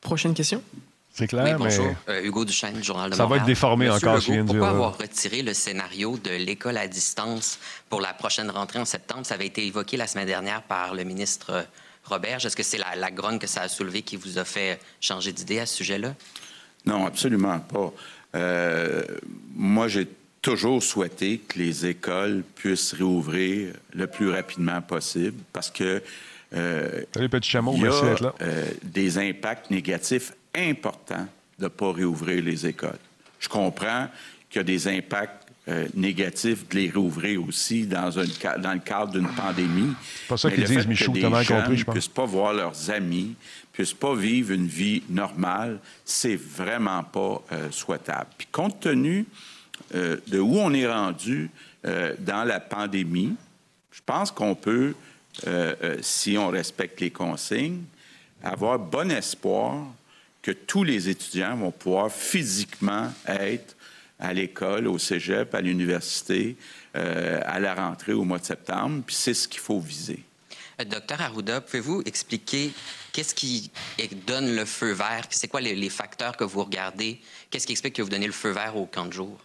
Prochaine 0.00 0.34
question. 0.34 0.62
C'est 1.20 1.26
clair, 1.26 1.58
bonjour. 1.58 1.94
Euh, 2.08 2.24
Hugo 2.24 2.46
Duchesne, 2.46 2.82
Journal 2.82 3.10
de 3.10 3.14
Ça 3.14 3.26
va 3.26 3.36
être 3.36 3.44
déformé 3.44 3.90
encore, 3.90 4.16
Legault, 4.16 4.46
Pourquoi 4.46 4.70
avoir 4.70 4.96
retiré 4.96 5.42
le 5.42 5.52
scénario 5.52 6.16
de 6.16 6.30
l'école 6.30 6.78
à 6.78 6.88
distance 6.88 7.58
pour 7.90 8.00
la 8.00 8.14
prochaine 8.14 8.50
rentrée 8.50 8.78
en 8.78 8.86
septembre? 8.86 9.26
Ça 9.26 9.34
avait 9.34 9.48
été 9.48 9.66
évoqué 9.66 9.98
la 9.98 10.06
semaine 10.06 10.26
dernière 10.26 10.62
par 10.62 10.94
le 10.94 11.04
ministre 11.04 11.66
Robert. 12.04 12.42
Est-ce 12.46 12.56
que 12.56 12.62
c'est 12.62 12.78
la, 12.78 12.96
la, 12.96 13.10
grogne 13.10 13.38
que 13.38 13.46
ça 13.46 13.60
a 13.60 13.68
soulevé 13.68 14.00
qui 14.00 14.16
vous 14.16 14.38
a 14.38 14.46
fait 14.46 14.80
changer 15.02 15.32
d'idée 15.32 15.58
à 15.58 15.66
ce 15.66 15.76
sujet-là? 15.76 16.14
Non, 16.86 17.04
absolument 17.04 17.60
pas. 17.60 17.92
Euh, 18.34 19.02
moi, 19.54 19.88
j'ai 19.88 20.08
toujours 20.40 20.82
souhaité 20.82 21.36
que 21.46 21.58
les 21.58 21.84
écoles 21.84 22.44
puissent 22.54 22.94
réouvrir 22.94 23.74
le 23.92 24.06
plus 24.06 24.30
rapidement 24.30 24.80
possible 24.80 25.36
parce 25.52 25.70
que 25.70 26.02
euh, 26.52 27.02
Salut, 27.14 27.28
petit 27.28 27.50
chameau, 27.50 27.74
il 27.76 27.82
y 27.82 27.86
a 27.86 28.14
là. 28.20 28.34
Euh, 28.40 28.66
des 28.82 29.18
impacts 29.18 29.70
négatifs 29.70 30.32
importants 30.54 31.26
de 31.58 31.64
ne 31.64 31.68
pas 31.68 31.92
réouvrir 31.92 32.42
les 32.42 32.66
écoles. 32.66 32.98
Je 33.38 33.48
comprends 33.48 34.08
qu'il 34.48 34.58
y 34.58 34.60
a 34.60 34.64
des 34.64 34.88
impacts 34.88 35.46
euh, 35.68 35.86
négatifs 35.94 36.68
de 36.68 36.76
les 36.76 36.90
réouvrir 36.90 37.46
aussi 37.46 37.86
dans, 37.86 38.10
le 38.10 38.78
cadre 38.78 39.12
d'une 39.12 39.28
pandémie. 39.28 39.94
C'est 40.22 40.28
pas 40.28 40.36
ça 40.36 40.50
qu'ils 40.50 40.64
disent, 40.64 40.86
Michou, 40.86 41.12
tu 41.12 41.20
compris, 41.22 41.76
je 41.76 41.84
pense. 41.84 41.94
puissent 41.94 42.08
pas 42.08 42.24
voir 42.24 42.52
leurs 42.52 42.90
amis, 42.90 43.34
puissent 43.72 43.92
pas 43.92 44.14
vivre 44.14 44.52
une 44.52 44.66
vie 44.66 45.02
normale, 45.08 45.78
c'est 46.04 46.36
vraiment 46.36 47.04
pas 47.04 47.42
souhaitable. 47.70 48.26
Puis 48.36 48.48
compte 48.50 48.80
tenu 48.80 49.26
euh, 49.94 50.18
de 50.28 50.38
où 50.38 50.56
on 50.56 50.72
est 50.72 50.86
rendu 50.86 51.50
euh, 51.84 52.14
dans 52.20 52.44
la 52.44 52.60
pandémie, 52.60 53.34
je 53.90 54.00
pense 54.06 54.30
qu'on 54.30 54.54
peut, 54.54 54.94
euh, 55.46 55.96
si 56.00 56.38
on 56.38 56.48
respecte 56.48 57.00
les 57.00 57.10
consignes, 57.10 57.82
avoir 58.42 58.78
bon 58.78 59.10
espoir 59.10 59.86
que 60.42 60.50
tous 60.50 60.84
les 60.84 61.08
étudiants 61.08 61.56
vont 61.56 61.70
pouvoir 61.70 62.10
physiquement 62.10 63.12
être 63.26 63.76
à 64.18 64.32
l'école, 64.32 64.86
au 64.86 64.98
cégep, 64.98 65.54
à 65.54 65.60
l'université, 65.60 66.56
à 66.94 67.58
la 67.58 67.74
rentrée 67.74 68.12
au 68.12 68.24
mois 68.24 68.38
de 68.38 68.44
septembre. 68.44 69.02
Puis 69.06 69.14
c'est 69.14 69.32
ce 69.32 69.48
qu'il 69.48 69.60
faut 69.60 69.80
viser. 69.80 70.22
Docteur 70.84 71.20
Arruda, 71.20 71.60
pouvez-vous 71.60 72.02
expliquer 72.04 72.72
qu'est-ce 73.12 73.34
qui 73.34 73.70
donne 74.26 74.54
le 74.54 74.64
feu 74.64 74.92
vert? 74.92 75.24
C'est 75.30 75.48
quoi 75.48 75.60
les, 75.60 75.74
les, 75.74 75.90
facteurs 75.90 76.36
que 76.36 76.44
vous 76.44 76.64
regardez? 76.64 77.20
Qu'est-ce 77.50 77.66
qui 77.66 77.72
explique 77.72 77.94
que 77.94 78.02
vous 78.02 78.08
donnez 78.08 78.26
le 78.26 78.32
feu 78.32 78.50
vert 78.50 78.76
au 78.76 78.86
camp 78.86 79.06
de 79.06 79.12
jour? 79.12 79.38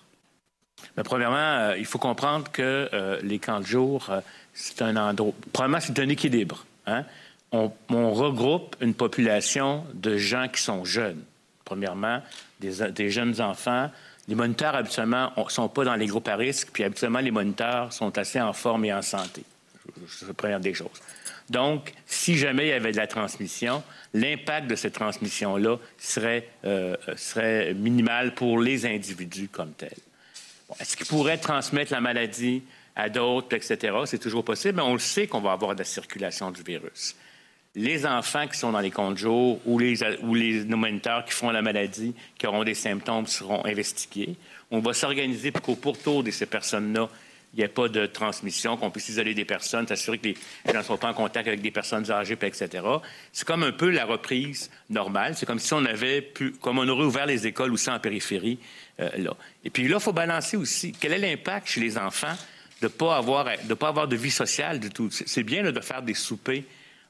Mais 0.98 1.04
premièrement, 1.04 1.38
euh, 1.38 1.78
il 1.78 1.86
faut 1.86 2.00
comprendre 2.00 2.52
que 2.52 2.90
euh, 2.94 3.20
les 3.22 3.40
camps 3.40 3.60
de 3.60 3.66
jour, 3.66 4.08
euh, 4.10 4.22
c'est 4.54 4.82
un 4.82 4.96
endroit. 4.96 5.34
Premièrement, 5.52 5.80
c'est 5.82 5.98
un 6.00 6.10
équilibre. 6.10 6.66
Hein? 6.86 7.04
On, 7.90 8.12
regroupe 8.12 8.76
une 8.82 8.94
population 8.94 9.86
de 9.94 10.18
gens 10.18 10.48
qui 10.48 10.62
sont 10.62 10.86
jeunes. 10.86 11.24
Premièrement, 11.64 12.22
des, 12.60 13.10
jeunes 13.10 13.42
enfants. 13.42 13.90
Les 14.28 14.36
moniteurs, 14.36 14.76
habituellement, 14.76 15.32
ne 15.38 15.50
sont 15.50 15.70
pas 15.70 15.84
dans 15.84 15.96
les 15.96 16.08
groupes 16.08 16.28
à 16.28 16.36
risque, 16.36 16.70
puis 16.74 16.84
habituellement, 16.84 17.20
les 17.20 17.32
moniteurs 17.32 17.94
sont 17.94 18.18
assez 18.18 18.40
en 18.42 18.54
forme 18.54 18.86
et 18.86 18.94
en 18.94 19.02
santé. 19.02 19.44
C'est 20.08 20.28
la 20.28 20.34
première 20.34 20.60
des 20.60 20.74
choses. 20.74 21.02
Donc, 21.50 21.94
si 22.08 22.38
jamais 22.38 22.66
il 22.66 22.70
y 22.70 22.74
avait 22.74 22.92
de 22.92 22.98
la 22.98 23.08
transmission, 23.08 23.84
l'impact 24.14 24.68
de 24.68 24.76
cette 24.76 24.94
transmission-là 24.94 25.78
serait, 25.98 26.48
serait 27.16 27.74
minimal 27.74 28.34
pour 28.34 28.60
les 28.60 28.86
individus 28.86 29.48
comme 29.48 29.72
tels. 29.74 29.92
Est-ce 30.80 30.98
qu'il 30.98 31.06
pourrait 31.06 31.38
transmettre 31.38 31.92
la 31.92 32.02
maladie 32.02 32.64
à 32.96 33.10
d'autres, 33.10 33.56
etc.? 33.56 33.96
C'est 34.06 34.20
toujours 34.20 34.44
possible, 34.44 34.78
mais 34.78 34.82
on 34.82 34.94
le 34.94 35.00
sait 35.00 35.28
qu'on 35.28 35.42
va 35.42 35.52
avoir 35.52 35.74
de 35.74 35.80
la 35.80 35.86
circulation 35.86 36.52
du 36.52 36.64
virus. 36.64 37.16
Les 37.76 38.06
enfants 38.06 38.48
qui 38.48 38.58
sont 38.58 38.72
dans 38.72 38.80
les 38.80 38.92
comptes 38.92 39.18
jours 39.18 39.60
ou 39.66 39.78
les, 39.80 40.02
ou 40.22 40.34
les 40.34 40.66
qui 40.66 41.34
font 41.34 41.50
la 41.50 41.62
maladie, 41.62 42.14
qui 42.38 42.48
auront 42.48 42.64
des 42.64 42.74
symptômes, 42.74 43.28
seront 43.28 43.66
investigués. 43.66 44.36
On 44.72 44.80
va 44.80 44.94
s'organiser 44.94 45.52
pour 45.52 45.62
qu'au 45.62 45.76
pourtour 45.76 46.24
de 46.24 46.32
ces 46.32 46.46
personnes-là, 46.46 47.10
il 47.54 47.60
n'y 47.60 47.64
ait 47.66 47.70
pas 47.70 47.88
de 47.88 48.06
transmission, 48.06 48.76
qu'on 48.76 48.92
puisse 48.92 49.08
isoler 49.10 49.34
des 49.34 49.46
personnes, 49.46 49.88
s'assurer 49.88 50.18
que 50.18 50.28
les 50.28 50.36
gens 50.68 50.80
ne 50.80 50.84
sont 50.84 50.98
pas 50.98 51.10
en 51.10 51.14
contact 51.14 51.48
avec 51.48 51.62
des 51.62 51.72
personnes 51.72 52.10
âgées, 52.12 52.38
etc. 52.42 52.84
C'est 53.32 53.48
comme 53.48 53.64
un 53.64 53.72
peu 53.72 53.90
la 53.90 54.06
reprise 54.06 54.70
normale. 54.90 55.36
C'est 55.36 55.46
comme 55.46 55.60
si 55.60 55.74
on 55.74 55.86
avait 55.86 56.22
pu, 56.22 56.52
comme 56.52 56.80
on 56.80 56.88
aurait 56.88 57.06
ouvert 57.06 57.26
les 57.26 57.48
écoles 57.48 57.72
aussi 57.72 57.90
en 57.90 58.00
périphérie, 58.00 58.60
euh, 59.00 59.10
là. 59.18 59.36
Et 59.64 59.70
puis 59.70 59.88
là, 59.88 59.98
il 60.00 60.04
faut 60.04 60.12
balancer 60.12 60.58
aussi. 60.58 60.94
Quel 61.00 61.14
est 61.14 61.18
l'impact 61.18 61.68
chez 61.68 61.80
les 61.80 61.98
enfants 61.98 62.36
de 62.82 62.88
ne 62.88 62.90
pas, 62.90 63.16
avoir, 63.16 63.46
de 63.64 63.74
pas 63.74 63.88
avoir 63.88 64.08
de 64.10 64.18
vie 64.18 64.32
sociale 64.32 64.82
du 64.82 64.90
tout? 64.90 65.10
C'est 65.10 65.44
bien 65.44 65.64
de 65.64 65.80
faire 65.80 66.02
des 66.02 66.14
soupers 66.14 66.64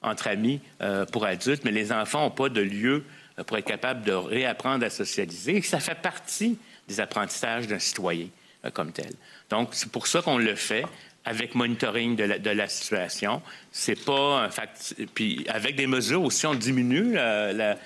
entre 0.06 0.28
amis 0.28 0.62
euh, 0.82 1.06
pour 1.06 1.26
adultes, 1.26 1.64
mais 1.66 1.72
les 1.72 1.92
enfants 1.92 2.24
n'ont 2.24 2.32
pas 2.32 2.50
de 2.50 2.62
lieu 2.62 3.04
euh, 3.40 3.44
pour 3.44 3.58
être 3.58 3.66
capables 3.66 4.04
de 4.04 4.12
réapprendre 4.12 4.86
à 4.86 4.90
socialiser. 4.90 5.58
Et 5.58 5.62
ça 5.62 5.80
fait 5.80 6.00
partie 6.02 6.58
des 6.88 7.00
apprentissages 7.00 7.68
d'un 7.68 7.80
citoyen 7.80 8.28
comme 8.74 8.92
tel. 8.92 9.12
Donc, 9.50 9.70
c'est 9.74 9.92
pour 9.92 10.08
ça 10.08 10.22
qu'on 10.22 10.38
le 10.38 10.56
fait 10.56 10.86
avec 11.24 11.56
monitoring 11.56 12.16
de 12.16 12.24
la, 12.24 12.40
de 12.40 12.50
la 12.52 12.68
situation. 12.68 13.42
C'est 13.72 14.06
pas 14.06 14.44
un 14.44 14.50
fact... 14.50 14.96
Puis 15.14 15.46
avec 15.50 15.76
des 15.76 15.88
mesures 15.88 16.24
aussi, 16.24 16.46
on 16.46 16.54
diminue 16.54 17.14
la, 17.14 17.78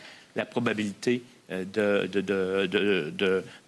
probabilité 0.49 1.23
euh, 1.51 1.65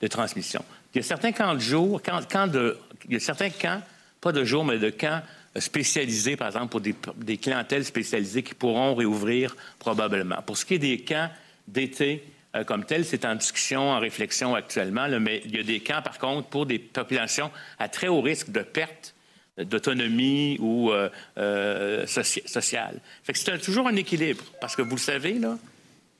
de, 0.01 0.07
transmission. 0.07 0.63
Il 0.93 0.97
y 0.97 0.99
a 0.99 1.03
certains 1.03 1.31
camps 1.31 1.53
de 1.53 1.59
jour, 1.59 2.01
camps, 2.01 2.47
de, 2.47 2.77
il 3.07 3.13
y 3.13 3.15
a 3.15 3.19
certains 3.19 3.49
camps, 3.49 3.81
pas 4.19 4.31
de 4.31 4.43
jour, 4.43 4.65
mais 4.65 4.77
de 4.77 4.89
camps 4.89 5.21
spécialisés, 5.57 6.37
par 6.37 6.47
exemple, 6.47 6.69
pour 6.69 6.81
des, 6.81 6.95
des 7.17 7.37
clientèles 7.37 7.85
spécialisées 7.85 8.43
qui 8.43 8.53
pourront 8.53 8.95
réouvrir 8.95 9.55
probablement. 9.79 10.41
Pour 10.45 10.57
ce 10.57 10.65
qui 10.65 10.75
est 10.75 10.79
des 10.79 10.99
camps 10.99 11.29
d'été, 11.67 12.23
euh, 12.55 12.63
comme 12.63 12.85
tel, 12.85 13.05
c'est 13.05 13.25
en 13.25 13.35
discussion, 13.35 13.91
en 13.91 13.99
réflexion 13.99 14.55
actuellement, 14.55 15.07
mais 15.19 15.41
il 15.45 15.55
y 15.55 15.59
a 15.59 15.63
des 15.63 15.79
camps, 15.79 16.01
par 16.01 16.19
contre, 16.19 16.47
pour 16.47 16.65
des 16.65 16.79
populations 16.79 17.51
à 17.79 17.89
très 17.89 18.07
haut 18.07 18.21
risque 18.21 18.49
de 18.49 18.61
perte 18.61 19.13
d'autonomie 19.57 20.57
ou 20.59 20.91
euh, 20.91 22.05
sociale. 22.07 22.99
c'est 23.33 23.61
toujours 23.61 23.87
un 23.87 23.95
équilibre, 23.95 24.43
parce 24.59 24.75
que 24.75 24.81
vous 24.81 24.95
le 24.95 25.01
savez, 25.01 25.33
là, 25.33 25.57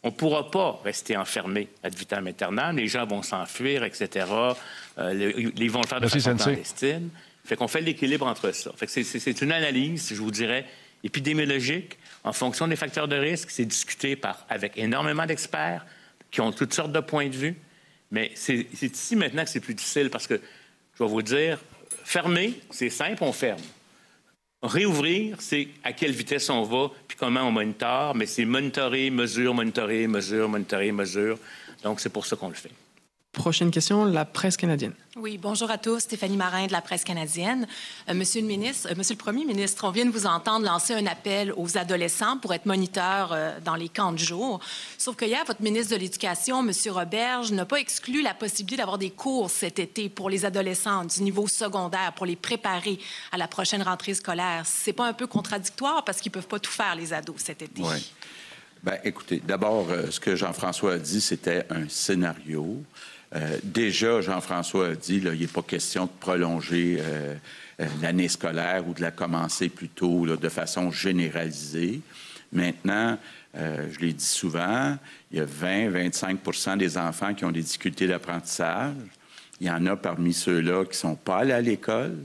on 0.04 0.08
ne 0.08 0.14
pourra 0.14 0.50
pas 0.50 0.80
rester 0.84 1.16
enfermé 1.16 1.68
ad 1.84 1.94
vitam 1.94 2.26
aeternam. 2.28 2.76
Les 2.76 2.88
gens 2.88 3.06
vont 3.06 3.22
s'enfuir, 3.22 3.84
etc. 3.84 4.26
Euh, 4.98 5.52
ils 5.56 5.72
vont 5.72 5.82
le 5.82 5.88
faire 5.88 6.02
de 6.02 6.08
façon 6.08 6.36
clandestine. 6.36 7.10
Fait 7.44 7.56
qu'on 7.56 7.68
fait 7.68 7.82
l'équilibre 7.82 8.28
entre 8.28 8.52
ça. 8.52 8.72
Fait 8.76 8.86
que 8.86 9.04
c'est 9.04 9.42
une 9.42 9.52
analyse, 9.52 10.10
je 10.14 10.22
vous 10.22 10.32
dirais, 10.32 10.66
épidémiologique. 11.04 11.98
En 12.24 12.34
fonction 12.34 12.68
des 12.68 12.76
facteurs 12.76 13.08
de 13.08 13.16
risque, 13.16 13.50
c'est 13.50 13.66
discuté 13.66 14.16
par, 14.16 14.46
avec 14.50 14.78
énormément 14.78 15.26
d'experts 15.26 15.86
qui 16.30 16.42
ont 16.42 16.52
toutes 16.52 16.74
sortes 16.74 16.92
de 16.92 17.00
points 17.00 17.28
de 17.28 17.36
vue. 17.36 17.56
Mais 18.12 18.32
c'est 18.36 18.68
ici 18.82 19.16
maintenant 19.16 19.44
que 19.44 19.50
c'est 19.50 19.60
plus 19.60 19.74
difficile 19.74 20.10
parce 20.10 20.28
que, 20.28 20.40
je 20.98 21.04
vais 21.04 21.10
vous 21.10 21.22
dire, 21.22 21.60
fermer, 22.04 22.60
c'est 22.70 22.90
simple, 22.90 23.24
on 23.24 23.32
ferme. 23.32 23.62
Réouvrir, 24.62 25.38
c'est 25.40 25.70
à 25.84 25.92
quelle 25.94 26.12
vitesse 26.12 26.50
on 26.52 26.62
va, 26.64 26.92
puis 27.08 27.18
comment 27.18 27.42
on 27.42 27.52
monitore, 27.52 28.14
mais 28.14 28.28
c'est 28.28 28.46
monitorer, 28.46 29.10
mesure, 29.10 29.56
monitorer, 29.56 30.06
mesure, 30.08 30.48
monitorer, 30.48 30.92
mesure. 30.92 31.40
Donc, 31.84 32.00
c'est 32.00 32.10
pour 32.10 32.28
ça 32.28 32.36
qu'on 32.36 32.50
le 32.50 32.54
fait. 32.54 32.72
Prochaine 33.34 33.72
question, 33.72 34.04
la 34.04 34.26
presse 34.26 34.58
canadienne. 34.58 34.92
Oui, 35.16 35.38
bonjour 35.38 35.72
à 35.72 35.78
tous. 35.78 36.00
Stéphanie 36.00 36.36
Marin 36.36 36.68
de 36.68 36.74
la 36.74 36.82
presse 36.82 37.06
canadienne. 37.06 37.66
Euh, 38.10 38.14
monsieur 38.14 38.42
le 38.42 38.48
ministre, 38.48 38.90
euh, 38.92 38.96
Monsieur 38.98 39.14
le 39.14 39.20
Premier 39.20 39.46
ministre, 39.46 39.86
on 39.86 39.92
vient 39.92 40.06
de 40.06 40.12
vous 40.12 40.26
entendre 40.26 40.66
lancer 40.66 40.94
un 40.94 41.06
appel 41.06 41.54
aux 41.56 41.78
adolescents 41.78 42.38
pour 42.40 42.54
être 42.54 42.66
moniteurs 42.66 43.32
euh, 43.32 43.58
dans 43.64 43.76
les 43.76 43.88
camps 43.88 44.12
de 44.12 44.18
jour. 44.18 44.60
Sauf 44.98 45.16
que 45.16 45.24
hier, 45.24 45.46
votre 45.48 45.62
ministre 45.62 45.96
de 45.96 46.00
l'Éducation, 46.02 46.62
Monsieur 46.62 46.92
Roberge, 46.92 47.54
n'a 47.54 47.64
pas 47.64 47.78
exclu 47.78 48.22
la 48.22 48.34
possibilité 48.34 48.76
d'avoir 48.76 48.98
des 48.98 49.12
cours 49.12 49.50
cet 49.50 49.80
été 49.80 50.10
pour 50.10 50.30
les 50.30 50.44
adolescents 50.44 51.06
du 51.06 51.24
niveau 51.24 51.48
secondaire 51.48 52.12
pour 52.14 52.26
les 52.26 52.36
préparer 52.36 53.00
à 53.32 53.38
la 53.38 53.48
prochaine 53.48 53.82
rentrée 53.82 54.14
scolaire. 54.14 54.64
C'est 54.66 54.92
pas 54.92 55.08
un 55.08 55.14
peu 55.14 55.28
contradictoire 55.28 56.04
parce 56.04 56.20
qu'ils 56.20 56.34
peuvent 56.34 56.50
pas 56.50 56.60
tout 56.60 56.72
faire 56.72 56.96
les 56.96 57.14
ados 57.14 57.38
cet 57.38 57.62
été? 57.62 57.82
Oui. 57.82 58.12
Bien, 58.84 58.98
écoutez, 59.06 59.42
d'abord, 59.46 59.88
ce 60.10 60.20
que 60.20 60.36
Jean-François 60.36 60.94
a 60.94 60.98
dit, 60.98 61.22
c'était 61.22 61.66
un 61.70 61.88
scénario. 61.88 62.84
Déjà, 63.64 64.22
Jean-François 64.22 64.90
a 64.90 64.96
dit, 64.96 65.20
là, 65.20 65.34
il 65.34 65.42
n'est 65.42 65.48
pas 65.48 65.62
question 65.62 66.06
de 66.06 66.12
prolonger 66.20 67.02
l'année 68.02 68.28
scolaire 68.28 68.88
ou 68.88 68.94
de 68.94 69.02
la 69.02 69.12
commencer 69.12 69.70
plutôt 69.70 70.26
de 70.26 70.50
façon 70.50 70.92
généralisée. 70.92 72.02
Maintenant, 72.52 73.18
euh, 73.58 73.88
je 73.92 74.00
l'ai 74.00 74.14
dit 74.14 74.26
souvent, 74.26 74.98
il 75.32 75.38
y 75.38 75.42
a 75.42 75.46
20-25% 75.46 76.78
des 76.78 76.98
enfants 76.98 77.34
qui 77.34 77.46
ont 77.46 77.52
des 77.52 77.62
difficultés 77.62 78.08
d'apprentissage. 78.08 78.96
Il 79.60 79.68
y 79.68 79.72
en 79.72 79.86
a 79.86 79.96
parmi 79.96 80.34
ceux-là 80.34 80.84
qui 80.86 80.92
ne 80.92 80.96
sont 80.96 81.16
pas 81.16 81.40
allés 81.40 81.54
à 81.54 81.62
l'école 81.62 82.18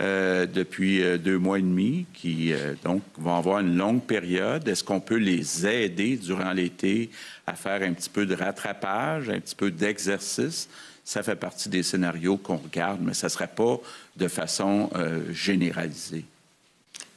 euh, 0.00 0.46
depuis 0.46 1.02
euh, 1.02 1.18
deux 1.18 1.38
mois 1.38 1.58
et 1.58 1.62
demi, 1.62 2.06
qui 2.14 2.52
donc 2.84 3.02
vont 3.18 3.36
avoir 3.36 3.60
une 3.60 3.76
longue 3.76 4.02
période. 4.02 4.66
Est-ce 4.66 4.82
qu'on 4.82 5.00
peut 5.00 5.16
les 5.16 5.66
aider 5.66 6.16
durant 6.16 6.52
l'été 6.52 7.10
à 7.46 7.54
faire 7.54 7.82
un 7.82 7.92
petit 7.92 8.10
peu 8.10 8.26
de 8.26 8.34
rattrapage, 8.34 9.28
un 9.28 9.40
petit 9.40 9.54
peu 9.54 9.70
d'exercice? 9.70 10.68
Ça 11.04 11.22
fait 11.22 11.36
partie 11.36 11.68
des 11.68 11.82
scénarios 11.82 12.36
qu'on 12.36 12.56
regarde, 12.56 13.00
mais 13.02 13.14
ça 13.14 13.26
ne 13.26 13.30
serait 13.30 13.48
pas 13.48 13.78
de 14.16 14.28
façon 14.28 14.90
généralisée. 15.32 16.24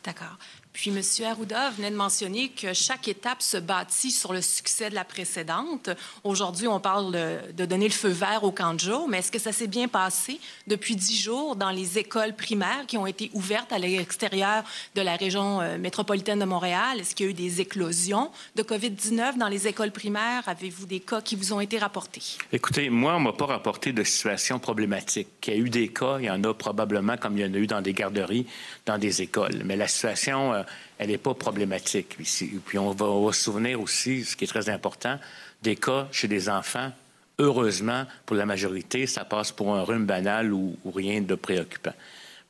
D'accord. 0.03 0.37
Puis 0.73 0.89
M. 0.89 1.01
Arruda 1.25 1.69
venait 1.69 1.91
de 1.91 1.95
mentionner 1.95 2.49
que 2.49 2.73
chaque 2.73 3.07
étape 3.07 3.43
se 3.43 3.57
bâtit 3.57 4.09
sur 4.09 4.33
le 4.33 4.41
succès 4.41 4.89
de 4.89 4.95
la 4.95 5.05
précédente. 5.05 5.91
Aujourd'hui, 6.23 6.67
on 6.67 6.79
parle 6.79 7.13
de, 7.55 7.65
donner 7.65 7.85
le 7.85 7.93
feu 7.93 8.09
vert 8.09 8.43
au 8.43 8.51
camp 8.51 8.73
de 8.73 8.79
jour, 8.79 9.07
mais 9.07 9.19
est-ce 9.19 9.31
que 9.31 9.37
ça 9.37 9.51
s'est 9.51 9.67
bien 9.67 9.87
passé? 9.87 10.39
Depuis 10.65 10.95
dix 10.95 11.21
jours 11.21 11.55
dans 11.55 11.69
les 11.69 11.99
écoles 11.99 12.35
primaires 12.35 12.85
qui 12.87 12.97
ont 12.97 13.05
été 13.05 13.29
ouvertes 13.33 13.71
à 13.71 13.77
l'extérieur 13.77 14.63
de 14.95 15.01
la 15.01 15.15
région 15.15 15.61
euh, 15.61 15.77
métropolitaine 15.77 16.39
de 16.39 16.45
Montréal? 16.45 16.99
Est-ce 16.99 17.13
qu'il 17.13 17.27
y 17.27 17.29
a 17.29 17.31
eu 17.31 17.35
des 17.35 17.61
éclosions 17.61 18.31
de 18.55 18.63
COVID-19 18.63 19.37
dans 19.37 19.49
les 19.49 19.67
écoles 19.67 19.91
primaires? 19.91 20.41
Avez-vous 20.47 20.87
des 20.87 20.99
cas 21.01 21.21
qui 21.21 21.35
vous 21.35 21.53
ont 21.53 21.59
été 21.59 21.77
rapportés? 21.77 22.23
Écoutez, 22.51 22.89
moi, 22.89 23.15
on 23.15 23.19
ne 23.19 23.25
m'a 23.25 23.33
pas 23.33 23.45
rapporté 23.45 23.93
de 23.93 24.03
situation 24.03 24.57
problématique. 24.57 25.27
Il 25.47 25.53
y 25.53 25.55
a 25.55 25.59
eu 25.59 25.69
des 25.69 25.89
cas, 25.89 26.17
il 26.17 26.25
y 26.25 26.31
en 26.31 26.43
a 26.43 26.53
probablement 26.55 27.15
comme 27.17 27.37
il 27.37 27.45
y 27.45 27.47
en 27.47 27.53
a 27.53 27.57
eu 27.57 27.67
dans 27.67 27.81
des 27.81 27.93
garderies, 27.93 28.47
dans 28.87 28.97
des 28.97 29.21
écoles. 29.21 29.61
Mais 29.63 29.75
la 29.75 29.87
situation... 29.87 30.62
Elle 30.97 31.09
n'est 31.09 31.17
pas 31.17 31.33
problématique. 31.33 32.17
Puis 32.65 32.77
on 32.77 32.91
va, 32.91 33.33
se 33.33 33.41
souvenir 33.41 33.81
aussi, 33.81 34.23
ce 34.23 34.35
qui 34.35 34.45
est 34.45 34.47
très 34.47 34.69
important, 34.69 35.19
des 35.61 35.75
cas 35.75 36.07
chez 36.11 36.27
des 36.27 36.49
enfants. 36.49 36.91
Heureusement, 37.39 38.05
pour 38.25 38.35
la 38.35 38.45
majorité, 38.45 39.07
ça 39.07 39.25
passe 39.25 39.51
pour 39.51 39.73
un 39.73 39.83
rhume 39.83 40.05
banal 40.05 40.53
ou, 40.53 40.75
rien 40.93 41.21
de 41.21 41.35
préoccupant. 41.35 41.93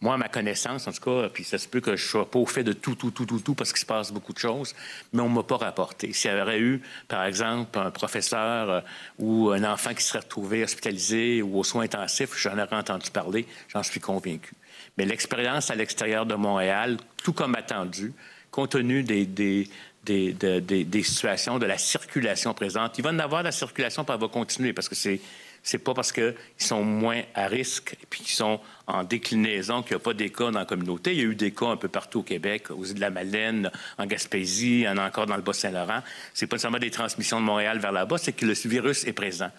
Moi, 0.02 0.16
à 0.16 0.18
ma 0.18 0.28
connaissance, 0.28 0.86
en 0.86 0.92
tout 0.92 1.00
cas, 1.00 1.30
puis 1.30 1.46
ça 1.46 1.58
se 1.58 1.66
peut 1.66 1.80
que 1.80 1.96
je 1.96 2.06
sois 2.06 2.30
pas 2.30 2.38
au 2.38 2.46
fait 2.46 2.66
de 2.66 2.74
tout, 2.74 2.96
tout, 2.96 3.12
tout, 3.12 3.26
tout, 3.26 3.40
tout, 3.40 3.56
parce 3.56 3.72
qu'il 3.72 3.80
se 3.80 3.86
passe 3.86 4.12
beaucoup 4.12 4.34
de 4.34 4.38
choses, 4.38 4.76
mais 5.14 5.22
on 5.22 5.30
ne 5.30 5.36
m'a 5.36 5.44
pas 5.44 5.56
rapporté. 5.56 6.12
S'il 6.12 6.30
y 6.30 6.34
avait 6.34 6.60
eu, 6.60 6.82
par 7.08 7.24
exemple, 7.24 7.80
un 7.80 7.90
professeur 7.90 8.70
euh, 8.70 8.82
ou 9.18 9.52
un 9.52 9.64
enfant 9.64 9.94
qui 9.94 10.04
serait 10.04 10.20
retrouvé 10.20 10.62
hospitalisé 10.66 11.42
ou 11.42 11.58
aux 11.58 11.64
soins 11.64 11.86
intensifs, 11.86 12.38
j'en 12.38 12.60
aurais 12.60 12.76
entendu 12.76 13.10
parler, 13.12 13.48
j'en 13.70 13.82
suis 13.82 14.02
convaincu. 14.02 14.54
Mais 14.98 15.06
l'expérience 15.06 15.72
à 15.72 15.76
l'extérieur 15.76 16.26
de 16.26 16.36
Montréal, 16.36 16.98
tout 17.24 17.34
comme 17.34 17.56
attendu, 17.56 18.14
compte 18.52 18.72
tenu 18.72 19.04
des, 19.04 19.26
des, 19.26 19.68
des, 20.06 21.04
situations, 21.04 21.60
de 21.60 21.66
la 21.66 21.78
circulation 21.78 22.54
présente. 22.54 22.98
Il 22.98 23.04
va 23.04 23.12
en 23.12 23.20
avoir 23.20 23.42
de 23.42 23.48
la 23.48 23.52
circulation, 23.52 24.04
puis 24.04 24.14
elle 24.14 24.22
va 24.22 24.28
continuer, 24.28 24.74
parce 24.74 24.90
que 24.90 24.96
c'est 24.96 25.20
c'est 25.66 25.78
pas 25.78 25.94
parce 25.94 26.12
qu'ils 26.12 26.36
sont 26.58 26.84
moins 26.84 27.22
à 27.34 27.48
risque 27.48 27.94
et 27.94 28.06
puis 28.10 28.20
qu'ils 28.20 28.36
sont 28.36 28.60
en 28.86 29.06
déclinaison 29.06 29.82
qu'il 29.82 29.92
n'y 29.92 30.02
a 30.02 30.04
pas 30.04 30.14
des 30.14 30.30
cas 30.30 30.52
dans 30.52 30.60
la 30.60 30.66
communauté. 30.66 31.14
Il 31.14 31.18
y 31.18 31.22
a 31.22 31.24
eu 31.24 31.36
des 31.36 31.52
cas 31.52 31.68
un 31.68 31.78
peu 31.78 31.88
partout 31.88 32.20
au 32.20 32.24
Québec, 32.24 32.70
aux 32.70 32.84
îles 32.84 32.96
de 32.96 33.00
la 33.00 33.10
Madeleine, 33.10 33.72
en 33.98 34.06
Gaspésie, 34.06 34.86
encore 34.90 35.26
dans 35.26 35.38
le 35.38 35.42
Bas-Saint-Laurent. 35.42 36.02
C'est 36.34 36.48
pas 36.48 36.58
seulement 36.58 36.80
des 36.80 36.92
transmissions 36.92 37.40
de 37.40 37.46
Montréal 37.46 37.80
vers 37.80 37.94
là-bas, 37.94 38.18
c'est 38.18 38.34
que 38.34 38.46
le 38.46 38.54
virus 38.54 39.06
est 39.06 39.14
présent. 39.14 39.52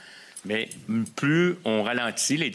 Mais 0.44 0.68
plus 1.16 1.56
on 1.64 1.82
ralentit 1.82 2.36
les, 2.36 2.52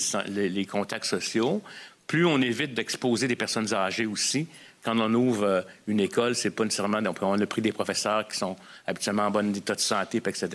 les 0.50 0.66
contacts 0.66 1.06
sociaux, 1.06 1.64
plus 2.10 2.26
on 2.26 2.42
évite 2.42 2.74
d'exposer 2.74 3.28
des 3.28 3.36
personnes 3.36 3.72
âgées 3.72 4.08
aussi, 4.08 4.48
quand 4.84 5.00
on 5.00 5.14
ouvre 5.14 5.44
euh, 5.44 5.62
une 5.86 6.00
école, 6.00 6.34
c'est 6.34 6.50
pas 6.50 6.64
nécessairement. 6.64 7.04
Donc, 7.04 7.18
on 7.22 7.40
a 7.40 7.46
pris 7.46 7.62
des 7.62 7.72
professeurs 7.72 8.28
qui 8.28 8.36
sont 8.36 8.56
habituellement 8.88 9.28
en 9.28 9.32
bon 9.32 9.56
état 9.56 9.76
de 9.76 9.80
santé, 9.80 10.18
etc. 10.18 10.48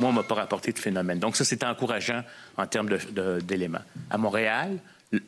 Moi, 0.00 0.08
on 0.08 0.12
m'a 0.12 0.22
pas 0.22 0.36
rapporté 0.36 0.72
de 0.72 0.78
phénomène. 0.78 1.18
Donc, 1.18 1.36
ça, 1.36 1.44
c'est 1.44 1.62
encourageant 1.64 2.22
en 2.56 2.66
termes 2.66 2.88
d'éléments. 3.42 3.82
À 4.08 4.16
Montréal, 4.16 4.78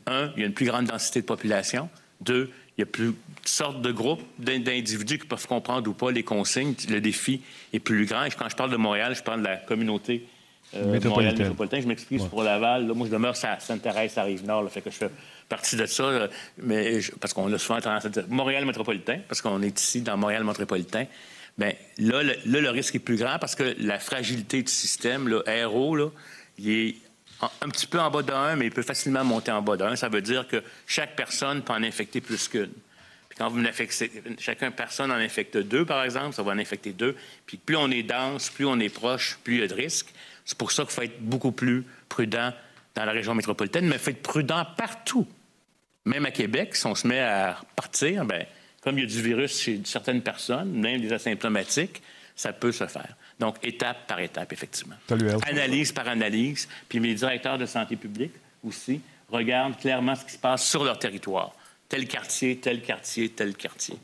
un, 0.07 0.31
il 0.37 0.41
y 0.41 0.43
a 0.45 0.47
une 0.47 0.55
plus 0.55 0.67
grande 0.67 0.87
densité 0.87 1.21
de 1.21 1.27
population. 1.27 1.91
Deux, 2.23 2.51
il 2.79 2.81
y 2.81 2.85
a 2.85 2.87
plus 2.87 3.13
sortes 3.45 3.83
de 3.83 3.93
groupes 3.93 4.23
d'individus 4.39 5.19
qui 5.19 5.27
peuvent 5.27 5.47
comprendre 5.47 5.91
ou 5.91 5.93
pas 5.93 6.11
les 6.11 6.23
consignes. 6.23 6.75
Le 6.89 7.03
défi 7.03 7.43
est 7.75 7.79
plus 7.79 8.07
grand. 8.07 8.25
Et 8.25 8.31
quand 8.31 8.49
je 8.49 8.57
parle 8.57 8.71
de 8.71 8.77
Montréal, 8.77 9.15
je 9.15 9.23
parle 9.23 9.41
de 9.41 9.49
la 9.49 9.57
communauté 9.57 10.27
euh, 10.75 10.93
métropolitaine. 10.93 11.83
Je 11.83 11.89
m'excuse 11.89 12.25
pour 12.25 12.43
Laval. 12.43 12.87
moi, 12.87 13.07
je 13.07 13.13
demeure 13.13 13.35
à 13.43 13.61
Sainte-Thérèse, 13.61 14.17
à 14.17 14.23
Rive-Nord. 14.23 14.71
Fait 14.71 14.81
que 14.81 14.91
je 14.91 14.97
fais 14.97 15.11
partie 15.49 15.77
de 15.77 15.87
ça, 15.87 16.29
mais 16.59 17.01
parce 17.21 17.33
qu'on 17.33 17.53
a 17.53 17.59
souvent 17.59 17.81
tendance 17.81 18.05
à 18.05 18.09
dire 18.09 18.25
Montréal 18.29 18.65
métropolitain, 18.65 19.21
parce 19.29 19.41
qu'on 19.41 19.63
est 19.63 19.81
ici 19.81 20.03
dans 20.03 20.17
Montréal 20.17 20.45
métropolitain. 20.45 21.07
Bien, 21.57 21.73
là 21.99 22.23
le, 22.23 22.71
risque 22.71 22.95
est 22.95 23.01
plus 23.01 23.17
grand 23.17 23.39
parce 23.41 23.57
que 23.57 23.75
la 23.81 23.99
fragilité 23.99 24.63
du 24.63 24.71
système, 24.71 25.27
le 25.27 25.43
RO, 25.67 25.97
là, 25.97 26.09
il 26.59 26.71
est 26.71 26.95
un 27.41 27.69
petit 27.69 27.87
peu 27.87 27.99
en 27.99 28.11
bas 28.11 28.23
d'un, 28.23 28.57
mais 28.57 28.67
il 28.67 28.71
peut 28.71 28.83
facilement 28.83 29.25
monter 29.25 29.51
en 29.51 29.63
bas 29.63 29.77
d'un. 29.77 29.97
Ça 29.97 30.09
veut 30.09 30.23
dire 30.23 30.47
que 30.47 30.63
chaque 30.87 31.17
personne 31.17 31.63
peut 31.63 31.73
en 31.73 31.83
infecter 31.83 32.21
plus 32.21 32.47
qu'une. 32.47 32.71
Puis 33.29 33.39
quand 33.39 33.49
vous 33.49 33.59
infectez, 33.61 34.11
chacun 34.39 34.71
personne 34.71 35.11
en 35.11 35.17
infecte 35.17 35.57
deux, 35.57 35.85
par 35.85 36.05
exemple, 36.05 36.35
ça 36.35 36.43
va 36.43 36.53
en 36.53 36.59
infecter 36.59 36.93
deux. 36.93 37.17
Puis 37.47 37.57
plus 37.57 37.77
on 37.77 37.91
est 37.91 38.03
dense, 38.03 38.51
plus 38.51 38.67
on 38.67 38.79
est 38.79 38.89
proche, 38.89 39.39
plus 39.43 39.57
il 39.57 39.61
y 39.61 39.65
a 39.65 39.69
de 39.69 39.75
risques. 39.75 40.13
C'est 40.45 40.59
pour 40.59 40.73
ça 40.73 40.85
qu'il 40.85 40.93
faut 40.93 41.03
être 41.03 41.21
beaucoup 41.21 41.53
plus 41.53 41.85
prudent 42.09 42.53
dans 42.95 43.05
la 43.05 43.13
région 43.13 43.35
métropolitaine, 43.35 43.87
mais 43.87 43.97
il 43.97 44.01
faut 44.01 44.11
être 44.11 44.23
prudent 44.23 44.65
partout. 44.77 45.27
Même 46.09 46.25
à 46.25 46.31
Québec, 46.31 46.75
si 46.75 46.87
on 46.87 46.95
se 46.95 47.07
met 47.07 47.21
à 47.21 47.61
partir, 47.77 48.25
bien, 48.25 48.45
comme 48.81 48.99
il 48.99 49.03
y 49.03 49.05
a 49.05 49.11
du 49.11 49.23
virus 49.23 49.61
chez 49.61 49.81
certaines 49.85 50.23
personnes, 50.23 50.73
même 50.73 51.01
des 51.01 51.13
asymptomatiques, 51.13 52.03
ça 52.35 52.53
peut 52.53 52.73
se 52.73 52.87
faire. 52.87 53.15
Donc, 53.39 53.57
étape 53.63 54.07
par 54.07 54.19
étape, 54.21 54.53
effectivement. 54.53 54.95
analyse 55.47 55.93
par 55.93 56.09
analyse. 56.09 56.69
Puis 56.89 56.99
mes 56.99 57.15
directeurs 57.15 57.59
de 57.59 57.67
santé 57.67 57.97
publique 57.97 58.33
aussi 58.67 59.01
regardent 59.31 59.77
clairement 59.77 60.15
ce 60.15 60.25
qui 60.25 60.33
se 60.33 60.39
passe 60.39 60.65
sur 60.67 60.83
leur 60.83 60.99
territoire. 60.99 61.53
Tel 61.89 62.07
quartier, 62.09 62.57
tel 62.57 62.81
quartier, 62.81 63.29
tel 63.29 63.55
quartier. 63.55 63.97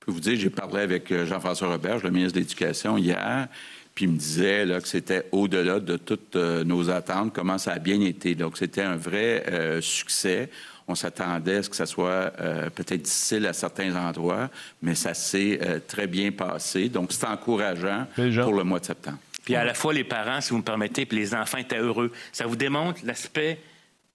Je 0.00 0.06
peux 0.06 0.12
vous 0.12 0.20
dire, 0.20 0.38
j'ai 0.38 0.50
parlé 0.50 0.80
avec 0.80 1.10
euh, 1.10 1.26
Jean-François 1.26 1.68
Roberge, 1.68 2.02
le 2.02 2.10
ministre 2.10 2.34
de 2.34 2.40
l'Éducation, 2.40 2.96
hier, 2.96 3.48
puis 3.94 4.06
il 4.06 4.12
me 4.12 4.18
disait 4.18 4.66
là, 4.66 4.80
que 4.80 4.88
c'était 4.88 5.26
au-delà 5.32 5.80
de 5.80 5.96
toutes 5.96 6.36
euh, 6.36 6.64
nos 6.64 6.90
attentes, 6.90 7.32
comment 7.32 7.58
ça 7.58 7.72
a 7.72 7.78
bien 7.78 8.00
été. 8.00 8.34
Donc, 8.34 8.58
c'était 8.58 8.82
un 8.82 8.96
vrai 8.96 9.44
euh, 9.48 9.80
succès. 9.80 10.50
On 10.86 10.94
s'attendait 10.94 11.56
à 11.56 11.62
ce 11.62 11.70
que 11.70 11.76
ça 11.76 11.86
soit 11.86 12.32
euh, 12.40 12.68
peut-être 12.70 13.02
difficile 13.02 13.46
à 13.46 13.52
certains 13.52 13.94
endroits, 13.96 14.50
mais 14.82 14.94
ça 14.94 15.14
s'est 15.14 15.58
très 15.86 16.06
bien 16.06 16.30
passé. 16.30 16.88
Donc, 16.88 17.12
c'est 17.12 17.26
encourageant 17.26 18.06
pour 18.14 18.54
le 18.54 18.64
mois 18.64 18.80
de 18.80 18.84
septembre. 18.84 19.18
Puis 19.44 19.56
à 19.56 19.64
la 19.64 19.74
fois, 19.74 19.92
les 19.92 20.04
parents, 20.04 20.40
si 20.40 20.50
vous 20.50 20.58
me 20.58 20.62
permettez, 20.62 21.04
puis 21.06 21.18
les 21.18 21.34
enfants 21.34 21.58
étaient 21.58 21.78
heureux. 21.78 22.12
Ça 22.32 22.46
vous 22.46 22.56
démontre 22.56 23.00
l'aspect 23.04 23.58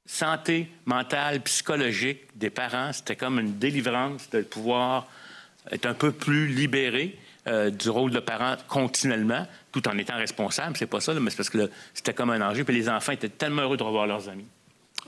santé 0.05 0.69
mentale, 0.85 1.41
psychologique 1.41 2.21
des 2.35 2.49
parents. 2.49 2.91
C'était 2.93 3.15
comme 3.15 3.39
une 3.39 3.57
délivrance 3.59 4.29
de 4.31 4.41
pouvoir 4.41 5.07
être 5.71 5.85
un 5.85 5.93
peu 5.93 6.11
plus 6.11 6.47
libéré. 6.47 7.17
Euh, 7.47 7.69
du 7.69 7.89
rôle 7.89 8.11
de 8.11 8.19
parent 8.19 8.57
continuellement, 8.67 9.47
tout 9.71 9.87
en 9.87 9.97
étant 9.97 10.17
responsable. 10.17 10.75
C'est 10.77 10.85
pas 10.85 10.99
ça, 10.99 11.13
mais 11.13 11.29
c'est 11.29 11.37
parce 11.37 11.49
que 11.49 11.71
c'était 11.93 12.13
comme 12.13 12.29
un 12.31 12.41
enjeu. 12.41 12.65
Puis 12.65 12.75
les 12.75 12.89
enfants 12.89 13.13
étaient 13.13 13.29
tellement 13.29 13.61
heureux 13.61 13.77
de 13.77 13.81
revoir 13.81 14.05
leurs 14.05 14.27
amis. 14.27 14.45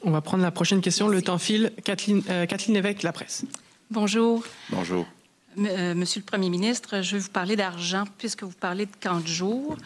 On 0.04 0.12
va 0.12 0.22
prendre 0.22 0.44
la 0.44 0.52
prochaine 0.52 0.82
question. 0.82 1.08
Le 1.08 1.22
temps 1.22 1.38
file. 1.38 1.72
Kathleen, 1.84 2.24
euh, 2.30 2.46
Kathleen 2.46 2.76
Lévesque, 2.76 3.04
La 3.04 3.12
Presse. 3.12 3.46
Bonjour. 3.90 4.44
Bonjour. 4.70 5.06
Euh, 5.58 5.94
monsieur 5.94 6.22
le 6.22 6.26
Premier 6.26 6.50
ministre, 6.50 7.02
je 7.02 7.18
vais 7.18 7.22
vous 7.22 7.30
parler 7.30 7.56
d'argent 7.56 8.06
puisque 8.18 8.44
vous 8.44 8.54
parlez 8.58 8.86
de 8.86 8.96
camp 9.02 9.20
de 9.20 9.28
jour. 9.28 9.78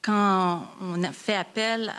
Quand 0.00 0.66
on 0.80 1.04
a 1.04 1.12
fait 1.12 1.36
appel 1.36 1.92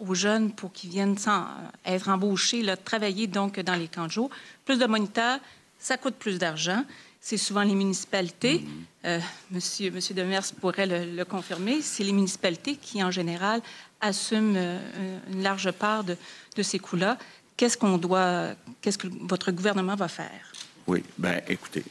aux 0.00 0.14
jeunes 0.14 0.52
pour 0.52 0.72
qu'ils 0.72 0.88
viennent 0.88 1.18
sans, 1.18 1.44
être 1.84 2.08
embauchés, 2.08 2.62
là, 2.62 2.78
travailler 2.78 3.26
donc 3.26 3.60
dans 3.60 3.74
les 3.74 3.88
camps 3.88 4.06
de 4.06 4.10
jour, 4.10 4.30
plus 4.64 4.78
de 4.78 4.86
moniteurs, 4.86 5.38
ça 5.78 5.98
coûte 5.98 6.14
plus 6.14 6.38
d'argent 6.38 6.82
c'est 7.22 7.36
souvent 7.36 7.62
les 7.62 7.76
municipalités. 7.76 8.58
Mm-hmm. 8.58 9.06
Euh, 9.06 9.18
monsieur, 9.52 9.90
monsieur 9.92 10.12
Demers 10.12 10.42
pourrait 10.60 10.86
le, 10.86 11.24
confirmer. 11.24 11.80
C'est 11.80 12.02
les 12.02 12.12
municipalités 12.12 12.76
qui, 12.76 13.02
en 13.02 13.12
général, 13.12 13.62
assument 14.00 14.56
euh, 14.56 15.18
une 15.32 15.42
large 15.42 15.70
part 15.70 16.02
de, 16.02 16.16
ces 16.60 16.80
coûts-là. 16.80 17.16
Qu'est-ce 17.56 17.78
qu'on 17.78 17.96
doit, 17.96 18.48
qu'est-ce 18.80 18.98
que 18.98 19.06
votre 19.06 19.52
gouvernement 19.52 19.94
va 19.94 20.08
faire? 20.08 20.52
Oui, 20.88 21.04
bien, 21.16 21.40
écoutez, 21.48 21.84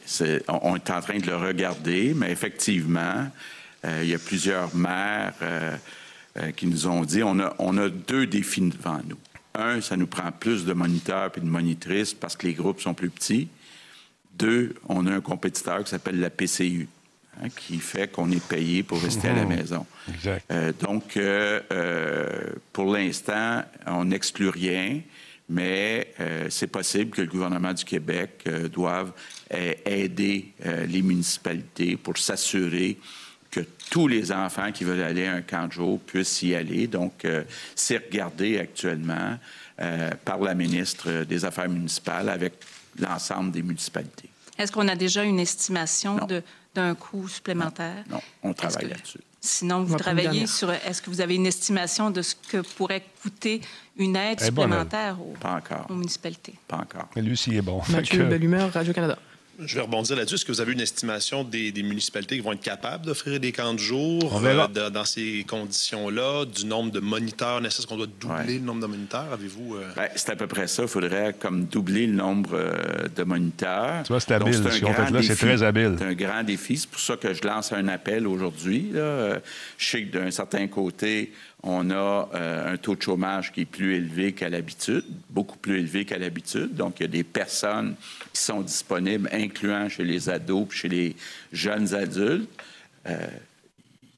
on, 0.48 0.76
est 0.76 0.90
en 0.90 1.00
train 1.00 1.18
de 1.18 1.26
le 1.26 1.36
regarder, 1.36 2.12
mais 2.14 2.30
effectivement, 2.30 3.26
euh, 3.86 4.00
il 4.02 4.10
y 4.10 4.14
a 4.14 4.18
plusieurs 4.18 4.74
maires 4.76 5.34
qui 6.56 6.66
nous 6.66 6.86
ont 6.86 7.02
dit 7.04 7.22
on 7.22 7.38
a, 7.40 7.54
on 7.58 7.76
a 7.78 7.88
deux 7.88 8.26
défis 8.26 8.60
devant 8.60 9.00
nous. 9.06 9.18
Un, 9.54 9.80
ça 9.80 9.96
nous 9.96 10.06
prend 10.06 10.30
plus 10.30 10.66
de 10.66 10.74
moniteurs 10.74 11.30
et 11.34 11.40
de 11.40 11.46
monitrices 11.46 12.12
parce 12.12 12.36
que 12.36 12.46
les 12.46 12.54
groupes 12.54 12.80
sont 12.80 12.94
plus 12.94 13.10
petits. 13.10 13.48
Deux, 14.38 14.74
on 14.88 15.06
a 15.06 15.12
un 15.12 15.20
compétiteur 15.20 15.82
qui 15.84 15.90
s'appelle 15.90 16.20
la 16.20 16.30
PCU. 16.30 16.88
hein, 17.42 17.48
qui 17.56 17.78
fait 17.78 18.08
qu'on 18.12 18.30
est 18.30 18.46
payé 18.46 18.82
pour 18.82 19.00
rester 19.00 19.28
à 19.28 19.34
la 19.34 19.44
Mhm. 19.46 19.56
maison. 19.56 19.86
Exact. 20.14 20.44
Euh, 20.52 20.70
donc, 20.78 21.16
euh, 21.16 21.60
euh, 21.72 22.28
pour 22.74 22.92
l'instant, 22.92 23.62
on 23.86 24.04
n'exclut 24.04 24.50
rien, 24.50 25.00
mais 25.48 26.12
c'est 26.50 26.66
possible 26.66 27.10
que 27.10 27.22
le 27.22 27.28
gouvernement 27.28 27.72
du 27.72 27.84
Québec 27.86 28.46
doive 28.70 29.12
aider 29.50 30.52
les 30.86 31.02
municipalités 31.02 31.96
pour 31.96 32.18
s'assurer 32.18 32.98
que 33.50 33.60
tous 33.90 34.08
les 34.08 34.30
enfants 34.30 34.70
qui 34.72 34.84
veulent 34.84 35.00
aller 35.02 35.26
à 35.26 35.32
un 35.34 35.42
camp 35.42 35.68
de 35.68 35.72
jour 35.72 36.00
puissent 36.00 36.42
y 36.42 36.54
aller. 36.54 36.86
Donc, 36.86 37.26
c'est 37.74 37.96
regardé 37.98 38.58
actuellement 38.58 39.38
par 40.24 40.38
la 40.38 40.54
ministre 40.54 41.24
des 41.24 41.44
Affaires 41.46 41.68
municipales 41.70 42.28
avec 42.28 42.52
l'ensemble 42.98 43.50
des 43.52 43.62
municipalités. 43.62 44.28
Est-ce 44.58 44.70
qu'on 44.72 44.88
a 44.88 44.94
déjà 44.96 45.24
une 45.24 45.40
estimation 45.40 46.18
d'un 46.74 46.94
coût 46.94 47.26
supplémentaire? 47.28 48.04
Non, 48.10 48.20
on 48.42 48.52
travaille 48.52 48.84
que- 48.84 48.90
là-dessus. 48.90 49.18
Sinon, 49.44 49.78
On 49.78 49.82
vous 49.82 49.96
travaillez 49.96 50.46
sur. 50.46 50.70
Est-ce 50.70 51.02
que 51.02 51.10
vous 51.10 51.20
avez 51.20 51.34
une 51.34 51.46
estimation 51.46 52.10
de 52.10 52.22
ce 52.22 52.36
que 52.36 52.58
pourrait 52.58 53.02
coûter 53.22 53.60
une 53.96 54.14
aide 54.14 54.40
supplémentaire 54.40 55.20
aux, 55.20 55.34
Pas 55.40 55.54
encore. 55.56 55.86
aux 55.90 55.94
municipalités? 55.94 56.54
Pas 56.68 56.76
encore. 56.76 57.08
Mais 57.16 57.22
lui, 57.22 57.36
s'il 57.36 57.56
est 57.56 57.60
bon. 57.62 57.82
Mathieu 57.88 58.18
que- 58.22 58.28
Bellumeur, 58.30 58.72
Radio-Canada. 58.72 59.18
Je 59.66 59.74
vais 59.76 59.80
rebondir 59.82 60.16
là-dessus. 60.16 60.34
Est-ce 60.36 60.44
que 60.44 60.52
vous 60.52 60.60
avez 60.60 60.72
une 60.72 60.80
estimation 60.80 61.44
des, 61.44 61.72
des 61.72 61.82
municipalités 61.82 62.36
qui 62.36 62.40
vont 62.42 62.52
être 62.52 62.60
capables 62.60 63.06
d'offrir 63.06 63.38
des 63.40 63.52
camps 63.52 63.74
de 63.74 63.78
jour 63.78 64.40
euh, 64.44 64.66
de- 64.68 64.88
dans 64.90 65.04
ces 65.04 65.44
conditions-là, 65.48 66.44
du 66.44 66.66
nombre 66.66 66.90
de 66.90 67.00
moniteurs? 67.00 67.64
Est-ce 67.64 67.86
qu'on 67.86 67.96
doit 67.96 68.06
doubler 68.20 68.36
Ouais. 68.46 68.54
le 68.54 68.60
nombre 68.60 68.80
de 68.80 68.86
moniteurs? 68.86 69.26
Avez-vous... 69.32 69.76
euh, 69.76 69.88
Ben, 69.96 70.08
c'est 70.16 70.30
à 70.30 70.36
peu 70.36 70.46
près 70.46 70.66
ça. 70.66 70.82
Il 70.82 70.88
faudrait 70.88 71.34
comme 71.38 71.64
doubler 71.66 72.06
le 72.06 72.14
nombre 72.14 72.50
euh, 72.54 73.08
de 73.14 73.22
moniteurs. 73.24 74.02
Tu 74.04 74.08
vois, 74.12 74.20
c'est 74.20 74.30
Donc, 74.38 74.48
habile, 74.48 74.54
ce 74.62 74.68
fait 74.68 74.80
là, 74.80 75.06
c'est 75.22 75.28
défi. 75.28 75.34
très 75.46 75.62
habile. 75.62 75.96
C'est 75.98 76.04
un 76.06 76.14
grand 76.14 76.42
défi. 76.42 76.76
C'est 76.76 76.90
pour 76.90 77.00
ça 77.00 77.16
que 77.16 77.32
je 77.34 77.42
lance 77.42 77.72
un 77.72 77.88
appel 77.88 78.26
aujourd'hui. 78.26 78.90
là. 78.92 79.38
Je 79.78 79.86
sais 79.86 80.02
que 80.04 80.18
d'un 80.18 80.30
certain 80.30 80.66
côté, 80.68 81.32
on 81.62 81.90
a 81.90 82.28
euh, 82.34 82.72
un 82.72 82.76
taux 82.76 82.96
de 82.96 83.02
chômage 83.02 83.52
qui 83.52 83.60
est 83.60 83.66
plus 83.66 83.94
élevé 83.94 84.32
qu'à 84.32 84.48
l'habitude, 84.48 85.04
beaucoup 85.30 85.58
plus 85.58 85.78
élevé 85.78 86.04
qu'à 86.04 86.18
l'habitude. 86.18 86.74
Donc, 86.74 86.98
il 86.98 87.04
y 87.04 87.06
a 87.06 87.08
des 87.08 87.22
personnes 87.22 87.94
qui 88.32 88.40
sont 88.40 88.62
disponibles, 88.62 89.28
incluant 89.32 89.88
chez 89.88 90.04
les 90.04 90.28
ados 90.28 90.66
puis 90.68 90.78
chez 90.78 90.88
les 90.88 91.16
jeunes 91.52 91.94
adultes. 91.94 92.50
Euh, 93.06 93.26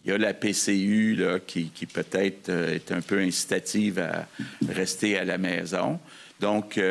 il 0.04 0.10
y 0.10 0.12
a 0.12 0.18
la 0.18 0.34
PCU 0.34 1.18
qui, 1.46 1.86
peut-être 1.86 2.50
euh, 2.50 2.74
est 2.74 2.92
un 2.92 3.00
peu 3.00 3.18
incitative 3.18 3.98
à 3.98 4.26
rester 4.68 5.18
à 5.18 5.24
la 5.24 5.38
maison. 5.38 5.98
Donc, 6.40 6.76
il 6.76 6.82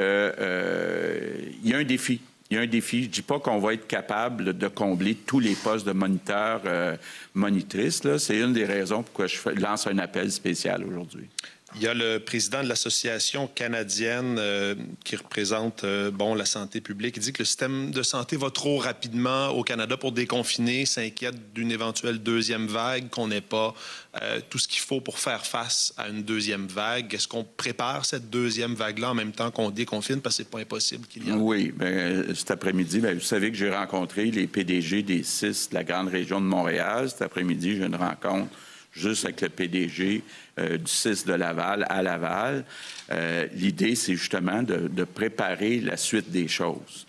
y 1.64 1.74
a 1.74 1.78
un 1.78 1.84
défi. 1.84 2.22
Il 2.54 2.58
y 2.58 2.60
a 2.60 2.62
un 2.62 2.68
défi. 2.68 3.06
Je 3.06 3.10
dis 3.10 3.22
pas 3.24 3.40
qu'on 3.40 3.58
va 3.58 3.74
être 3.74 3.88
capable 3.88 4.56
de 4.56 4.68
combler 4.68 5.16
tous 5.16 5.40
les 5.40 5.56
postes 5.56 5.88
de 5.88 5.92
moniteurs, 5.92 6.62
euh, 6.68 6.96
monitrices. 7.34 8.04
C'est 8.20 8.38
une 8.38 8.54
des 8.54 8.66
raisons 8.66 9.02
pourquoi 9.02 9.26
je 9.26 9.40
lance 9.60 9.88
un 9.88 9.98
appel 9.98 10.32
spécial 10.32 10.84
aujourd'hui. 10.84 11.28
Il 11.76 11.82
y 11.82 11.88
a 11.88 11.94
le 11.94 12.20
président 12.20 12.62
de 12.62 12.70
l'Association 12.70 13.48
canadienne 13.48 14.36
euh, 14.38 14.76
qui 15.04 15.16
représente 15.16 15.84
euh, 15.84 16.12
bon, 16.12 16.36
la 16.36 16.46
santé 16.46 16.82
publique. 16.82 17.18
Il 17.18 17.24
dit 17.24 17.34
que 17.34 17.40
le 17.40 17.46
système 17.46 17.90
de 17.92 18.04
santé 18.04 18.38
va 18.38 18.52
trop 18.52 18.78
rapidement 18.78 19.50
au 19.50 19.64
Canada 19.64 19.98
pour 19.98 20.12
déconfiner, 20.12 20.86
s'inquiète 20.86 21.54
d'une 21.54 21.72
éventuelle 21.72 22.20
deuxième 22.20 22.68
vague, 22.68 23.10
qu'on 23.10 23.28
n'ait 23.28 23.42
pas 23.42 23.74
euh, 24.22 24.40
tout 24.50 24.60
ce 24.60 24.68
qu'il 24.68 24.82
faut 24.82 25.02
pour 25.02 25.18
faire 25.18 25.46
face 25.46 25.94
à 25.98 26.10
une 26.10 26.22
deuxième 26.22 26.68
vague. 26.68 27.12
Est-ce 27.14 27.28
qu'on 27.28 27.44
prépare 27.44 28.06
cette 28.06 28.30
deuxième 28.30 28.76
vague-là 28.76 29.12
en 29.12 29.16
même 29.16 29.32
temps 29.32 29.50
qu'on 29.50 29.72
déconfine? 29.72 30.22
Parce 30.22 30.38
que 30.38 30.44
c'est 30.44 30.50
pas 30.52 30.60
impossible 30.60 31.08
qu'il 31.08 31.26
y 31.26 31.30
ait. 31.30 31.34
Oui, 31.34 31.74
euh, 31.82 32.36
cet 32.36 32.52
après-midi, 32.52 33.00
ben, 33.00 33.16
vous 33.16 33.24
savez 33.24 33.52
que 33.52 33.58
j'ai 33.58 33.72
rencontré 33.72 34.26
les 34.26 34.46
PDG 34.46 35.02
des 35.02 35.24
six 35.24 35.70
de 35.70 35.76
la 35.76 35.84
grande 35.84 36.10
région 36.10 36.40
de 36.40 36.46
Montréal. 36.46 37.10
Cet 37.10 37.24
après-midi, 37.24 37.78
j'ai 37.78 37.86
une 37.86 37.96
rencontre 37.96 38.50
juste 38.92 39.26
avec 39.26 39.42
le 39.42 39.50
PDG 39.50 40.24
euh, 40.60 40.78
du 40.78 40.92
6 40.92 41.26
de 41.26 41.34
Laval 41.34 41.84
à 41.90 42.04
Laval. 42.04 42.64
Euh, 43.12 43.48
L'idée, 43.54 43.96
c'est 43.96 44.14
justement 44.14 44.62
de, 44.62 45.04
préparer 45.04 45.80
la 45.80 45.98
suite 45.98 46.30
des 46.30 46.48
choses. 46.48 47.08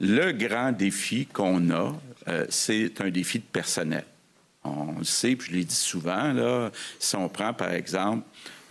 Le 0.00 0.32
grand 0.32 0.72
défi 0.72 1.24
qu'on 1.24 1.70
a, 1.70 1.98
euh, 2.28 2.44
c'est 2.50 3.00
un 3.00 3.08
défi 3.08 3.38
de 3.38 3.44
personnel. 3.44 4.04
On 4.64 4.96
le 4.98 5.04
sait, 5.04 5.34
puis 5.34 5.50
je 5.50 5.56
l'ai 5.56 5.64
dit 5.64 5.74
souvent, 5.74 6.34
là, 6.34 6.70
si 6.98 7.16
on 7.16 7.30
prend 7.30 7.54
par 7.54 7.72
exemple, 7.72 8.24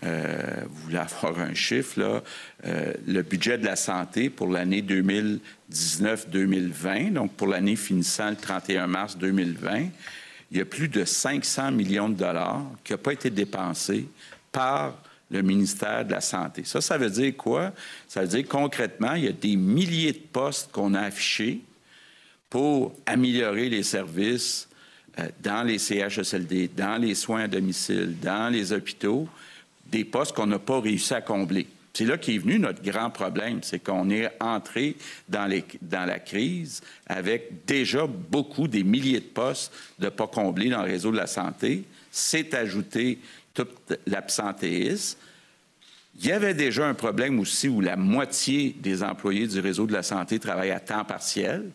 vous 0.03 0.75
voulez 0.83 0.97
avoir 0.97 1.39
un 1.39 1.55
chiffre, 1.55 2.21
le 2.63 3.21
budget 3.23 3.57
de 3.57 3.65
la 3.65 3.75
santé 3.75 4.29
pour 4.29 4.47
l'année 4.47 4.83
2019-2020, 4.83 7.13
donc 7.13 7.33
pour 7.33 7.47
l'année 7.47 7.75
finissant 7.75 8.29
le 8.29 8.35
31 8.35 8.85
mars 8.85 9.17
2020, 9.17 9.87
il 10.51 10.57
y 10.57 10.61
a 10.61 10.65
plus 10.65 10.87
de 10.87 11.03
500 11.03 11.71
millions 11.71 12.09
de 12.09 12.15
dollars 12.15 12.63
qui 12.83 12.93
n'ont 12.93 12.99
pas 12.99 13.13
été 13.13 13.29
dépensés 13.29 14.07
par 14.51 14.95
le 15.29 15.41
ministère 15.41 16.05
de 16.05 16.11
la 16.11 16.21
Santé. 16.21 16.63
Ça, 16.63 16.79
ça 16.79 16.97
veut 16.97 17.09
dire 17.09 17.35
quoi? 17.35 17.73
Ça 18.07 18.21
veut 18.21 18.27
dire 18.27 18.47
concrètement, 18.47 19.13
il 19.13 19.25
y 19.25 19.27
a 19.27 19.33
des 19.33 19.57
milliers 19.57 20.13
de 20.13 20.21
postes 20.31 20.71
qu'on 20.71 20.93
a 20.93 21.01
affichés 21.01 21.59
pour 22.49 22.95
améliorer 23.05 23.69
les 23.69 23.83
services 23.83 24.69
euh, 25.19 25.27
dans 25.41 25.63
les 25.63 25.79
CHSLD, 25.79 26.69
dans 26.69 27.01
les 27.01 27.13
soins 27.13 27.41
à 27.41 27.47
domicile, 27.47 28.15
dans 28.21 28.51
les 28.51 28.71
hôpitaux, 28.71 29.27
des 29.85 30.05
postes 30.05 30.33
qu'on 30.33 30.47
n'a 30.47 30.59
pas 30.59 30.79
réussi 30.79 31.13
à 31.13 31.21
combler. 31.21 31.67
C'est 31.97 32.05
là 32.05 32.19
qu'est 32.19 32.37
venu 32.37 32.59
notre 32.59 32.83
grand 32.83 33.09
problème, 33.09 33.61
c'est 33.63 33.79
qu'on 33.79 34.11
est 34.11 34.29
entré 34.39 34.95
dans, 35.29 35.49
la 35.91 36.19
crise 36.19 36.81
avec 37.07 37.65
déjà 37.65 38.05
beaucoup, 38.05 38.67
des 38.67 38.83
milliers 38.83 39.19
de 39.19 39.25
postes 39.25 39.73
de 39.97 40.09
pas 40.09 40.27
comblés 40.27 40.69
dans 40.69 40.83
le 40.83 40.91
réseau 40.91 41.09
de 41.11 41.17
la 41.17 41.25
santé. 41.25 41.85
C'est 42.11 42.53
ajouté 42.53 43.17
tout 43.55 43.65
l'absentéisme. 44.05 45.17
Il 46.19 46.27
y 46.27 46.31
avait 46.31 46.53
déjà 46.53 46.85
un 46.85 46.93
problème 46.93 47.39
aussi 47.39 47.67
où 47.67 47.81
la 47.81 47.95
moitié 47.95 48.75
des 48.79 49.01
employés 49.01 49.47
du 49.47 49.59
réseau 49.59 49.87
de 49.87 49.93
la 49.93 50.03
santé 50.03 50.37
travaillent 50.37 50.69
à 50.69 50.79
temps 50.79 51.03
partiel. 51.03 51.65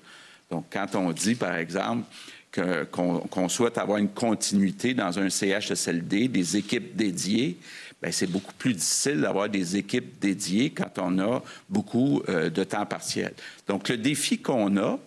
Donc, 0.52 0.66
quand 0.70 0.94
on 0.94 1.10
dit, 1.10 1.34
par 1.34 1.56
exemple, 1.56 2.04
qu'on 2.92 3.48
souhaite 3.48 3.76
avoir 3.76 3.98
une 3.98 4.10
continuité 4.10 4.94
dans 4.94 5.18
un 5.18 5.28
CHSLD, 5.28 6.28
des 6.28 6.56
équipes 6.56 6.94
dédiées, 6.94 7.56
c'est 8.11 8.26
beaucoup 8.26 8.53
plus 8.55 8.74
difficile 8.74 9.20
d'avoir 9.20 9.48
des 9.48 9.76
équipes 9.76 10.18
dédiées 10.20 10.70
quand 10.70 10.98
on 10.98 11.18
a 11.18 11.42
beaucoup 11.68 12.22
euh, 12.28 12.50
de 12.50 12.64
temps 12.64 12.86
partiel. 12.86 13.32
Donc, 13.68 13.88
le 13.88 13.96
défi 13.96 14.38
qu'on 14.38 14.76
a 14.76 14.98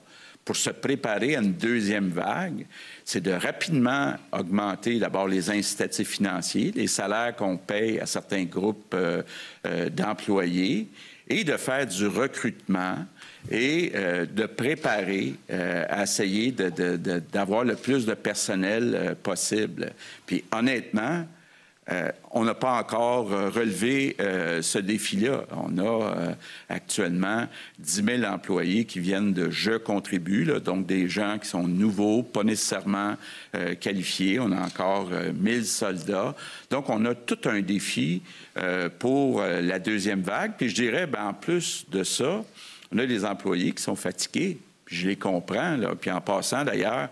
pour 0.45 0.55
se 0.55 0.69
préparer 0.69 1.35
à 1.35 1.41
une 1.41 1.53
deuxième 1.53 2.09
vague, 2.09 2.65
c'est 3.03 3.21
de 3.21 3.31
rapidement 3.31 4.13
augmenter 4.31 4.99
d'abord 4.99 5.27
les 5.27 5.49
incitatifs 5.49 6.09
financiers, 6.09 6.71
les 6.75 6.87
salaires 6.87 7.35
qu'on 7.35 7.57
paye 7.57 7.99
à 7.99 8.05
certains 8.05 8.43
groupes 8.43 8.93
euh, 8.93 9.23
euh, 9.65 9.89
d'employés, 9.89 10.87
et 11.27 11.43
de 11.43 11.57
faire 11.57 11.87
du 11.87 12.05
recrutement 12.05 12.97
et 13.49 13.91
de 13.91 14.45
préparer 14.45 15.33
à 15.49 16.03
essayer 16.03 16.51
d'avoir 16.51 17.63
le 17.63 17.75
plus 17.75 18.05
de 18.05 18.13
personnel 18.13 19.17
possible. 19.23 19.91
Puis 20.27 20.43
honnêtement, 20.51 21.25
euh, 21.91 22.09
on 22.31 22.43
n'a 22.43 22.55
pas 22.55 22.79
encore 22.79 23.31
euh, 23.31 23.49
relevé 23.49 24.15
euh, 24.19 24.63
ce 24.63 24.79
défi-là. 24.79 25.45
On 25.51 25.77
a 25.77 26.35
actuellement 26.67 27.47
10 27.79 28.03
000 28.03 28.23
employés 28.23 28.85
qui 28.85 28.99
viennent 28.99 29.33
de 29.33 29.51
Je 29.51 29.77
contribue, 29.77 30.45
donc 30.63 30.87
des 30.87 31.07
gens 31.07 31.37
qui 31.37 31.47
sont 31.47 31.67
nouveaux, 31.67 32.23
pas 32.23 32.43
nécessairement 32.43 33.15
qualifiés. 33.79 34.39
On 34.39 34.51
a 34.51 34.61
encore 34.61 35.09
euh, 35.11 35.31
1000 35.33 35.65
soldats. 35.65 36.35
Donc, 36.71 36.89
on 36.89 37.05
a 37.05 37.13
tout 37.13 37.39
un 37.45 37.61
défi 37.61 38.21
pour 38.99 39.41
la 39.41 39.79
deuxième 39.79 40.21
vague. 40.21 40.53
Puis 40.57 40.69
je 40.69 40.75
dirais, 40.75 41.07
ben, 41.07 41.27
en 41.27 41.33
plus 41.33 41.85
de 41.89 42.03
ça, 42.03 42.43
on 42.91 42.97
a 42.97 43.05
des 43.05 43.25
employés 43.25 43.73
qui 43.73 43.83
sont 43.83 43.95
fatigués. 43.95 44.57
Je 44.87 45.09
les 45.09 45.15
comprends. 45.15 45.77
Puis 45.99 46.11
en 46.11 46.21
passant, 46.21 46.63
d'ailleurs, 46.63 47.09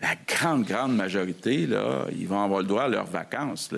la 0.00 0.14
grande, 0.26 0.64
grande 0.64 0.96
majorité, 0.96 1.66
là, 1.66 2.06
ils 2.18 2.26
vont 2.26 2.42
avoir 2.42 2.60
le 2.60 2.66
droit 2.66 2.84
à 2.84 2.88
leurs 2.88 3.06
vacances. 3.06 3.70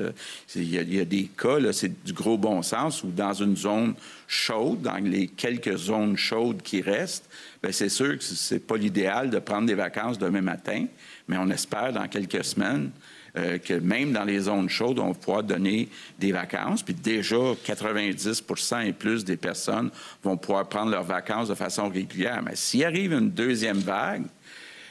Il 0.54 0.72
y, 0.72 1.00
a, 1.00 1.04
des 1.04 1.24
cas, 1.24 1.58
c'est 1.72 2.04
du 2.04 2.12
gros 2.12 2.38
bon 2.38 2.62
sens, 2.62 3.02
où 3.02 3.08
dans 3.08 3.32
une 3.32 3.56
zone 3.56 3.94
chaude, 4.28 4.82
dans 4.82 5.02
les 5.02 5.26
quelques 5.26 5.76
zones 5.76 6.16
chaudes 6.16 6.62
qui 6.62 6.80
restent, 6.80 7.28
bien, 7.60 7.72
c'est 7.72 7.88
sûr 7.88 8.16
que 8.16 8.22
c'est 8.22 8.64
pas 8.64 8.76
l'idéal 8.76 9.30
de 9.30 9.40
prendre 9.40 9.66
des 9.66 9.74
vacances 9.74 10.18
demain 10.18 10.42
matin, 10.42 10.86
mais 11.26 11.36
on 11.38 11.50
espère 11.50 11.92
dans 11.92 12.06
quelques 12.06 12.44
semaines 12.44 12.90
euh, 13.36 13.58
que 13.58 13.74
même 13.74 14.12
dans 14.12 14.24
les 14.24 14.40
zones 14.40 14.68
chaudes, 14.68 14.98
on 14.98 15.08
va 15.08 15.14
pouvoir 15.14 15.42
donner 15.42 15.88
des 16.18 16.32
vacances. 16.32 16.82
Puis 16.82 16.94
déjà, 16.94 17.36
90% 17.64 18.86
et 18.86 18.92
plus 18.92 19.24
des 19.24 19.38
personnes 19.38 19.90
vont 20.22 20.36
pouvoir 20.36 20.68
prendre 20.68 20.90
leurs 20.90 21.02
vacances 21.02 21.48
de 21.48 21.54
façon 21.54 21.88
régulière. 21.88 22.42
Mais 22.44 22.54
s'il 22.54 22.84
arrive 22.84 23.12
une 23.12 23.30
deuxième 23.30 23.78
vague, 23.78 24.24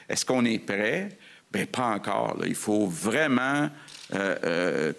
est-ce 0.10 0.26
qu'on 0.26 0.44
est 0.44 0.60
prêt? 0.60 1.10
Bien, 1.52 1.66
pas 1.66 1.88
encore. 1.96 2.38
là. 2.40 2.46
Il 2.48 2.56
faut 2.56 2.88
vraiment 2.88 3.70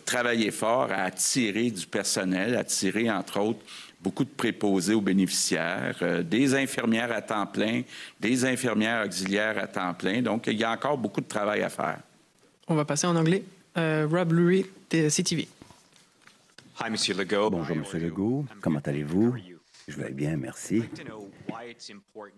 travaillé 0.05 0.50
fort 0.50 0.90
à 0.90 1.03
attirer 1.03 1.70
du 1.70 1.86
personnel, 1.86 2.57
attirer, 2.57 3.11
entre 3.11 3.40
autres, 3.40 3.61
beaucoup 4.00 4.24
de 4.24 4.30
préposés 4.30 4.94
aux 4.94 5.00
bénéficiaires, 5.00 6.22
des 6.24 6.55
infirmières 6.55 7.12
à 7.12 7.20
temps 7.22 7.46
plein, 7.46 7.82
des 8.18 8.44
infirmières 8.44 9.07
auxiliaires 9.07 9.59
à 9.59 9.66
temps 9.66 9.94
plein. 9.94 10.22
Donc, 10.22 10.46
il 10.46 10.59
y 10.59 10.64
a 10.64 10.72
encore 10.72 10.98
beaucoup 10.98 11.20
de 11.20 11.28
travail 11.28 11.62
à 11.62 11.68
faire. 11.68 11.98
On 12.68 12.74
va 12.74 12.84
passer 12.84 13.07
en 13.07 13.14
anglais. 13.16 13.42
Rob 13.76 14.32
Lurie 14.32 14.66
de 14.90 15.09
CTV. 15.09 15.46
Bonjour, 16.78 16.90
Monsieur 16.90 17.98
Legault. 17.98 18.44
Comment 18.61 18.80
allez-vous? 18.84 19.36
Je 19.89 19.97
vais 19.97 20.12
bien, 20.12 20.37
merci. 20.37 20.85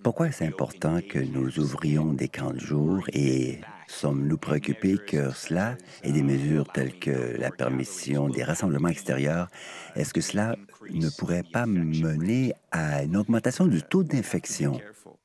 Pourquoi 0.02 0.28
est-ce 0.28 0.44
important 0.44 1.00
que 1.06 1.18
nous 1.18 1.58
ouvrions 1.58 2.12
des 2.12 2.28
camps 2.28 2.52
de 2.52 2.60
jour 2.60 3.04
et 3.12 3.60
sommes-nous 3.86 4.38
préoccupés 4.38 4.96
que 4.96 5.30
cela 5.30 5.76
et 6.02 6.12
des 6.12 6.22
mesures 6.22 6.66
telles 6.72 6.98
que 6.98 7.36
la 7.38 7.50
permission 7.50 8.28
des 8.28 8.42
rassemblements 8.42 8.88
extérieurs, 8.88 9.48
est-ce 9.94 10.14
que 10.14 10.20
cela 10.20 10.56
ne 10.90 11.08
pourrait 11.10 11.44
pas 11.52 11.66
mener 11.66 12.54
à 12.70 13.02
une 13.02 13.16
augmentation 13.16 13.66
du 13.66 13.82
taux 13.82 14.04
d'infection? 14.04 14.80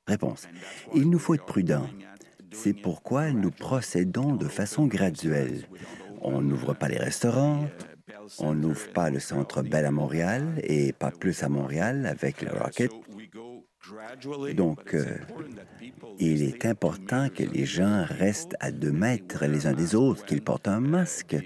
Réponse. 0.07 0.47
Il 0.93 1.09
nous 1.09 1.20
faut 1.20 1.36
être 1.36 1.45
prudents. 1.45 1.89
C'est 2.51 2.74
pourquoi 2.74 3.32
nous 3.32 3.51
procédons 3.51 4.36
de 4.36 4.47
façon 4.47 4.88
graduelle. 4.88 5.67
On 6.22 6.41
n'ouvre 6.41 6.74
pas 6.74 6.89
les 6.89 6.97
restaurants, 6.97 7.70
on 8.38 8.53
n'ouvre 8.53 8.88
pas 8.93 9.09
le 9.09 9.19
Centre 9.19 9.61
Bell 9.61 9.86
à 9.86 9.91
Montréal 9.91 10.59
et 10.63 10.93
pas 10.93 11.11
plus 11.11 11.43
à 11.43 11.49
Montréal 11.49 12.05
avec 12.05 12.41
le 12.41 12.51
Rocket. 12.51 12.91
Donc, 14.55 14.93
euh, 14.93 15.17
il 16.19 16.43
est 16.43 16.65
important 16.65 17.30
que 17.30 17.43
les 17.43 17.65
gens 17.65 18.05
restent 18.07 18.55
à 18.59 18.71
deux 18.71 18.91
mètres 18.91 19.45
les 19.45 19.67
uns 19.67 19.73
des 19.73 19.95
autres, 19.95 20.25
qu'ils 20.25 20.41
portent 20.41 20.67
un 20.67 20.80
masque 20.80 21.38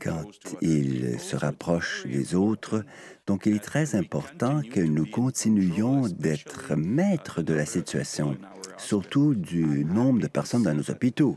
quand 0.00 0.24
ils 0.60 1.18
se 1.18 1.36
rapprochent 1.36 2.06
des 2.06 2.34
autres. 2.34 2.84
Donc, 3.26 3.46
il 3.46 3.56
est 3.56 3.64
très 3.64 3.94
important 3.94 4.62
que 4.62 4.80
nous 4.80 5.06
continuions 5.06 6.02
d'être 6.08 6.74
maîtres 6.76 7.42
de 7.42 7.54
la 7.54 7.66
situation, 7.66 8.36
surtout 8.76 9.34
du 9.34 9.84
nombre 9.84 10.20
de 10.20 10.28
personnes 10.28 10.62
dans 10.62 10.74
nos 10.74 10.90
hôpitaux. 10.90 11.36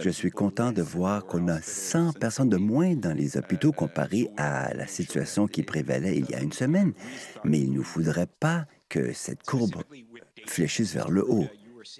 Je 0.00 0.10
suis 0.10 0.30
content 0.30 0.72
de 0.72 0.82
voir 0.82 1.26
qu'on 1.26 1.48
a 1.48 1.60
100 1.60 2.14
personnes 2.14 2.48
de 2.48 2.56
moins 2.56 2.94
dans 2.94 3.12
les 3.12 3.36
hôpitaux 3.36 3.72
comparé 3.72 4.30
à 4.36 4.72
la 4.74 4.86
situation 4.86 5.46
qui 5.46 5.62
prévalait 5.62 6.18
il 6.18 6.30
y 6.30 6.34
a 6.34 6.42
une 6.42 6.52
semaine. 6.52 6.92
Mais 7.44 7.60
il 7.60 7.72
ne 7.72 7.82
faudrait 7.82 8.26
pas 8.26 8.66
que 8.88 9.12
cette 9.12 9.42
courbe 9.42 9.82
fléchisse 10.46 10.94
vers 10.94 11.10
le 11.10 11.24
haut. 11.28 11.46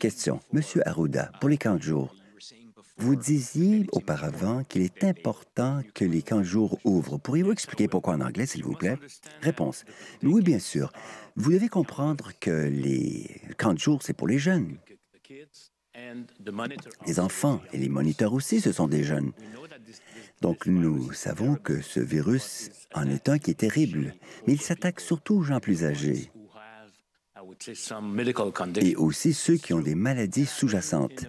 Question. 0.01 0.41
Monsieur 0.53 0.87
Arruda, 0.89 1.31
pour 1.41 1.49
les 1.49 1.59
camps 1.59 1.77
de 1.77 1.83
jour, 1.83 2.15
vous 2.97 3.17
disiez 3.17 3.87
auparavant 3.93 4.63
qu'il 4.63 4.83
est 4.83 5.03
important 5.03 5.83
que 5.95 6.05
les 6.05 6.23
camps 6.23 6.39
de 6.39 6.45
jour 6.45 6.79
ouvrent. 6.85 7.19
Pourriez-vous 7.19 7.53
expliquer 7.53 7.89
pourquoi 7.89 8.15
en 8.15 8.21
anglais, 8.21 8.47
s'il 8.47 8.63
vous 8.63 8.75
plaît? 8.75 8.97
Réponse. 9.43 9.85
Oui, 10.23 10.43
bien 10.43 10.61
sûr. 10.61 10.93
Vous 11.37 11.53
devez 11.53 11.69
comprendre 11.69 12.31
que 12.41 12.69
les 12.69 13.43
camps 13.59 13.75
de 13.75 13.79
jour, 13.79 14.01
c'est 14.03 14.15
pour 14.15 14.29
les 14.29 14.39
jeunes. 14.39 14.79
Les 17.07 17.21
enfants 17.21 17.61
et 17.73 17.79
les 17.79 17.89
moniteurs 17.89 18.33
aussi, 18.33 18.61
ce 18.61 18.73
sont 18.73 18.89
des 18.89 19.05
jeunes. 19.05 19.33
Donc 20.41 20.67
nous 20.67 21.13
savons 21.13 21.57
que 21.57 21.81
ce 21.81 22.01
virus 22.01 22.71
en 22.95 23.09
est 23.09 23.29
un 23.29 23.39
qui 23.39 23.51
est 23.51 23.55
terrible, 23.55 24.15
mais 24.47 24.55
il 24.55 24.61
s'attaque 24.61 25.01
surtout 25.01 25.37
aux 25.37 25.43
gens 25.43 25.61
plus 25.61 25.85
âgés 25.85 26.31
et 28.81 28.97
aussi 28.97 29.33
ceux 29.33 29.57
qui 29.57 29.73
ont 29.73 29.81
des 29.81 29.95
maladies 29.95 30.47
sous-jacentes. 30.47 31.27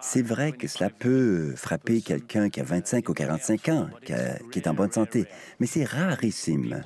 C'est 0.00 0.22
vrai 0.22 0.52
que 0.52 0.68
cela 0.68 0.90
peut 0.90 1.54
frapper 1.56 2.00
quelqu'un 2.00 2.50
qui 2.50 2.60
a 2.60 2.64
25 2.64 3.08
ou 3.08 3.14
45 3.14 3.68
ans, 3.68 3.90
qui, 4.04 4.12
est 4.58 4.66
en 4.66 4.74
bonne 4.74 4.92
santé, 4.92 5.26
mais 5.60 5.66
c'est 5.66 5.84
rarissime. 5.84 6.82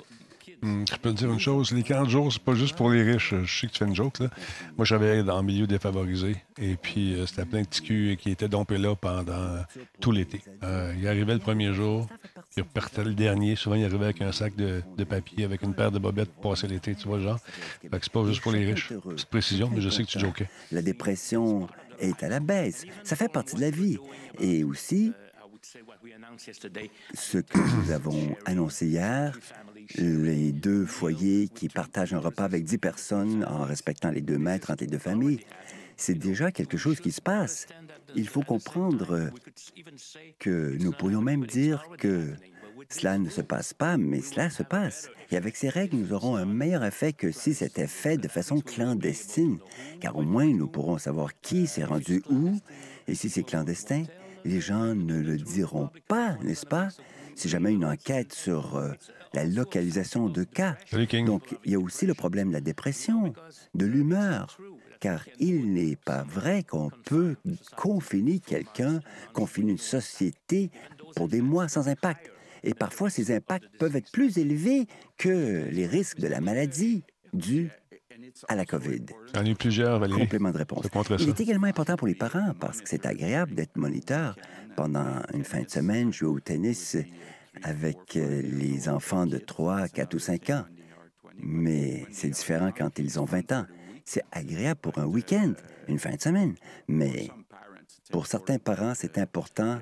Hmm, 0.63 0.85
je 0.89 0.97
peux 0.97 1.11
te 1.11 1.17
dire 1.17 1.33
une 1.33 1.41
chose, 1.41 1.73
les 1.73 1.83
40 1.83 2.09
jours, 2.09 2.33
c'est 2.33 2.41
pas 2.41 2.55
juste 2.55 2.77
pour 2.77 2.89
les 2.89 3.03
riches. 3.03 3.35
Je 3.43 3.61
sais 3.61 3.67
que 3.67 3.73
tu 3.73 3.79
fais 3.81 3.85
une 3.85 3.97
joke, 3.97 4.21
là. 4.21 4.29
Moi, 4.77 4.85
j'avais 4.85 5.25
dans 5.25 5.39
le 5.39 5.43
milieu 5.43 5.67
défavorisé. 5.67 6.37
Et 6.57 6.77
puis, 6.77 7.15
euh, 7.15 7.27
c'était 7.27 7.45
plein 7.45 7.63
de 7.63 7.67
petits 7.67 7.83
culs 7.83 8.17
qui 8.17 8.31
étaient 8.31 8.49
dompés 8.49 8.79
là 8.79 8.95
pendant 8.95 9.65
tout 10.01 10.13
l'été. 10.13 10.41
Euh, 10.63 10.95
il 10.97 11.09
arrivait 11.09 11.35
le 11.35 11.41
premier 11.41 11.75
jour, 11.75 12.07
il 12.57 12.63
repartait 12.63 13.03
le 13.03 13.13
dernier. 13.13 13.57
Souvent, 13.57 13.75
il 13.75 13.85
arrivait 13.85 14.05
avec 14.05 14.23
un 14.23 14.31
sac 14.31 14.55
de, 14.55 14.83
papier, 15.03 15.45
avec 15.45 15.63
une 15.63 15.75
paire 15.75 15.91
de 15.91 15.99
bobettes 15.99 16.31
pour 16.31 16.53
passer 16.53 16.69
l'été, 16.69 16.95
tu 16.95 17.09
vois, 17.09 17.19
genre. 17.19 17.41
Fait 17.81 17.89
que 17.89 17.99
c'est 18.01 18.13
pas 18.13 18.25
juste 18.25 18.41
pour 18.41 18.53
les 18.53 18.65
riches. 18.65 18.93
Petite 18.93 19.29
précision, 19.29 19.69
mais 19.75 19.81
je 19.81 19.89
sais 19.89 20.05
que 20.05 20.09
tu 20.11 20.21
jokais. 20.21 20.49
La 20.71 20.83
dépression 20.83 21.67
est 21.99 22.23
à 22.23 22.29
la 22.29 22.39
baisse. 22.39 22.85
Ça 23.03 23.17
fait 23.17 23.29
partie 23.29 23.57
de 23.57 23.63
la 23.63 23.71
vie. 23.71 23.99
Et 24.39 24.63
aussi, 24.63 25.13
ce 27.15 27.39
que 27.39 27.59
nous 27.77 27.91
avons 27.91 28.37
annoncé 28.45 28.87
hier, 28.87 29.37
les 29.97 30.53
deux 30.53 30.87
foyers 30.87 31.49
qui 31.49 31.69
partagent 31.69 32.15
un 32.15 32.19
repas 32.19 32.45
avec 32.45 32.65
dix 32.65 32.79
personnes 32.79 33.45
en 33.45 33.65
respectant 33.65 34.11
les 34.11 34.21
deux 34.21 34.39
mètres 34.39 34.71
entre 34.71 34.85
les 34.85 34.91
deux 34.91 34.99
familles, 34.99 35.41
c'est 35.97 36.15
déjà 36.15 36.51
quelque 36.51 36.77
chose 36.77 37.01
qui 37.01 37.13
se 37.13 37.21
passe. 37.21 37.67
Il 38.15 38.29
faut 38.29 38.43
comprendre 38.43 39.31
que 40.39 40.77
nous 40.81 40.93
pourrions 40.93 41.23
même 41.23 41.47
dire 41.47 41.85
que 41.99 42.29
cela 42.89 43.19
ne 43.19 43.29
se 43.29 43.41
passe 43.41 43.73
pas, 43.75 43.97
mais 43.97 44.21
cela 44.21 44.51
se 44.51 44.63
passe. 44.63 45.09
Et 45.31 45.37
avec 45.37 45.57
ces 45.57 45.69
règles, 45.69 45.97
nous 45.97 46.13
aurons 46.13 46.37
un 46.37 46.45
meilleur 46.45 46.85
effet 46.85 47.13
que 47.13 47.31
si 47.31 47.55
c'était 47.55 47.87
fait 47.87 48.17
de 48.17 48.29
façon 48.29 48.61
clandestine, 48.61 49.59
car 50.01 50.17
au 50.17 50.23
moins 50.23 50.47
nous 50.47 50.67
pourrons 50.67 50.99
savoir 50.99 51.31
qui 51.41 51.67
s'est 51.67 51.85
rendu 51.85 52.23
où, 52.29 52.59
et 53.09 53.15
si 53.15 53.31
c'est 53.31 53.43
clandestin, 53.43 54.05
les 54.45 54.61
gens 54.61 54.95
ne 54.95 55.21
le 55.21 55.37
diront 55.37 55.91
pas, 56.09 56.37
n'est-ce 56.43 56.67
pas? 56.67 56.89
Si 57.35 57.49
jamais 57.49 57.73
une 57.73 57.85
enquête 57.85 58.33
sur 58.33 58.77
euh, 58.77 58.93
la 59.35 59.45
localisation 59.45 60.29
de 60.29 60.45
cas. 60.45 60.77
Donc, 61.27 61.57
il 61.65 61.73
y 61.73 61.75
a 61.75 61.79
aussi 61.79 62.07
le 62.07 62.15
problème 62.15 62.49
de 62.49 62.55
la 62.55 62.61
dépression, 62.61 63.33
de 63.75 63.87
l'humeur, 63.87 64.59
car 65.01 65.25
il 65.39 65.73
n'est 65.73 65.97
pas 65.97 66.23
vrai 66.23 66.63
qu'on 66.63 66.91
peut 67.05 67.37
confiner 67.77 68.39
quelqu'un, 68.39 69.01
confiner 69.33 69.73
une 69.73 69.79
société 69.79 70.71
pour 71.17 71.29
des 71.29 71.41
mois 71.41 71.69
sans 71.69 71.89
impact. 71.89 72.31
Et 72.63 72.75
parfois, 72.75 73.11
ces 73.11 73.35
impacts 73.35 73.67
peuvent 73.79 73.97
être 73.97 74.13
plus 74.13 74.39
élevés 74.39 74.87
que 75.19 75.67
les 75.71 75.87
risques 75.87 76.21
de 76.21 76.29
la 76.29 76.41
maladie 76.41 77.03
due 77.33 77.71
à 78.49 78.55
la 78.55 78.65
COVID. 78.65 79.07
Plusieurs, 79.59 79.99
Valérie. 79.99 80.21
Complément 80.21 80.51
de 80.51 80.59
réponse. 80.59 80.87
Il 81.19 81.29
est 81.29 81.41
également 81.41 81.67
important 81.67 81.97
pour 81.97 82.07
les 82.07 82.15
parents 82.15 82.53
parce 82.61 82.81
que 82.81 82.89
c'est 82.89 83.07
agréable 83.07 83.55
d'être 83.55 83.77
moniteur 83.77 84.37
pendant 84.77 85.23
une 85.35 85.45
fin 85.45 85.63
de 85.63 85.71
semaine, 85.71 86.13
jouer 86.13 86.29
au 86.29 86.41
tennis 86.41 86.97
avec 87.63 88.17
euh, 88.17 88.43
les 88.43 88.89
enfants 88.89 89.27
de 89.27 89.39
3, 89.39 89.89
4 89.89 90.15
ou 90.15 90.19
5 90.19 90.51
ans. 90.51 90.65
Mais 91.37 92.07
c'est 92.11 92.31
différent 92.31 92.71
quand 92.77 92.99
ils 92.99 93.21
ont 93.21 93.25
20 93.25 93.53
ans. 93.53 93.67
C'est 94.05 94.25
agréable 94.33 94.81
pour 94.81 94.99
un 94.99 95.07
week-end, 95.07 95.53
une 95.89 95.99
fin 95.99 96.15
de 96.15 96.21
semaine. 96.21 96.55
Mais 96.89 97.31
pour 98.11 98.27
certains 98.27 98.59
parents, 98.59 98.95
c'est 98.95 99.19
important 99.19 99.81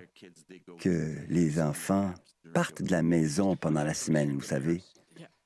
que 0.78 1.16
les 1.28 1.60
enfants 1.60 2.12
partent 2.52 2.82
de 2.82 2.90
la 2.90 3.02
maison 3.02 3.56
pendant 3.56 3.84
la 3.84 3.94
semaine, 3.94 4.32
vous 4.32 4.42
savez. 4.42 4.82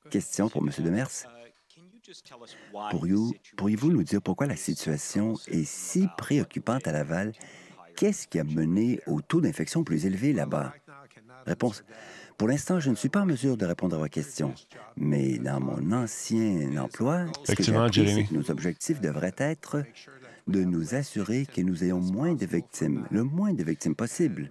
Question 0.09 0.49
pour 0.49 0.63
M. 0.63 0.71
Demers. 0.79 1.09
Pourriez-vous 3.57 3.91
nous 3.91 4.03
dire 4.03 4.21
pourquoi 4.21 4.45
la 4.45 4.55
situation 4.55 5.33
est 5.47 5.65
si 5.65 6.07
préoccupante 6.17 6.87
à 6.87 6.91
Laval? 6.91 7.33
Qu'est-ce 7.95 8.27
qui 8.27 8.39
a 8.39 8.43
mené 8.43 8.99
au 9.07 9.21
taux 9.21 9.41
d'infection 9.41 9.83
plus 9.83 10.05
élevé 10.05 10.33
là-bas? 10.33 10.73
Réponse. 11.45 11.83
Pour 12.37 12.49
l'instant, 12.49 12.81
je 12.81 12.89
ne 12.89 12.95
suis 12.95 13.09
pas 13.09 13.21
en 13.21 13.25
mesure 13.25 13.55
de 13.55 13.65
répondre 13.65 13.95
à 13.95 13.99
vos 13.99 14.07
questions, 14.07 14.53
mais 14.97 15.37
dans 15.37 15.61
mon 15.61 15.91
ancien 15.93 16.75
emploi, 16.77 17.25
ce 17.45 17.53
que 17.53 17.71
appris, 17.71 18.13
c'est 18.13 18.23
que 18.25 18.33
nos 18.33 18.51
objectifs 18.51 18.99
devraient 18.99 19.35
être 19.37 19.83
de 20.47 20.63
nous 20.63 20.95
assurer 20.95 21.45
que 21.45 21.61
nous 21.61 21.83
ayons 21.83 22.01
moins 22.01 22.33
de 22.33 22.45
victimes, 22.45 23.05
le 23.09 23.23
moins 23.23 23.53
de 23.53 23.63
victimes 23.63 23.95
possible, 23.95 24.49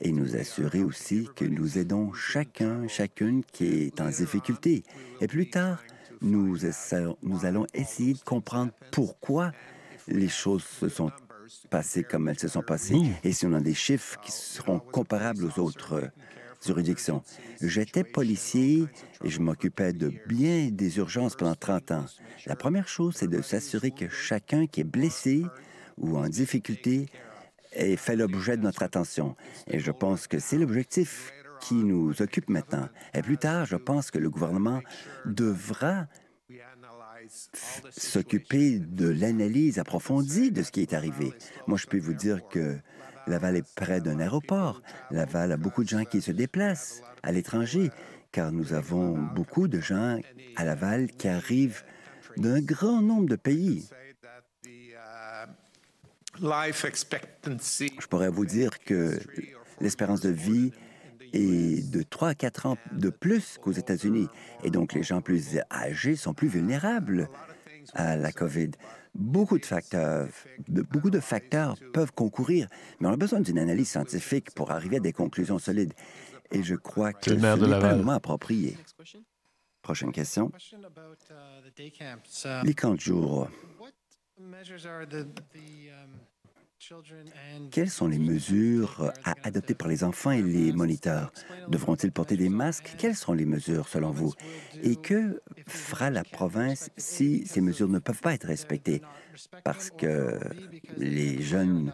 et 0.00 0.12
nous 0.12 0.34
assurer 0.34 0.82
aussi 0.82 1.28
que 1.36 1.44
nous 1.44 1.76
aidons 1.76 2.12
chacun, 2.14 2.88
chacune 2.88 3.44
qui 3.44 3.66
est 3.66 4.00
en 4.00 4.08
difficulté. 4.08 4.82
Et 5.20 5.28
plus 5.28 5.50
tard, 5.50 5.82
nous, 6.22 6.56
nous 7.22 7.44
allons 7.44 7.66
essayer 7.74 8.14
de 8.14 8.20
comprendre 8.20 8.72
pourquoi 8.92 9.52
les 10.08 10.28
choses 10.28 10.64
se 10.64 10.88
sont 10.88 11.12
passées 11.68 12.02
comme 12.02 12.28
elles 12.28 12.38
se 12.38 12.48
sont 12.48 12.62
passées, 12.62 13.00
et 13.24 13.32
si 13.32 13.44
on 13.44 13.52
a 13.52 13.60
des 13.60 13.74
chiffres 13.74 14.18
qui 14.20 14.32
seront 14.32 14.78
comparables 14.78 15.44
aux 15.44 15.60
autres 15.60 16.10
juridiction. 16.64 17.22
J'étais 17.60 18.04
policier 18.04 18.84
et 19.24 19.28
je 19.28 19.40
m'occupais 19.40 19.92
de 19.92 20.12
bien 20.26 20.68
des 20.70 20.98
urgences 20.98 21.36
pendant 21.36 21.54
30 21.54 21.90
ans. 21.92 22.06
La 22.46 22.56
première 22.56 22.88
chose, 22.88 23.16
c'est 23.16 23.28
de 23.28 23.42
s'assurer 23.42 23.90
que 23.90 24.08
chacun 24.08 24.66
qui 24.66 24.80
est 24.80 24.84
blessé 24.84 25.44
ou 25.96 26.16
en 26.16 26.28
difficulté 26.28 27.08
ait 27.72 27.96
fait 27.96 28.16
l'objet 28.16 28.56
de 28.56 28.62
notre 28.62 28.82
attention. 28.82 29.36
Et 29.68 29.78
je 29.78 29.90
pense 29.90 30.26
que 30.26 30.38
c'est 30.38 30.58
l'objectif 30.58 31.32
qui 31.60 31.74
nous 31.74 32.22
occupe 32.22 32.48
maintenant. 32.48 32.88
Et 33.14 33.22
plus 33.22 33.38
tard, 33.38 33.66
je 33.66 33.76
pense 33.76 34.10
que 34.10 34.18
le 34.18 34.30
gouvernement 34.30 34.80
devra 35.26 36.06
s'occuper 37.90 38.78
de 38.78 39.08
l'analyse 39.08 39.78
approfondie 39.78 40.50
de 40.50 40.62
ce 40.62 40.72
qui 40.72 40.80
est 40.80 40.94
arrivé. 40.94 41.32
Moi, 41.66 41.78
je 41.78 41.86
peux 41.86 41.98
vous 41.98 42.14
dire 42.14 42.48
que 42.48 42.78
Laval 43.26 43.56
est 43.56 43.74
près 43.74 44.00
d'un 44.00 44.18
aéroport. 44.18 44.82
Laval 45.10 45.52
a 45.52 45.56
beaucoup 45.56 45.84
de 45.84 45.88
gens 45.88 46.04
qui 46.04 46.20
se 46.20 46.32
déplacent 46.32 47.02
à 47.22 47.32
l'étranger, 47.32 47.90
car 48.32 48.52
nous 48.52 48.72
avons 48.72 49.16
beaucoup 49.18 49.68
de 49.68 49.80
gens 49.80 50.18
à 50.56 50.64
Laval 50.64 51.08
qui 51.08 51.28
arrivent 51.28 51.84
d'un 52.36 52.60
grand 52.60 53.02
nombre 53.02 53.28
de 53.28 53.36
pays. 53.36 53.88
Je 56.38 58.06
pourrais 58.08 58.30
vous 58.30 58.46
dire 58.46 58.78
que 58.80 59.18
l'espérance 59.80 60.20
de 60.20 60.30
vie 60.30 60.72
est 61.32 61.90
de 61.90 62.02
3 62.02 62.28
à 62.30 62.34
4 62.34 62.66
ans 62.66 62.78
de 62.92 63.10
plus 63.10 63.58
qu'aux 63.58 63.72
États-Unis. 63.72 64.28
Et 64.64 64.70
donc, 64.70 64.92
les 64.94 65.02
gens 65.02 65.20
plus 65.20 65.58
âgés 65.70 66.16
sont 66.16 66.34
plus 66.34 66.48
vulnérables 66.48 67.28
à 67.94 68.16
la 68.16 68.32
COVID. 68.32 68.70
Beaucoup 69.14 69.58
de 69.58 69.66
facteurs, 69.66 70.28
beaucoup 70.68 71.10
de 71.10 71.20
facteurs 71.20 71.76
peuvent 71.92 72.12
concourir, 72.12 72.68
mais 73.00 73.08
on 73.08 73.12
a 73.12 73.16
besoin 73.16 73.40
d'une 73.40 73.58
analyse 73.58 73.90
scientifique 73.90 74.52
pour 74.54 74.70
arriver 74.70 74.96
à 74.96 75.00
des 75.00 75.12
conclusions 75.12 75.58
solides. 75.58 75.92
Et 76.52 76.62
je 76.62 76.74
crois 76.74 77.12
que 77.12 77.30
ce 77.30 77.34
n'est 77.34 77.40
pas 77.40 77.56
le 77.92 77.96
moment 77.98 78.12
approprié. 78.12 78.76
Prochaine 79.82 80.12
question. 80.12 80.50
Les 82.64 82.74
camps 82.74 82.94
de 82.94 83.00
jour. 83.00 83.48
Quelles 87.70 87.90
sont 87.90 88.06
les 88.08 88.18
mesures 88.18 89.12
à 89.24 89.34
adopter 89.42 89.74
par 89.74 89.88
les 89.88 90.04
enfants 90.04 90.30
et 90.32 90.42
les 90.42 90.72
moniteurs? 90.72 91.32
Devront-ils 91.68 92.12
porter 92.12 92.36
des 92.36 92.48
masques? 92.48 92.94
Quelles 92.98 93.16
sont 93.16 93.32
les 93.32 93.46
mesures 93.46 93.88
selon 93.88 94.10
vous? 94.10 94.34
Et 94.80 94.96
que 94.96 95.40
fera 95.68 96.10
la 96.10 96.24
province 96.24 96.90
si 96.96 97.46
ces 97.46 97.60
mesures 97.60 97.88
ne 97.88 97.98
peuvent 97.98 98.20
pas 98.20 98.34
être 98.34 98.46
respectées? 98.46 99.02
parce 99.64 99.90
que 99.90 100.38
les 100.96 101.42
jeunes 101.42 101.92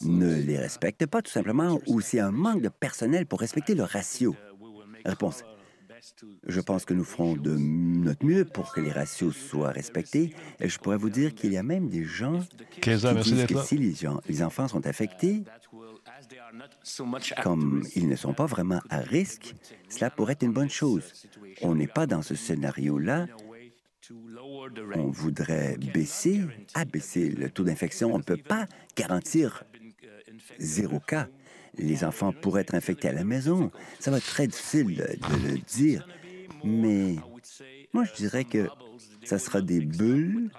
ne 0.00 0.34
les 0.34 0.58
respectent 0.58 1.06
pas 1.06 1.22
tout 1.22 1.30
simplement 1.30 1.80
ou 1.86 2.00
c'est 2.00 2.20
un 2.20 2.32
manque 2.32 2.62
de 2.62 2.68
personnel 2.68 3.26
pour 3.26 3.40
respecter 3.40 3.74
le 3.74 3.84
ratio? 3.84 4.40
Réponse. 5.04 5.44
Je 6.46 6.60
pense 6.60 6.84
que 6.84 6.94
nous 6.94 7.04
ferons 7.04 7.34
de 7.36 7.56
notre 7.56 8.24
mieux 8.24 8.44
pour 8.44 8.72
que 8.72 8.80
les 8.80 8.92
ratios 8.92 9.36
soient 9.36 9.70
respectés. 9.70 10.34
Et 10.60 10.68
je 10.68 10.78
pourrais 10.78 10.96
vous 10.96 11.10
dire 11.10 11.34
qu'il 11.34 11.52
y 11.52 11.56
a 11.56 11.62
même 11.62 11.88
des 11.88 12.04
gens 12.04 12.40
qui 12.70 12.90
disent 12.90 13.46
que 13.46 13.62
si 13.62 13.78
les, 13.78 13.94
gens, 13.94 14.20
les 14.28 14.42
enfants 14.42 14.68
sont 14.68 14.86
affectés, 14.86 15.44
comme 17.42 17.82
ils 17.96 18.08
ne 18.08 18.16
sont 18.16 18.34
pas 18.34 18.46
vraiment 18.46 18.80
à 18.90 18.98
risque, 18.98 19.54
cela 19.88 20.10
pourrait 20.10 20.34
être 20.34 20.42
une 20.42 20.52
bonne 20.52 20.70
chose. 20.70 21.04
On 21.62 21.74
n'est 21.74 21.86
pas 21.86 22.06
dans 22.06 22.22
ce 22.22 22.34
scénario-là. 22.34 23.26
On 24.94 25.10
voudrait 25.10 25.78
baisser, 25.78 26.42
abaisser 26.74 27.30
le 27.30 27.50
taux 27.50 27.64
d'infection. 27.64 28.14
On 28.14 28.18
ne 28.18 28.22
peut 28.22 28.36
pas 28.36 28.66
garantir 28.96 29.64
zéro 30.58 31.00
cas 31.00 31.28
les 31.78 32.04
enfants 32.04 32.32
pourraient 32.32 32.62
être 32.62 32.74
infectés 32.74 33.08
à 33.08 33.12
la 33.12 33.24
maison. 33.24 33.70
Ça 34.00 34.10
va 34.10 34.18
être 34.18 34.26
très 34.26 34.46
difficile 34.46 34.96
de, 34.96 35.48
le 35.48 35.58
dire, 35.58 36.06
mais 36.64 37.16
moi, 37.92 38.04
je 38.04 38.14
dirais 38.14 38.44
que 38.44 38.68
ça 39.24 39.38
sera 39.38 39.60
des 39.60 39.80
bulles, 39.80 40.50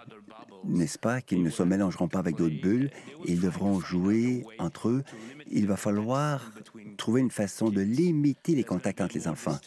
n'est-ce 0.63 0.97
pas, 0.97 1.21
qu'ils 1.21 1.43
ne 1.43 1.49
se 1.49 1.63
mélangeront 1.63 2.07
pas 2.07 2.19
avec 2.19 2.35
d'autres 2.35 2.59
bulles. 2.61 2.89
Ils 3.25 3.39
devront 3.39 3.79
jouer 3.79 4.45
entre 4.57 4.89
eux. 4.89 5.03
Il 5.51 5.67
va 5.67 5.77
falloir 5.77 6.51
trouver 6.97 7.21
une 7.21 7.31
façon 7.31 7.69
de 7.69 7.81
limiter 7.81 8.55
les 8.55 8.63
contacts 8.63 9.01
entre 9.01 9.15
les 9.15 9.27
enfants. 9.27 9.59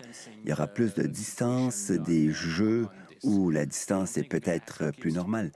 Il 0.44 0.50
y 0.50 0.52
aura 0.52 0.66
plus 0.66 0.94
de 0.94 1.04
distance, 1.04 1.90
des 1.90 2.32
jeux 2.32 2.88
où 3.22 3.50
la 3.50 3.66
distance 3.66 4.16
est 4.16 4.28
peut-être 4.28 4.92
plus 4.98 5.12
normale. 5.12 5.52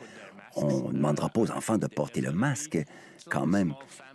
On 0.55 0.88
ne 0.88 0.93
demandera 0.93 1.28
pas 1.28 1.40
aux 1.40 1.51
enfants 1.51 1.78
de 1.78 1.86
porter 1.86 2.20
le 2.20 2.32
masque 2.32 2.78
quand 3.30 3.47
même. 3.47 3.74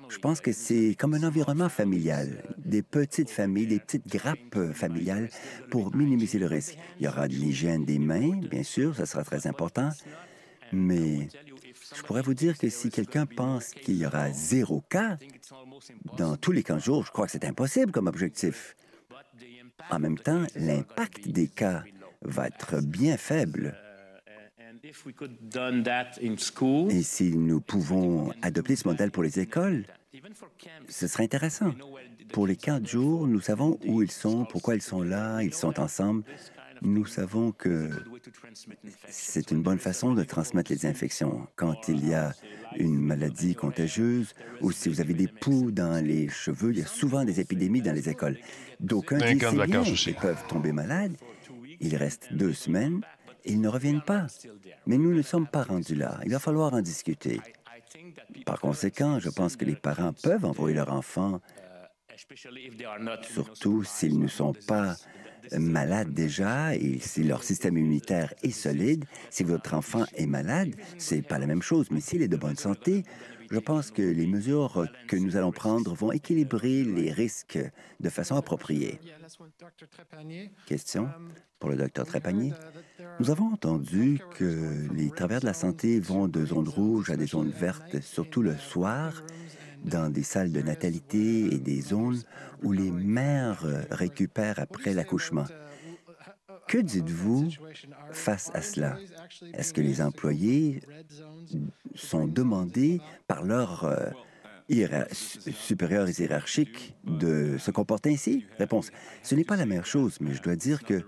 Je 0.09 0.17
pense 0.19 0.41
que 0.41 0.51
c'est 0.51 0.95
comme 0.97 1.13
un 1.13 1.23
environnement 1.23 1.69
familial, 1.69 2.43
des 2.57 2.81
petites 2.81 3.29
familles, 3.29 3.67
des 3.67 3.79
petites 3.79 4.07
grappes 4.07 4.73
familiales 4.73 5.29
pour 5.69 5.95
minimiser 5.95 6.39
le 6.39 6.45
risque. 6.47 6.77
Il 6.99 7.05
y 7.05 7.07
aura 7.07 7.27
de 7.27 7.33
l'hygiène 7.33 7.85
des 7.85 7.99
mains, 7.99 8.37
bien 8.49 8.63
sûr, 8.63 8.95
ça 8.95 9.05
sera 9.05 9.23
très 9.23 9.47
important, 9.47 9.89
mais 10.71 11.27
je 11.95 12.01
pourrais 12.03 12.21
vous 12.21 12.33
dire 12.33 12.57
que 12.57 12.69
si 12.69 12.89
quelqu'un 12.89 13.25
pense 13.25 13.73
qu'il 13.73 13.97
y 13.97 14.05
aura 14.05 14.31
zéro 14.31 14.81
cas 14.89 15.17
dans 16.17 16.35
tous 16.37 16.51
les 16.51 16.63
15 16.63 16.83
jours, 16.83 17.05
je 17.05 17.11
crois 17.11 17.25
que 17.25 17.31
c'est 17.31 17.45
impossible 17.45 17.91
comme 17.91 18.07
objectif. 18.07 18.75
En 19.89 19.99
même 19.99 20.17
temps, 20.17 20.43
l'impact 20.55 21.29
des 21.29 21.47
cas 21.47 21.83
va 22.21 22.47
être 22.47 22.81
bien 22.81 23.17
faible. 23.17 23.75
Et 26.89 27.03
si 27.03 27.35
nous 27.35 27.61
pouvons 27.61 28.31
adopter 28.41 28.75
ce 28.75 28.87
modèle 28.87 29.11
pour 29.11 29.23
les 29.23 29.39
écoles, 29.39 29.85
ce 30.87 31.07
serait 31.07 31.23
intéressant. 31.23 31.73
Pour 32.31 32.47
les 32.47 32.55
quatre 32.55 32.87
jours, 32.87 33.27
nous 33.27 33.41
savons 33.41 33.79
où 33.85 34.01
ils 34.01 34.11
sont, 34.11 34.45
pourquoi 34.45 34.75
ils 34.75 34.81
sont 34.81 35.01
là, 35.01 35.41
ils 35.41 35.53
sont 35.53 35.79
ensemble. 35.79 36.23
Nous 36.81 37.05
savons 37.05 37.51
que 37.51 37.89
c'est 39.09 39.51
une 39.51 39.63
bonne 39.63 39.79
façon 39.79 40.13
de 40.13 40.23
transmettre 40.23 40.71
les 40.71 40.85
infections. 40.85 41.47
Quand 41.55 41.87
il 41.87 42.07
y 42.07 42.13
a 42.13 42.33
une 42.75 42.99
maladie 42.99 43.55
contagieuse 43.55 44.35
ou 44.61 44.71
si 44.71 44.89
vous 44.89 45.01
avez 45.01 45.13
des 45.13 45.27
poux 45.27 45.71
dans 45.71 46.03
les 46.03 46.29
cheveux, 46.29 46.71
il 46.71 46.79
y 46.79 46.83
a 46.83 46.87
souvent 46.87 47.25
des 47.25 47.39
épidémies 47.39 47.81
dans 47.81 47.93
les 47.93 48.09
écoles. 48.09 48.37
D'aucuns 48.79 49.17
disent 49.17 50.03
qu'ils 50.03 50.15
peuvent 50.15 50.45
tomber 50.47 50.71
malades. 50.71 51.17
Il 51.79 51.95
reste 51.95 52.33
deux 52.33 52.53
semaines 52.53 53.01
ils 53.47 53.61
ne 53.61 53.67
reviennent 53.67 54.01
pas. 54.01 54.27
Mais 54.85 54.97
nous 54.97 55.13
ne 55.13 55.21
sommes 55.21 55.47
pas 55.47 55.63
rendus 55.63 55.95
là. 55.95 56.19
Il 56.25 56.31
va 56.31 56.39
falloir 56.39 56.73
en 56.73 56.81
discuter. 56.81 57.39
Par 58.45 58.59
conséquent, 58.59 59.19
je 59.19 59.29
pense 59.29 59.55
que 59.55 59.65
les 59.65 59.75
parents 59.75 60.13
peuvent 60.13 60.45
envoyer 60.45 60.75
leurs 60.75 60.91
enfants, 60.91 61.41
surtout 63.23 63.83
s'ils 63.83 64.19
ne 64.19 64.27
sont 64.27 64.53
pas 64.67 64.95
malades 65.57 66.13
déjà 66.13 66.75
et 66.75 66.99
si 66.99 67.23
leur 67.23 67.43
système 67.43 67.77
immunitaire 67.77 68.33
est 68.43 68.51
solide. 68.51 69.05
Si 69.29 69.43
votre 69.43 69.73
enfant 69.73 70.05
est 70.15 70.25
malade, 70.25 70.75
c'est 70.97 71.21
pas 71.21 71.39
la 71.39 71.47
même 71.47 71.61
chose, 71.61 71.87
mais 71.91 72.01
s'il 72.01 72.21
est 72.21 72.27
de 72.27 72.37
bonne 72.37 72.57
santé, 72.57 73.03
je 73.49 73.59
pense 73.59 73.91
que 73.91 74.01
les 74.01 74.27
mesures 74.27 74.87
que 75.07 75.15
nous 75.15 75.37
allons 75.37 75.51
prendre 75.51 75.93
vont 75.93 76.11
équilibrer 76.11 76.83
les 76.83 77.11
risques 77.11 77.59
de 77.99 78.09
façon 78.09 78.35
appropriée. 78.35 78.99
Question 80.65 81.09
pour 81.59 81.69
le 81.69 81.77
docteur 81.77 82.05
Trépanier. 82.05 82.53
Nous 83.19 83.31
avons 83.31 83.51
entendu 83.51 84.19
que 84.35 84.87
les 84.93 85.09
travailleurs 85.09 85.41
de 85.41 85.47
la 85.47 85.53
santé 85.53 85.99
vont 85.99 86.27
de 86.27 86.45
zones 86.45 86.67
rouges 86.67 87.09
à 87.09 87.17
des 87.17 87.25
zones 87.25 87.49
vertes, 87.49 87.99
surtout 88.01 88.41
le 88.41 88.55
soir, 88.55 89.23
dans 89.83 90.09
des 90.09 90.23
salles 90.23 90.51
de 90.51 90.61
natalité 90.61 91.53
et 91.53 91.57
des 91.57 91.81
zones 91.81 92.21
où 92.63 92.71
les 92.71 92.91
mères 92.91 93.65
récupèrent 93.89 94.59
après 94.59 94.93
l'accouchement. 94.93 95.45
Que 96.67 96.77
dites-vous 96.77 97.49
face 98.11 98.51
à 98.53 98.61
cela? 98.61 98.97
Est-ce 99.53 99.73
que 99.73 99.81
les 99.81 100.01
employés 100.01 100.81
sont 101.95 102.27
demandés 102.27 102.99
par 103.25 103.43
leurs 103.43 103.85
euh, 103.85 104.09
supérieurs 104.69 106.09
hiérarchiques 106.09 106.95
de 107.03 107.57
se 107.57 107.71
comporter 107.71 108.11
ainsi? 108.11 108.45
Réponse. 108.57 108.91
Ce 109.23 109.35
n'est 109.35 109.43
pas 109.43 109.55
la 109.55 109.65
meilleure 109.65 109.85
chose, 109.85 110.17
mais 110.21 110.33
je 110.33 110.41
dois 110.41 110.55
dire 110.55 110.83
que 110.83 111.03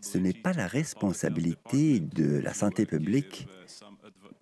ce 0.00 0.18
n'est 0.18 0.32
pas 0.32 0.52
la 0.52 0.66
responsabilité 0.66 2.00
de 2.00 2.38
la 2.38 2.54
santé 2.54 2.86
publique 2.86 3.46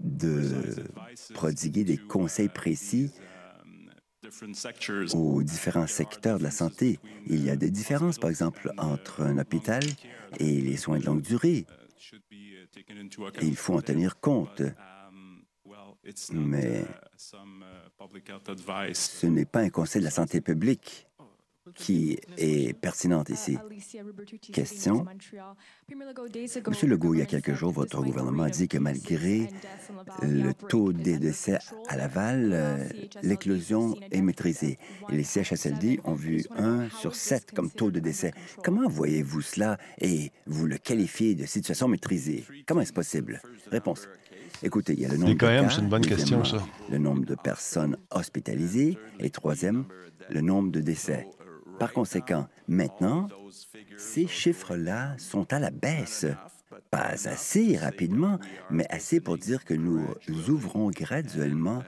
de 0.00 0.86
prodiguer 1.32 1.84
des 1.84 1.98
conseils 1.98 2.48
précis 2.48 3.12
aux 5.14 5.42
différents 5.42 5.86
secteurs 5.86 6.38
de 6.38 6.44
la 6.44 6.50
santé. 6.50 6.98
Il 7.26 7.44
y 7.44 7.50
a 7.50 7.56
des 7.56 7.70
différences, 7.70 8.18
par 8.18 8.30
exemple, 8.30 8.72
entre 8.78 9.22
un 9.22 9.38
hôpital 9.38 9.82
et 10.38 10.60
les 10.60 10.76
soins 10.76 10.98
de 10.98 11.04
longue 11.04 11.22
durée. 11.22 11.66
Il 13.42 13.56
faut 13.56 13.74
en 13.74 13.82
tenir 13.82 14.18
compte. 14.20 14.62
Mais 16.32 16.84
ce 18.92 19.26
n'est 19.26 19.44
pas 19.44 19.61
un 19.61 19.70
conseil 19.70 20.00
de 20.00 20.05
la 20.05 20.11
santé 20.11 20.40
publique 20.40 21.07
qui 21.74 22.18
est 22.36 22.78
pertinente 22.78 23.30
ici. 23.30 23.57
Question. 24.52 25.07
Monsieur 26.68 26.86
Legault, 26.86 27.14
il 27.14 27.20
y 27.20 27.22
a 27.22 27.26
quelques 27.26 27.55
jours, 27.55 27.72
votre 27.72 28.02
gouvernement 28.02 28.44
a 28.44 28.50
dit 28.50 28.68
que 28.68 28.78
malgré 28.78 29.48
le 30.22 30.52
taux 30.52 30.92
des 30.92 31.18
décès 31.18 31.59
à 31.88 31.96
Laval, 31.96 32.50
euh, 32.52 32.88
l'éclosion 33.22 33.96
est 34.11 34.20
maîtrisée. 34.20 34.78
Et 35.11 35.16
les 35.16 35.24
CHSLD 35.24 36.00
ont 36.05 36.14
vu 36.14 36.44
1 36.57 36.90
sur 36.90 37.14
7 37.14 37.52
comme 37.52 37.70
taux 37.70 37.90
de 37.90 38.00
décès. 38.00 38.32
Comment 38.62 38.88
voyez-vous 38.88 39.40
cela 39.42 39.78
et 40.00 40.32
vous 40.46 40.66
le 40.66 40.76
qualifiez 40.76 41.34
de 41.34 41.46
situation 41.46 41.88
maîtrisée? 41.88 42.44
Comment 42.66 42.82
est-ce 42.82 42.92
possible? 42.92 43.40
Réponse. 43.70 44.09
Écoutez, 44.62 44.94
il 44.94 45.00
y 45.00 45.05
a 45.05 45.09
le 45.09 45.16
nombre 45.16 45.32
de 45.32 45.38
cas, 45.38 45.68
une 45.78 45.88
bonne 45.88 46.07
question, 46.07 46.44
ça. 46.44 46.59
le 46.90 46.98
nombre 46.98 47.24
de 47.24 47.34
personnes 47.34 47.96
hospitalisées 48.11 48.98
et 49.18 49.30
troisième, 49.30 49.84
le 50.30 50.40
nombre 50.40 50.70
de 50.70 50.80
décès. 50.80 51.28
Par 51.78 51.92
conséquent, 51.92 52.46
maintenant, 52.68 53.28
ces 53.96 54.26
chiffres-là 54.26 55.16
sont 55.18 55.52
à 55.52 55.59
la 55.59 55.70
baisse. 55.70 56.26
Pas 56.90 57.14
assez 57.26 57.76
rapidement, 57.76 58.38
mais 58.70 58.86
assez 58.90 59.20
pour 59.20 59.38
dire 59.38 59.64
que 59.64 59.74
nous 59.74 60.07
ouvrons 60.48 60.90
graduellement 60.90 61.82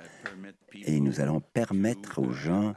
et 0.84 1.00
nous 1.00 1.20
allons 1.20 1.40
permettre 1.40 2.20
aux 2.20 2.32
gens 2.32 2.74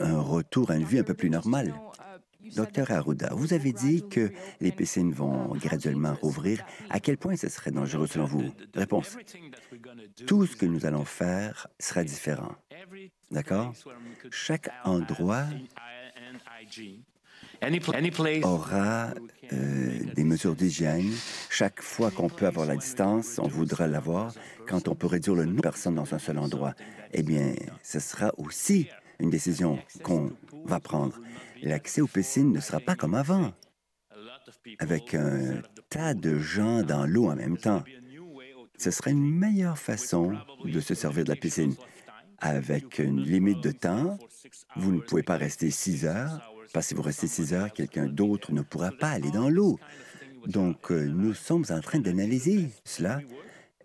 un 0.00 0.20
retour 0.20 0.70
à 0.70 0.76
une 0.76 0.84
vie 0.84 0.98
un 0.98 1.04
peu 1.04 1.14
plus 1.14 1.30
normale. 1.30 1.74
Docteur 2.54 2.90
Arruda, 2.90 3.30
vous 3.32 3.52
avez 3.52 3.72
dit 3.72 4.04
que 4.08 4.30
les 4.60 4.72
piscines 4.72 5.12
vont 5.12 5.54
graduellement 5.56 6.14
rouvrir. 6.14 6.64
À 6.90 7.00
quel 7.00 7.16
point 7.16 7.36
ce 7.36 7.48
serait 7.48 7.70
dangereux 7.70 8.06
selon 8.06 8.26
vous? 8.26 8.52
Réponse. 8.74 9.16
Tout 10.26 10.46
ce 10.46 10.56
que 10.56 10.66
nous 10.66 10.86
allons 10.86 11.04
faire 11.04 11.68
sera 11.78 12.04
différent. 12.04 12.54
D'accord? 13.30 13.72
Chaque 14.30 14.70
endroit 14.84 15.46
aura 18.42 19.14
euh, 19.52 19.98
des 20.14 20.24
mesures 20.24 20.54
d'hygiène. 20.54 21.10
Chaque 21.50 21.80
fois 21.80 22.10
qu'on 22.10 22.28
peut 22.28 22.46
avoir 22.46 22.66
la 22.66 22.76
distance, 22.76 23.38
on 23.38 23.48
voudra 23.48 23.86
l'avoir. 23.86 24.34
Quand 24.66 24.88
on 24.88 24.94
peut 24.94 25.06
réduire 25.06 25.36
le 25.36 25.44
nombre 25.44 25.56
de 25.56 25.62
personnes 25.62 25.94
dans 25.94 26.12
un 26.12 26.18
seul 26.18 26.38
endroit, 26.38 26.74
eh 27.12 27.22
bien, 27.22 27.54
ce 27.82 27.98
sera 27.98 28.32
aussi 28.36 28.88
une 29.18 29.30
décision 29.30 29.78
qu'on 30.02 30.32
va 30.64 30.80
prendre. 30.80 31.18
L'accès 31.62 32.00
aux 32.00 32.06
piscines 32.06 32.52
ne 32.52 32.60
sera 32.60 32.80
pas 32.80 32.96
comme 32.96 33.14
avant, 33.14 33.52
avec 34.78 35.14
un 35.14 35.62
tas 35.88 36.14
de 36.14 36.38
gens 36.38 36.82
dans 36.82 37.06
l'eau 37.06 37.30
en 37.30 37.36
même 37.36 37.56
temps. 37.56 37.82
Ce 38.78 38.90
serait 38.90 39.12
une 39.12 39.28
meilleure 39.28 39.78
façon 39.78 40.36
de 40.64 40.80
se 40.80 40.94
servir 40.94 41.24
de 41.24 41.30
la 41.30 41.36
piscine. 41.36 41.74
Avec 42.38 42.98
une 42.98 43.22
limite 43.22 43.62
de 43.62 43.70
temps, 43.70 44.18
vous 44.76 44.92
ne 44.92 45.00
pouvez 45.00 45.22
pas 45.22 45.36
rester 45.36 45.70
six 45.70 46.04
heures, 46.04 46.52
parce 46.72 46.86
que 46.86 46.88
si 46.88 46.94
vous 46.94 47.02
restez 47.02 47.26
six 47.26 47.54
heures, 47.54 47.72
quelqu'un 47.72 48.06
d'autre 48.06 48.52
ne 48.52 48.60
pourra 48.60 48.90
pas 48.90 49.08
aller 49.08 49.30
dans 49.30 49.48
l'eau. 49.48 49.78
Donc, 50.46 50.92
euh, 50.92 51.06
nous 51.06 51.34
sommes 51.34 51.64
en 51.70 51.80
train 51.80 51.98
d'analyser 51.98 52.68
cela 52.84 53.20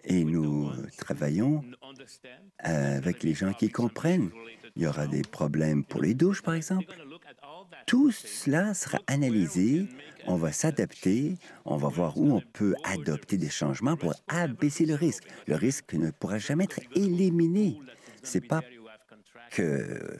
et 0.04 0.24
nous 0.24 0.70
travaillons 0.98 1.64
avec 2.60 3.24
les 3.24 3.34
gens 3.34 3.54
qui 3.54 3.70
comprennent. 3.70 4.30
Il 4.76 4.84
y 4.84 4.88
aura 4.88 5.08
des 5.08 5.22
problèmes 5.22 5.84
pour 5.84 6.02
les 6.02 6.14
douches, 6.14 6.42
par 6.42 6.54
exemple. 6.54 6.94
Tout 7.92 8.14
cela 8.14 8.74
sera 8.74 9.00
analysé, 9.06 9.86
on 10.26 10.38
va 10.38 10.54
s'adapter, 10.54 11.36
on 11.66 11.76
va 11.76 11.90
voir 11.90 12.18
où 12.18 12.32
on 12.32 12.42
peut 12.54 12.74
adopter 12.86 13.36
des 13.36 13.50
changements 13.50 13.98
pour 13.98 14.14
abaisser 14.30 14.86
le 14.86 14.96
risque. 14.96 15.26
Le 15.46 15.56
risque 15.56 15.92
ne 15.96 16.10
pourra 16.10 16.38
jamais 16.38 16.64
être 16.64 16.80
éliminé. 16.96 17.82
C'est 18.24 18.48
pas 18.48 18.62
que 19.50 20.18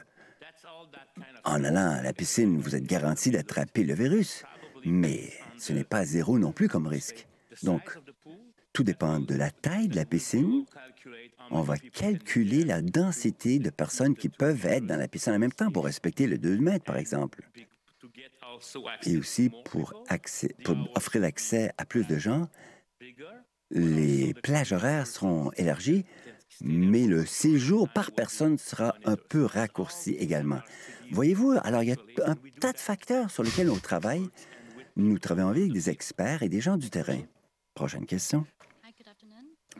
en 1.44 1.64
allant 1.64 1.92
à 1.92 2.02
la 2.02 2.12
piscine, 2.12 2.60
vous 2.60 2.76
êtes 2.76 2.84
garanti 2.84 3.30
d'attraper 3.30 3.84
le 3.84 3.94
virus, 3.94 4.44
mais 4.84 5.32
ce 5.56 5.72
n'est 5.72 5.82
pas 5.82 6.04
zéro 6.04 6.38
non 6.38 6.52
plus 6.52 6.68
comme 6.68 6.86
risque. 6.86 7.26
Donc, 7.62 7.98
tout 8.72 8.84
dépend 8.84 9.20
de 9.20 9.34
la 9.34 9.50
taille 9.50 9.88
de 9.88 9.96
la 9.96 10.04
piscine. 10.04 10.64
On 11.50 11.60
va 11.60 11.76
calculer 11.76 12.64
la 12.64 12.80
densité 12.80 13.58
de 13.58 13.70
personnes 13.70 14.14
qui 14.14 14.28
peuvent 14.28 14.64
être 14.64 14.86
dans 14.86 14.96
la 14.96 15.08
piscine 15.08 15.34
en 15.34 15.38
même 15.38 15.52
temps 15.52 15.70
pour 15.70 15.84
respecter 15.84 16.26
le 16.26 16.38
2 16.38 16.58
mètres, 16.58 16.84
par 16.84 16.96
exemple. 16.96 17.42
Et 19.04 19.16
aussi 19.16 19.50
pour, 19.64 19.94
pour 20.64 20.76
offrir 20.94 21.22
l'accès 21.22 21.72
à 21.78 21.84
plus 21.84 22.06
de 22.06 22.18
gens, 22.18 22.48
les 23.70 24.34
plages 24.34 24.72
horaires 24.72 25.06
seront 25.06 25.50
élargies, 25.52 26.04
mais 26.60 27.06
le 27.06 27.26
séjour 27.26 27.88
par 27.88 28.12
personne 28.12 28.58
sera 28.58 28.94
un 29.04 29.16
peu 29.16 29.44
raccourci 29.44 30.12
également. 30.12 30.60
Voyez-vous, 31.10 31.58
alors 31.62 31.82
il 31.82 31.90
y 31.90 31.92
a 31.92 31.96
un 32.26 32.36
tas 32.60 32.72
de 32.72 32.78
facteurs 32.78 33.30
sur 33.30 33.42
lesquels 33.42 33.70
on 33.70 33.78
travaille. 33.78 34.28
Nous 34.96 35.18
travaillons 35.18 35.48
avec 35.48 35.72
des 35.72 35.90
experts 35.90 36.42
et 36.42 36.48
des 36.48 36.60
gens 36.60 36.76
du 36.76 36.90
terrain. 36.90 37.22
Prochaine 37.74 38.06
question. 38.06 38.46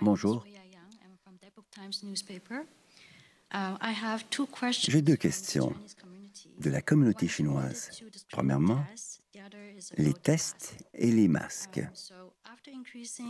Bonjour. 0.00 0.44
J'ai 4.70 5.02
deux 5.02 5.16
questions 5.16 5.74
de 6.58 6.70
la 6.70 6.80
communauté 6.80 7.28
chinoise. 7.28 8.02
Premièrement, 8.30 8.84
les 9.96 10.12
tests 10.14 10.76
et 10.94 11.10
les 11.10 11.28
masques. 11.28 11.82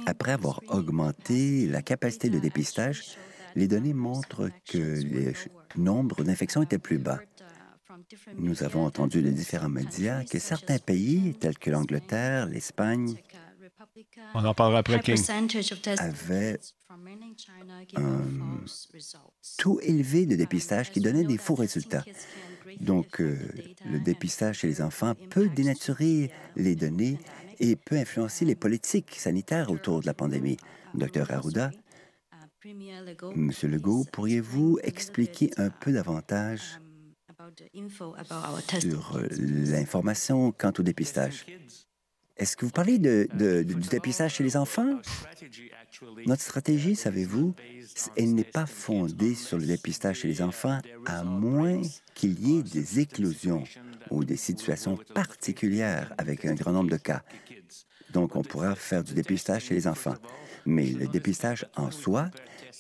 Après 0.07 0.33
avoir 0.33 0.61
augmenté 0.69 1.67
la 1.67 1.83
capacité 1.83 2.31
de 2.31 2.39
dépistage, 2.39 3.17
les 3.55 3.69
données 3.69 3.95
montrent 3.95 4.51
que 4.67 4.79
le 4.79 5.35
nombre 5.77 6.25
d'infections 6.25 6.63
était 6.63 6.79
plus 6.79 6.99
bas. 6.99 7.21
Nous 8.37 8.63
avons 8.63 8.85
entendu 8.85 9.23
de 9.23 9.31
différents 9.31 9.69
médias 9.69 10.25
que 10.25 10.39
certains 10.39 10.79
pays, 10.79 11.35
tels 11.35 11.59
que 11.59 11.71
l'Angleterre, 11.71 12.47
l'Espagne, 12.47 13.17
on 14.35 14.45
en 14.45 14.55
parlera 14.55 14.81
après 14.81 15.01
King. 15.01 15.17
avait 15.99 16.59
un 17.97 18.65
taux 19.59 19.81
élevé 19.81 20.27
de 20.27 20.37
dépistage 20.37 20.91
qui 20.91 21.01
donnait 21.01 21.25
des 21.25 21.39
faux 21.39 21.55
résultats. 21.55 22.05
Donc, 22.81 23.21
euh, 23.21 23.37
le 23.85 24.01
dépistage 24.01 24.61
chez 24.61 24.67
les 24.67 24.83
enfants 24.83 25.15
peut 25.31 25.49
dénaturer 25.49 26.31
les 26.57 26.77
données 26.77 27.19
et 27.59 27.77
peut 27.77 27.97
influencer 27.97 28.45
les 28.45 28.55
politiques 28.55 29.15
sanitaires 29.17 29.71
autour 29.71 30.01
de 30.01 30.07
la 30.07 30.15
pandémie. 30.15 30.57
Docteur 30.95 31.31
Arruda, 31.31 31.71
Monsieur 33.35 33.69
Legault, 33.69 34.05
pourriez-vous 34.13 34.79
expliquer 34.83 35.51
un 35.57 35.71
peu 35.71 35.93
davantage 35.93 36.81
sur 38.81 39.17
euh, 39.17 39.27
l'information 39.31 40.53
quant 40.53 40.73
au 40.79 40.83
dépistage? 40.83 41.47
Est-ce 42.43 42.57
que 42.57 42.65
vous 42.65 42.73
parlez 42.73 42.99
de, 42.99 43.29
du 43.63 43.89
dépistage 43.89 44.35
chez 44.35 44.43
les 44.43 44.57
enfants? 44.57 44.99
Notre 46.27 46.43
stratégie, 46.43 46.97
savez-vous, 46.97 47.55
elle 48.17 48.35
n'est 48.35 48.43
pas 48.43 48.67
fondée 48.67 49.37
sur 49.37 49.59
le 49.59 49.65
dépistage 49.65 50.23
chez 50.23 50.29
les 50.29 50.43
enfants, 50.43 50.81
à 51.07 51.23
moins 51.23 51.81
qu'il 52.17 52.41
y 52.45 52.59
ait 52.59 52.65
des 52.65 52.99
éclosions 52.99 53.63
ou 54.11 54.25
des 54.25 54.37
situations 54.37 54.99
particulières 55.15 56.13
avec 56.19 56.45
un 56.45 56.55
grand 56.55 56.73
nombre 56.73 56.91
de 56.91 56.97
cas. 56.97 57.23
Donc, 58.13 58.35
on 58.35 58.43
pourra 58.43 58.75
faire 58.75 59.05
du 59.05 59.15
dépistage 59.15 59.67
chez 59.67 59.75
les 59.75 59.87
enfants. 59.87 60.17
Mais 60.67 60.87
le 60.87 61.07
dépistage 61.07 61.65
en 61.77 61.93
soi, 61.93 62.29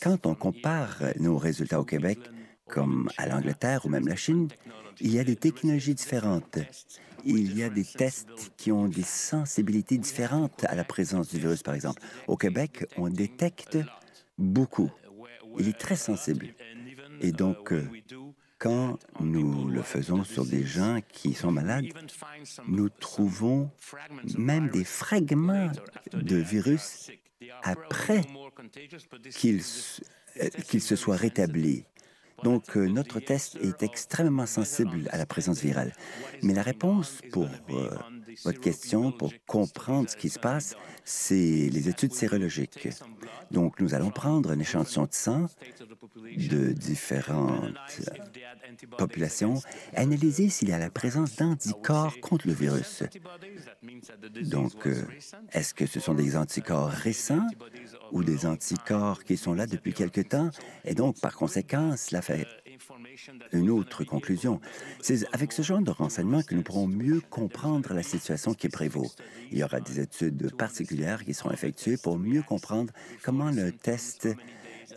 quand 0.02 0.26
on 0.26 0.34
compare 0.34 0.98
nos 1.20 1.38
résultats 1.38 1.78
au 1.78 1.84
Québec, 1.84 2.18
comme 2.66 3.08
à 3.16 3.28
l'Angleterre 3.28 3.86
ou 3.86 3.90
même 3.90 4.08
la 4.08 4.16
Chine, 4.16 4.48
il 5.00 5.14
y 5.14 5.20
a 5.20 5.24
des 5.24 5.36
technologies 5.36 5.94
différentes 5.94 6.58
il 7.24 7.56
y 7.56 7.62
a 7.62 7.68
des 7.68 7.84
tests 7.84 8.52
qui 8.56 8.72
ont 8.72 8.88
des 8.88 9.02
sensibilités 9.02 9.98
différentes 9.98 10.64
à 10.64 10.74
la 10.74 10.84
présence 10.84 11.28
du 11.28 11.38
virus, 11.38 11.62
par 11.62 11.74
exemple. 11.74 12.02
Au 12.26 12.36
Québec, 12.36 12.84
on 12.96 13.08
détecte 13.08 13.78
beaucoup. 14.38 14.90
Il 15.58 15.68
est 15.68 15.78
très 15.78 15.96
sensible. 15.96 16.54
Et 17.20 17.32
donc, 17.32 17.72
euh, 17.72 17.86
quand 18.58 18.98
nous 19.20 19.68
le 19.68 19.82
faisons 19.82 20.24
sur 20.24 20.46
des 20.46 20.64
gens 20.64 21.00
qui 21.12 21.34
sont 21.34 21.50
malades, 21.50 21.86
nous 22.68 22.88
trouvons 22.88 23.70
même 24.38 24.68
des 24.70 24.84
fragments 24.84 25.70
de 26.12 26.36
virus 26.36 27.10
après 27.62 28.22
qu'ils 29.30 29.60
euh, 30.40 30.78
se 30.80 30.96
soient 30.96 31.16
rétablis. 31.16 31.84
Donc, 32.42 32.76
euh, 32.76 32.86
notre 32.88 33.20
test 33.20 33.56
est 33.62 33.82
extrêmement 33.82 34.46
sensible 34.46 35.08
à 35.10 35.18
la 35.18 35.26
présence 35.26 35.60
virale. 35.60 35.92
Mais 36.42 36.54
la 36.54 36.62
réponse 36.62 37.20
pour 37.32 37.48
euh, 37.70 37.90
votre 38.44 38.60
question, 38.60 39.12
pour 39.12 39.32
comprendre 39.46 40.08
ce 40.08 40.16
qui 40.16 40.28
se 40.28 40.38
passe, 40.38 40.74
c'est 41.04 41.68
les 41.70 41.88
études 41.88 42.12
sérologiques. 42.12 42.88
Donc, 43.50 43.80
nous 43.80 43.94
allons 43.94 44.10
prendre 44.10 44.50
un 44.50 44.58
échantillon 44.58 45.04
de 45.04 45.14
sang 45.14 45.46
de 46.36 46.72
différentes 46.72 47.74
populations, 48.98 49.60
analyser 49.94 50.48
s'il 50.48 50.68
y 50.68 50.72
a 50.72 50.78
la 50.78 50.90
présence 50.90 51.36
d'anticorps 51.36 52.18
contre 52.20 52.46
le 52.46 52.54
virus. 52.54 53.02
Donc, 54.42 54.86
euh, 54.86 55.04
est-ce 55.52 55.74
que 55.74 55.86
ce 55.86 56.00
sont 56.00 56.14
des 56.14 56.36
anticorps 56.36 56.90
récents 56.90 57.46
ou 58.12 58.24
des 58.24 58.46
anticorps 58.46 59.24
qui 59.24 59.36
sont 59.36 59.54
là 59.54 59.66
depuis 59.66 59.92
quelque 59.92 60.20
temps? 60.20 60.50
Et 60.84 60.94
donc, 60.94 61.20
par 61.20 61.34
conséquent, 61.36 61.96
cela 61.96 62.22
fait 62.22 62.46
une 63.52 63.70
autre 63.70 64.04
conclusion. 64.04 64.60
C'est 65.00 65.26
avec 65.32 65.52
ce 65.52 65.62
genre 65.62 65.80
de 65.80 65.90
renseignements 65.90 66.42
que 66.42 66.54
nous 66.54 66.62
pourrons 66.62 66.86
mieux 66.86 67.20
comprendre 67.20 67.94
la 67.94 68.02
situation 68.02 68.54
qui 68.54 68.68
prévaut. 68.68 69.10
Il 69.50 69.58
y 69.58 69.64
aura 69.64 69.80
des 69.80 70.00
études 70.00 70.54
particulières 70.56 71.24
qui 71.24 71.34
seront 71.34 71.50
effectuées 71.50 71.96
pour 71.96 72.18
mieux 72.18 72.42
comprendre 72.42 72.92
comment 73.22 73.50
le 73.50 73.72
test 73.72 74.28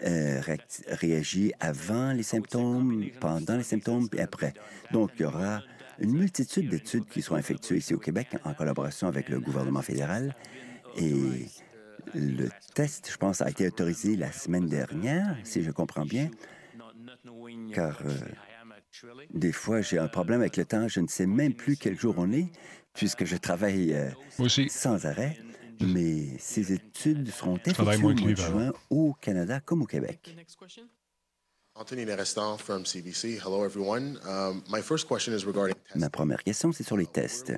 euh, 0.03 0.41
réagit 0.89 1.53
avant 1.59 2.11
les 2.11 2.23
symptômes, 2.23 3.05
pendant 3.19 3.57
les 3.57 3.63
symptômes 3.63 4.07
et 4.13 4.21
après. 4.21 4.53
Donc, 4.91 5.11
il 5.17 5.21
y 5.23 5.25
aura 5.25 5.61
une 5.99 6.13
multitude 6.13 6.69
d'études 6.69 7.05
qui 7.05 7.21
seront 7.21 7.38
effectuées 7.38 7.77
ici 7.77 7.93
au 7.93 7.99
Québec 7.99 8.27
en 8.43 8.53
collaboration 8.53 9.07
avec 9.07 9.29
le 9.29 9.39
gouvernement 9.39 9.81
fédéral. 9.81 10.36
Et 10.97 11.47
le 12.13 12.49
test, 12.73 13.09
je 13.11 13.17
pense, 13.17 13.41
a 13.41 13.49
été 13.49 13.67
autorisé 13.67 14.15
la 14.15 14.31
semaine 14.31 14.67
dernière, 14.67 15.38
si 15.43 15.63
je 15.63 15.71
comprends 15.71 16.05
bien, 16.05 16.29
car 17.74 17.99
euh, 18.06 18.14
des 19.34 19.51
fois, 19.51 19.82
j'ai 19.82 19.97
un 19.97 20.08
problème 20.08 20.41
avec 20.41 20.58
le 20.58 20.66
temps. 20.66 20.88
Je 20.88 20.99
ne 20.99 21.08
sais 21.08 21.26
même 21.26 21.53
plus 21.53 21.78
quel 21.78 21.99
jour 21.99 22.16
on 22.18 22.32
est, 22.32 22.49
puisque 22.93 23.26
je 23.26 23.36
travaille 23.36 23.93
euh, 23.93 24.10
sans 24.70 25.06
arrêt. 25.06 25.38
mais 25.82 26.38
ces 26.39 26.72
études 26.72 27.30
seront 27.30 27.58
effectuées 27.58 27.95
au 27.97 27.99
mois 27.99 28.14
de 28.14 28.36
juin 28.36 28.72
au 28.89 29.14
Canada 29.14 29.60
comme 29.60 29.82
au 29.82 29.86
Québec. 29.86 30.36
Anthony 31.78 32.06
Nerestan 32.06 32.58
from 32.58 32.86
CBC. 32.86 33.38
Hello, 33.38 33.66
everyone. 33.66 34.18
Um, 34.26 34.64
my 34.70 34.82
first 34.82 35.10
question 35.10 35.34
is 35.34 35.45
regarding 35.45 35.76
Ma 35.95 36.10
première 36.10 36.41
question, 36.41 36.72
c'est 36.72 36.86
sur 36.86 36.95
les 36.95 37.06
tests. 37.06 37.51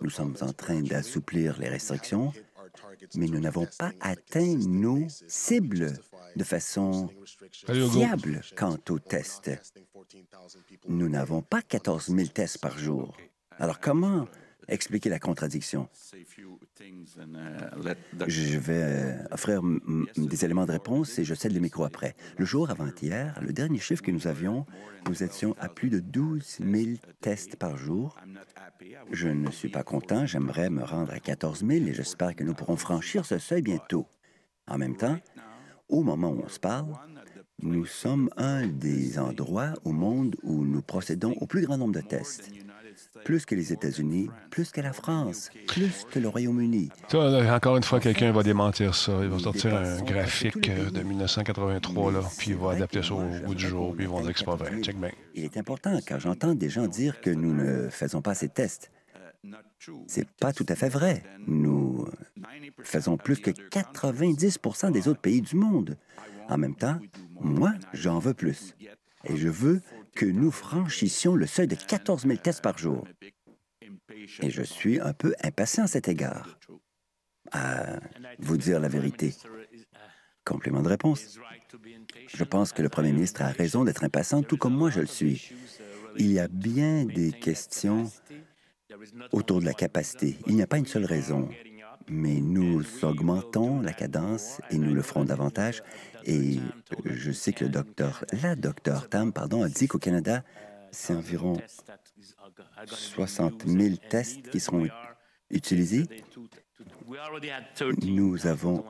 Nous 0.00 0.10
sommes 0.10 0.36
en 0.40 0.52
train 0.52 0.82
d'assouplir 0.82 1.58
les 1.58 1.68
restrictions, 1.68 2.32
mais 3.16 3.26
nous 3.26 3.40
n'avons 3.40 3.66
pas 3.78 3.92
atteint 4.00 4.56
nos 4.56 5.06
cibles 5.08 5.92
de 6.36 6.44
façon 6.44 7.10
fiable 7.90 8.42
quant 8.56 8.78
aux 8.88 8.98
tests. 8.98 9.50
Nous 10.88 11.08
n'avons 11.08 11.42
pas 11.42 11.62
14 11.62 12.06
000 12.06 12.28
tests 12.28 12.58
par 12.58 12.78
jour. 12.78 13.16
Alors 13.58 13.80
comment 13.80 14.26
expliquer 14.72 15.08
la 15.08 15.18
contradiction? 15.18 15.88
Je 18.26 18.58
vais 18.58 18.82
euh, 18.82 19.24
offrir 19.30 19.62
des 20.16 20.44
éléments 20.44 20.66
de 20.66 20.72
réponse 20.72 21.18
et 21.18 21.24
je 21.24 21.34
cède 21.34 21.52
le 21.52 21.60
micro 21.60 21.84
après. 21.84 22.14
Le 22.38 22.44
jour 22.44 22.70
avant-hier, 22.70 23.38
le 23.40 23.52
dernier 23.52 23.78
chiffre 23.78 24.02
que 24.02 24.10
nous 24.10 24.26
avions, 24.26 24.66
nous 25.08 25.22
étions 25.22 25.54
à 25.58 25.68
plus 25.68 25.90
de 25.90 26.00
12 26.00 26.58
000 26.60 26.96
tests 27.20 27.56
par 27.56 27.76
jour. 27.76 28.16
Je 29.10 29.28
ne 29.28 29.50
suis 29.50 29.68
pas 29.68 29.82
content, 29.82 30.26
j'aimerais 30.26 30.70
me 30.70 30.82
rendre 30.82 31.12
à 31.12 31.20
14 31.20 31.64
000 31.66 31.86
et 31.86 31.94
j'espère 31.94 32.34
que 32.34 32.44
nous 32.44 32.54
pourrons 32.54 32.76
franchir 32.76 33.24
ce 33.24 33.38
seuil 33.38 33.62
bientôt. 33.62 34.06
En 34.68 34.78
même 34.78 34.96
temps, 34.96 35.18
au 35.88 36.02
moment 36.02 36.30
où 36.30 36.42
on 36.44 36.48
se 36.48 36.60
parle, 36.60 36.94
nous 37.60 37.86
sommes 37.86 38.28
un 38.36 38.66
des 38.66 39.18
endroits 39.18 39.74
au 39.84 39.92
monde 39.92 40.36
où 40.42 40.64
nous 40.64 40.82
procédons 40.82 41.32
au 41.40 41.46
plus 41.46 41.62
grand 41.62 41.78
nombre 41.78 41.94
de 41.94 42.00
tests 42.00 42.50
plus 43.24 43.44
que 43.44 43.54
les 43.54 43.72
États-Unis, 43.72 44.30
plus 44.50 44.70
que 44.70 44.80
la 44.80 44.92
France, 44.92 45.50
plus 45.66 46.06
que 46.10 46.18
le 46.18 46.28
Royaume-Uni. 46.28 46.90
encore 47.12 47.76
une 47.76 47.82
fois, 47.82 48.00
quelqu'un 48.00 48.32
va 48.32 48.42
démentir 48.42 48.94
ça. 48.94 49.18
Il 49.22 49.28
va 49.28 49.38
sortir 49.38 49.74
un 49.74 50.02
graphique 50.02 50.68
euh, 50.68 50.90
de 50.90 51.02
1983, 51.02 52.12
là, 52.12 52.20
puis 52.38 52.50
il 52.50 52.56
va 52.56 52.72
adapter 52.72 53.02
ça 53.02 53.14
au 53.14 53.46
bout 53.46 53.54
du 53.54 53.66
jour, 53.66 53.94
puis 53.94 54.04
ils 54.04 54.08
vont 54.08 54.20
dire 54.20 54.32
que 54.32 54.38
c'est 54.38 54.44
pas 54.44 54.56
vrai. 54.56 54.80
Check 54.82 54.96
Il 55.34 55.44
est 55.44 55.56
important, 55.56 55.98
car 56.06 56.20
j'entends 56.20 56.54
des 56.54 56.68
gens 56.68 56.86
dire 56.86 57.20
que 57.20 57.30
nous 57.30 57.54
ne 57.54 57.88
faisons 57.90 58.22
pas 58.22 58.34
ces 58.34 58.48
tests. 58.48 58.90
C'est 60.06 60.28
pas 60.28 60.52
tout 60.52 60.66
à 60.68 60.76
fait 60.76 60.88
vrai. 60.88 61.22
Nous 61.46 62.06
faisons 62.84 63.16
plus 63.16 63.40
que 63.40 63.50
90% 63.50 64.92
des 64.92 65.08
autres 65.08 65.20
pays 65.20 65.42
du 65.42 65.56
monde. 65.56 65.96
En 66.48 66.58
même 66.58 66.76
temps, 66.76 66.98
moi, 67.40 67.72
j'en 67.92 68.18
veux 68.18 68.34
plus. 68.34 68.76
Et 69.24 69.36
je 69.36 69.48
veux 69.48 69.80
que 70.14 70.26
nous 70.26 70.50
franchissions 70.50 71.34
le 71.34 71.46
seuil 71.46 71.66
de 71.66 71.74
14 71.74 72.26
000 72.26 72.36
tests 72.36 72.62
par 72.62 72.78
jour. 72.78 73.06
Et 74.40 74.50
je 74.50 74.62
suis 74.62 75.00
un 75.00 75.12
peu 75.12 75.34
impatient 75.42 75.84
à 75.84 75.86
cet 75.86 76.08
égard. 76.08 76.58
À 77.50 78.00
vous 78.38 78.56
dire 78.56 78.80
la 78.80 78.88
vérité. 78.88 79.34
Complément 80.44 80.82
de 80.82 80.88
réponse. 80.88 81.38
Je 82.28 82.44
pense 82.44 82.72
que 82.72 82.82
le 82.82 82.88
Premier 82.88 83.12
ministre 83.12 83.42
a 83.42 83.48
raison 83.48 83.84
d'être 83.84 84.04
impatient, 84.04 84.42
tout 84.42 84.56
comme 84.56 84.74
moi 84.74 84.90
je 84.90 85.00
le 85.00 85.06
suis. 85.06 85.52
Il 86.16 86.32
y 86.32 86.38
a 86.38 86.48
bien 86.48 87.04
des 87.04 87.32
questions 87.32 88.10
autour 89.32 89.60
de 89.60 89.64
la 89.64 89.74
capacité. 89.74 90.36
Il 90.46 90.54
n'y 90.54 90.62
a 90.62 90.66
pas 90.66 90.78
une 90.78 90.86
seule 90.86 91.04
raison 91.04 91.48
mais 92.08 92.40
nous 92.40 92.84
augmentons 93.04 93.80
la 93.80 93.92
cadence 93.92 94.60
et 94.70 94.78
nous 94.78 94.94
le 94.94 95.02
ferons 95.02 95.24
davantage. 95.24 95.82
Et 96.24 96.60
je 97.04 97.32
sais 97.32 97.52
que 97.52 97.64
le 97.64 97.70
docteur, 97.70 98.24
la 98.42 98.56
docteur 98.56 99.08
Tam, 99.08 99.32
pardon, 99.32 99.62
a 99.62 99.68
dit 99.68 99.88
qu'au 99.88 99.98
Canada, 99.98 100.44
c'est 100.90 101.14
environ 101.14 101.56
60 102.86 103.66
000 103.66 103.96
tests 104.08 104.48
qui 104.50 104.60
seront 104.60 104.86
utilisés. 105.50 106.04
Nous 108.02 108.46
avons 108.46 108.84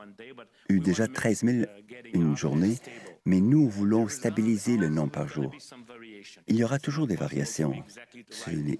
eu 0.69 0.79
déjà 0.79 1.07
13 1.07 1.43
000 1.43 1.65
une 2.13 2.35
journée, 2.35 2.77
mais 3.25 3.39
nous 3.39 3.69
voulons 3.69 4.07
stabiliser 4.07 4.77
le 4.77 4.89
nombre 4.89 5.11
par 5.11 5.27
jour. 5.27 5.53
Il 6.47 6.57
y 6.57 6.63
aura 6.63 6.79
toujours 6.79 7.07
des 7.07 7.15
variations. 7.15 7.73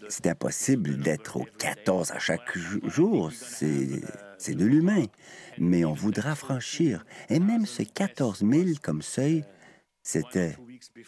C'est 0.10 0.28
impossible 0.28 0.98
d'être 0.98 1.38
au 1.38 1.46
14 1.60 2.12
à 2.12 2.20
chaque 2.20 2.58
jour. 2.58 3.32
C'est 3.32 4.56
de 4.56 4.66
l'humain. 4.66 5.06
Mais 5.58 5.86
on 5.86 5.94
voudra 5.94 6.36
franchir. 6.36 7.06
Et 7.30 7.40
même 7.40 7.66
ce 7.66 7.84
14 7.84 8.40
000 8.40 8.70
comme 8.82 9.02
seuil, 9.02 9.46
c'était 10.02 10.58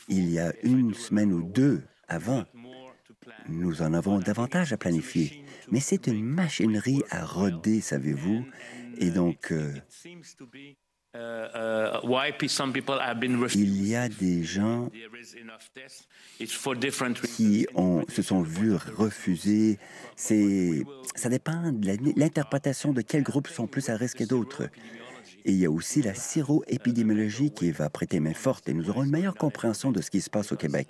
il 0.07 0.29
y 0.29 0.39
a 0.39 0.53
une 0.63 0.93
semaine 0.93 1.33
ou 1.33 1.43
deux 1.43 1.83
avant. 2.07 2.45
Nous 3.49 3.81
en 3.81 3.93
avons 3.93 4.19
davantage 4.19 4.71
à 4.71 4.77
planifier. 4.77 5.43
Mais 5.71 5.79
c'est 5.79 6.07
une 6.07 6.23
machinerie 6.23 7.03
à 7.09 7.25
roder, 7.25 7.81
savez-vous. 7.81 8.45
Et 8.97 9.09
donc, 9.09 9.51
euh, 9.51 9.73
il 13.55 13.87
y 13.87 13.95
a 13.95 14.09
des 14.09 14.43
gens 14.43 14.89
qui 17.35 17.67
ont, 17.75 18.03
se 18.09 18.21
sont 18.21 18.41
vus 18.41 18.75
refuser. 18.75 19.77
Ça 20.15 21.29
dépend 21.29 21.71
de 21.71 22.19
l'interprétation 22.19 22.93
de 22.93 23.01
quels 23.01 23.23
groupes 23.23 23.47
sont 23.47 23.67
plus 23.67 23.89
à 23.89 23.95
risque 23.95 24.17
que 24.17 24.23
d'autres. 24.23 24.69
Et 25.45 25.51
il 25.51 25.57
y 25.57 25.65
a 25.65 25.71
aussi 25.71 26.01
la 26.01 26.15
syro-épidémiologie 26.15 27.51
qui 27.51 27.71
va 27.71 27.89
prêter 27.89 28.19
main 28.19 28.33
forte 28.33 28.67
et 28.67 28.73
nous 28.73 28.89
aurons 28.89 29.03
une 29.03 29.11
meilleure 29.11 29.35
compréhension 29.35 29.91
de 29.91 30.01
ce 30.01 30.09
qui 30.09 30.21
se 30.21 30.29
passe 30.29 30.51
au 30.51 30.55
Québec. 30.55 30.87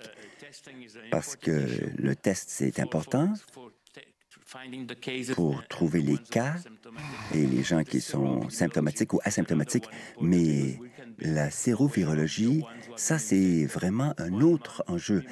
Parce 1.10 1.36
que 1.36 1.68
le 1.98 2.16
test, 2.16 2.46
c'est 2.48 2.80
important 2.80 3.32
pour 5.34 5.66
trouver 5.68 6.00
les 6.00 6.18
cas 6.18 6.56
et 7.34 7.46
les 7.46 7.62
gens 7.62 7.84
qui 7.84 8.00
sont 8.00 8.48
symptomatiques 8.50 9.12
ou 9.12 9.20
asymptomatiques, 9.24 9.88
mais 10.20 10.78
la 11.18 11.50
sérovirologie, 11.50 12.64
ça, 12.96 13.18
c'est 13.18 13.64
vraiment 13.66 14.12
un 14.18 14.40
autre 14.40 14.84
enjeu. 14.86 15.24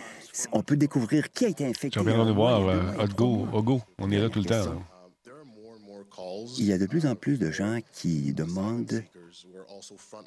On 0.52 0.62
peut 0.62 0.76
découvrir 0.76 1.30
qui 1.30 1.44
a 1.44 1.48
été 1.48 1.66
infecté. 1.66 2.00
Tu 2.00 2.06
viens 2.06 2.24
de 2.24 2.32
voir, 2.32 2.66
euh, 2.66 3.06
Ogo, 3.52 3.80
on 3.98 4.10
est 4.10 4.18
là 4.18 4.28
tout 4.28 4.40
le 4.40 4.46
temps. 4.46 4.82
Il 6.58 6.64
y 6.64 6.72
a 6.72 6.78
de 6.78 6.86
plus 6.86 7.06
en 7.06 7.16
plus 7.16 7.38
de 7.38 7.50
gens 7.50 7.78
qui 7.92 8.32
demandent 8.32 9.02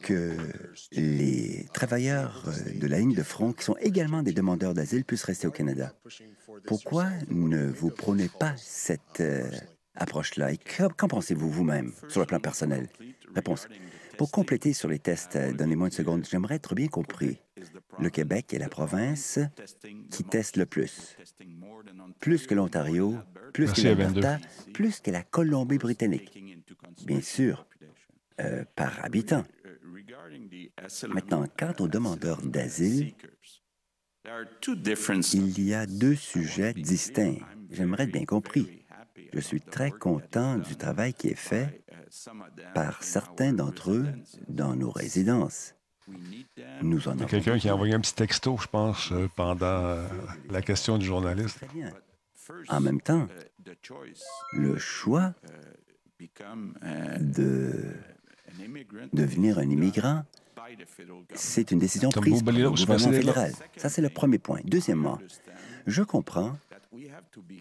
que 0.02 0.36
les 0.92 1.66
travailleurs 1.74 2.44
euh, 2.48 2.80
de 2.80 2.88
la 2.88 3.00
ligne 3.00 3.14
de 3.14 3.24
front, 3.24 3.54
qui 3.54 3.64
sont 3.64 3.78
également 3.80 4.22
des 4.22 4.34
demandeurs 4.34 4.74
d'asile, 4.74 5.06
puissent 5.06 5.24
rester 5.24 5.48
au 5.48 5.52
Canada. 5.52 5.94
Pourquoi 6.66 7.10
ne 7.30 7.68
vous 7.68 7.90
prenez 7.90 8.30
pas 8.30 8.54
cette 8.58 9.22
euh, 9.22 9.50
approche-là? 9.96 10.52
Et 10.52 10.58
qu'en 10.58 11.08
pensez-vous 11.08 11.50
vous-même 11.50 11.92
sur 12.08 12.20
le 12.20 12.26
plan 12.26 12.40
personnel? 12.40 12.88
Réponse. 13.36 13.68
Pour 14.18 14.32
compléter 14.32 14.74
sur 14.74 14.90
les 14.90 15.00
tests, 15.00 15.36
euh, 15.36 15.54
donnez-moi 15.54 15.88
une 15.88 15.94
seconde, 15.94 16.26
j'aimerais 16.30 16.56
être 16.56 16.74
bien 16.74 16.88
compris. 16.88 17.40
Le 18.00 18.10
Québec 18.10 18.54
est 18.54 18.60
la 18.60 18.70
province 18.70 19.40
qui 20.10 20.24
teste 20.24 20.58
le 20.58 20.66
plus. 20.66 21.18
Plus 22.20 22.48
que 22.48 22.56
l'Ontario, 22.56 23.16
plus 23.54 23.72
que 23.72 23.82
l'Alberta, 23.82 24.40
plus 24.74 25.00
que 25.02 25.12
la 25.12 25.24
Colombie-Britannique. 25.24 26.44
Bien 27.06 27.22
sûr, 27.22 27.68
euh, 28.42 28.64
par 28.76 29.04
habitant. 29.04 29.44
Maintenant, 31.10 31.46
quant 31.58 31.74
aux 31.80 31.88
demandeurs 31.88 32.42
d'asile, 32.42 33.14
il 35.34 35.64
y 35.64 35.74
a 35.74 35.86
deux 35.86 36.16
sujets 36.16 36.74
distincts. 36.74 37.40
J'aimerais 37.72 38.04
être 38.04 38.12
bien 38.12 38.26
compris. 38.26 38.86
Je 39.34 39.40
suis 39.40 39.62
très 39.62 39.92
content 39.92 40.58
du 40.58 40.76
travail 40.76 41.14
qui 41.14 41.28
est 41.30 41.36
fait 41.36 41.84
par 42.74 43.04
certains 43.04 43.54
d'entre 43.54 43.92
eux 43.92 44.08
dans 44.48 44.76
nos 44.76 44.92
résidences. 44.92 45.76
Nous 46.82 47.08
en 47.08 47.16
Il 47.16 47.22
y 47.22 47.24
a 47.24 47.28
quelqu'un 47.28 47.60
qui 47.60 47.70
a 47.70 47.76
envoyé 47.76 47.94
un 47.94 48.00
petit 48.00 48.16
texto, 48.16 48.58
je 48.58 48.68
pense, 48.68 49.12
euh, 49.12 49.28
pendant 49.36 49.66
euh, 49.66 50.08
la 50.50 50.62
question 50.62 50.98
du 50.98 51.06
journaliste. 51.06 51.58
Très 51.58 51.68
bien. 51.68 51.92
En 52.70 52.80
même 52.80 53.02
temps, 53.02 53.28
le 54.54 54.78
choix 54.78 55.34
de 57.20 57.94
devenir 59.12 59.60
un 59.60 59.70
immigrant, 59.70 60.24
c'est 61.34 61.72
une 61.72 61.80
décision 61.80 62.10
prise 62.10 62.44
par 62.44 62.54
le 62.54 62.70
gouvernement 62.70 63.12
fédéral. 63.12 63.54
Ça, 63.78 63.90
c'est 63.90 64.02
le 64.02 64.10
premier 64.10 64.38
point. 64.40 64.60
Deuxièmement, 64.64 65.20
je 65.86 66.04
comprends 66.04 66.58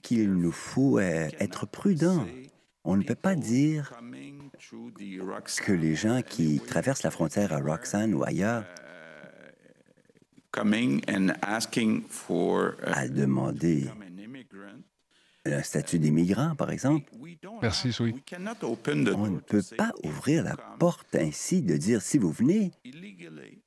qu'il 0.03 0.33
nous 0.35 0.53
faut 0.53 0.99
euh, 0.99 1.29
être 1.39 1.67
prudents. 1.67 2.27
On 2.85 2.97
ne 2.97 3.03
peut 3.03 3.15
pas 3.15 3.35
dire 3.35 3.93
que 5.65 5.73
les 5.73 5.95
gens 5.95 6.23
qui 6.23 6.61
traversent 6.61 7.03
la 7.03 7.11
frontière 7.11 7.53
à 7.53 7.59
Roxanne 7.59 8.15
ou 8.15 8.23
ailleurs 8.25 8.65
à 12.85 13.09
demander 13.09 13.91
un 15.53 15.63
statut 15.63 15.99
d'immigrant, 15.99 16.55
par 16.55 16.71
exemple. 16.71 17.11
Merci, 17.63 17.91
oui. 18.01 18.15
On 18.39 19.27
ne 19.31 19.39
peut 19.39 19.63
pas 19.77 19.93
ouvrir 20.05 20.45
la 20.45 20.57
porte 20.79 21.15
ainsi 21.15 21.63
de 21.63 21.77
dire 21.77 22.03
si 22.03 22.19
vous 22.19 22.31
venez 22.31 22.71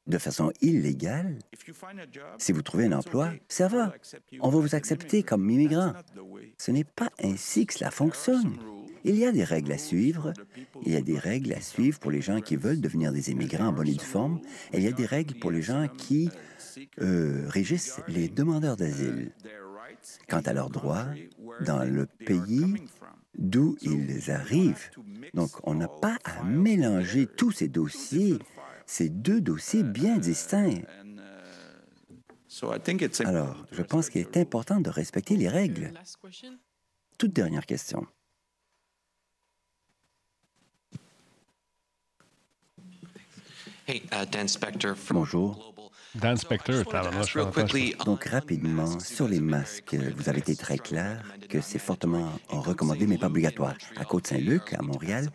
de 0.07 0.17
façon 0.17 0.51
illégale, 0.61 1.37
si 2.37 2.51
vous 2.51 2.61
trouvez 2.61 2.85
un 2.85 2.93
emploi, 2.93 3.31
ça 3.47 3.67
va. 3.67 3.93
On 4.39 4.49
va 4.49 4.59
vous 4.59 4.75
accepter 4.75 5.23
comme 5.23 5.49
immigrant. 5.49 5.93
Ce 6.57 6.71
n'est 6.71 6.83
pas 6.83 7.09
ainsi 7.21 7.65
que 7.65 7.73
cela 7.75 7.91
fonctionne. 7.91 8.57
Il 9.05 9.15
y 9.15 9.25
a 9.25 9.31
des 9.31 9.43
règles 9.43 9.71
à 9.71 9.77
suivre. 9.77 10.33
Il 10.85 10.91
y 10.91 10.97
a 10.97 11.01
des 11.01 11.17
règles 11.17 11.53
à 11.53 11.61
suivre 11.61 11.99
pour 11.99 12.11
les 12.11 12.21
gens 12.21 12.41
qui 12.41 12.55
veulent 12.55 12.81
devenir 12.81 13.11
des 13.11 13.31
immigrants 13.31 13.67
en 13.67 13.71
bonne 13.71 13.87
et 13.87 13.93
due 13.93 14.05
forme. 14.05 14.41
Et 14.73 14.77
il 14.77 14.83
y 14.83 14.87
a 14.87 14.91
des 14.91 15.05
règles 15.05 15.35
pour 15.39 15.51
les 15.51 15.61
gens 15.61 15.87
qui 15.87 16.29
euh, 17.01 17.45
régissent 17.47 18.01
les 18.07 18.27
demandeurs 18.27 18.77
d'asile. 18.77 19.31
Quant 20.27 20.41
à 20.41 20.53
leurs 20.53 20.69
droits 20.69 21.07
dans 21.61 21.83
le 21.83 22.05
pays 22.05 22.75
d'où 23.37 23.77
ils 23.81 24.31
arrivent. 24.31 24.89
Donc, 25.33 25.51
on 25.63 25.75
n'a 25.75 25.87
pas 25.87 26.17
à 26.23 26.43
mélanger 26.43 27.27
tous 27.27 27.51
ces 27.51 27.67
dossiers, 27.67 28.39
ces 28.85 29.09
deux 29.09 29.41
dossiers 29.41 29.83
bien 29.83 30.17
distincts. 30.17 30.81
Alors, 33.25 33.65
je 33.71 33.81
pense 33.81 34.09
qu'il 34.09 34.21
est 34.21 34.37
important 34.37 34.81
de 34.81 34.89
respecter 34.89 35.35
les 35.37 35.47
règles. 35.47 35.93
Toute 37.17 37.33
dernière 37.33 37.65
question. 37.65 38.05
Uh, 43.87 43.99
Bonjour. 45.09 45.73
Dan 46.15 46.37
Spector, 46.37 46.83
Donc, 48.05 48.23
rapidement, 48.25 48.99
sur 48.99 49.27
les 49.27 49.39
masques, 49.39 49.95
vous 50.17 50.27
avez 50.27 50.39
été 50.39 50.55
très 50.55 50.77
clair 50.77 51.23
que 51.47 51.61
c'est 51.61 51.77
fortement 51.77 52.31
recommandé, 52.49 53.05
mais 53.05 53.19
pas 53.19 53.27
obligatoire. 53.27 53.75
À 53.95 54.05
Côte-Saint-Luc, 54.05 54.73
à 54.73 54.81
Montréal, 54.81 55.29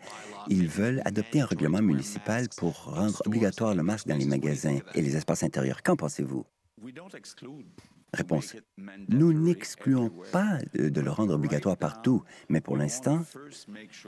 ils 0.49 0.67
veulent 0.67 1.01
adopter 1.05 1.39
un 1.41 1.45
règlement 1.45 1.81
municipal 1.81 2.47
pour 2.57 2.85
rendre 2.85 3.21
obligatoire 3.25 3.73
le 3.73 3.83
masque 3.83 4.07
dans 4.07 4.17
les 4.17 4.25
magasins 4.25 4.79
et 4.93 5.01
les 5.01 5.15
espaces 5.15 5.43
intérieurs. 5.43 5.81
Qu'en 5.81 5.95
pensez-vous? 5.95 6.45
Réponse. 8.13 8.55
Nous 9.07 9.33
n'excluons 9.33 10.11
pas 10.31 10.59
de, 10.73 11.01
le 11.01 11.11
rendre 11.11 11.35
obligatoire 11.35 11.77
partout, 11.77 12.23
mais 12.49 12.61
pour 12.61 12.75
l'instant, 12.75 13.23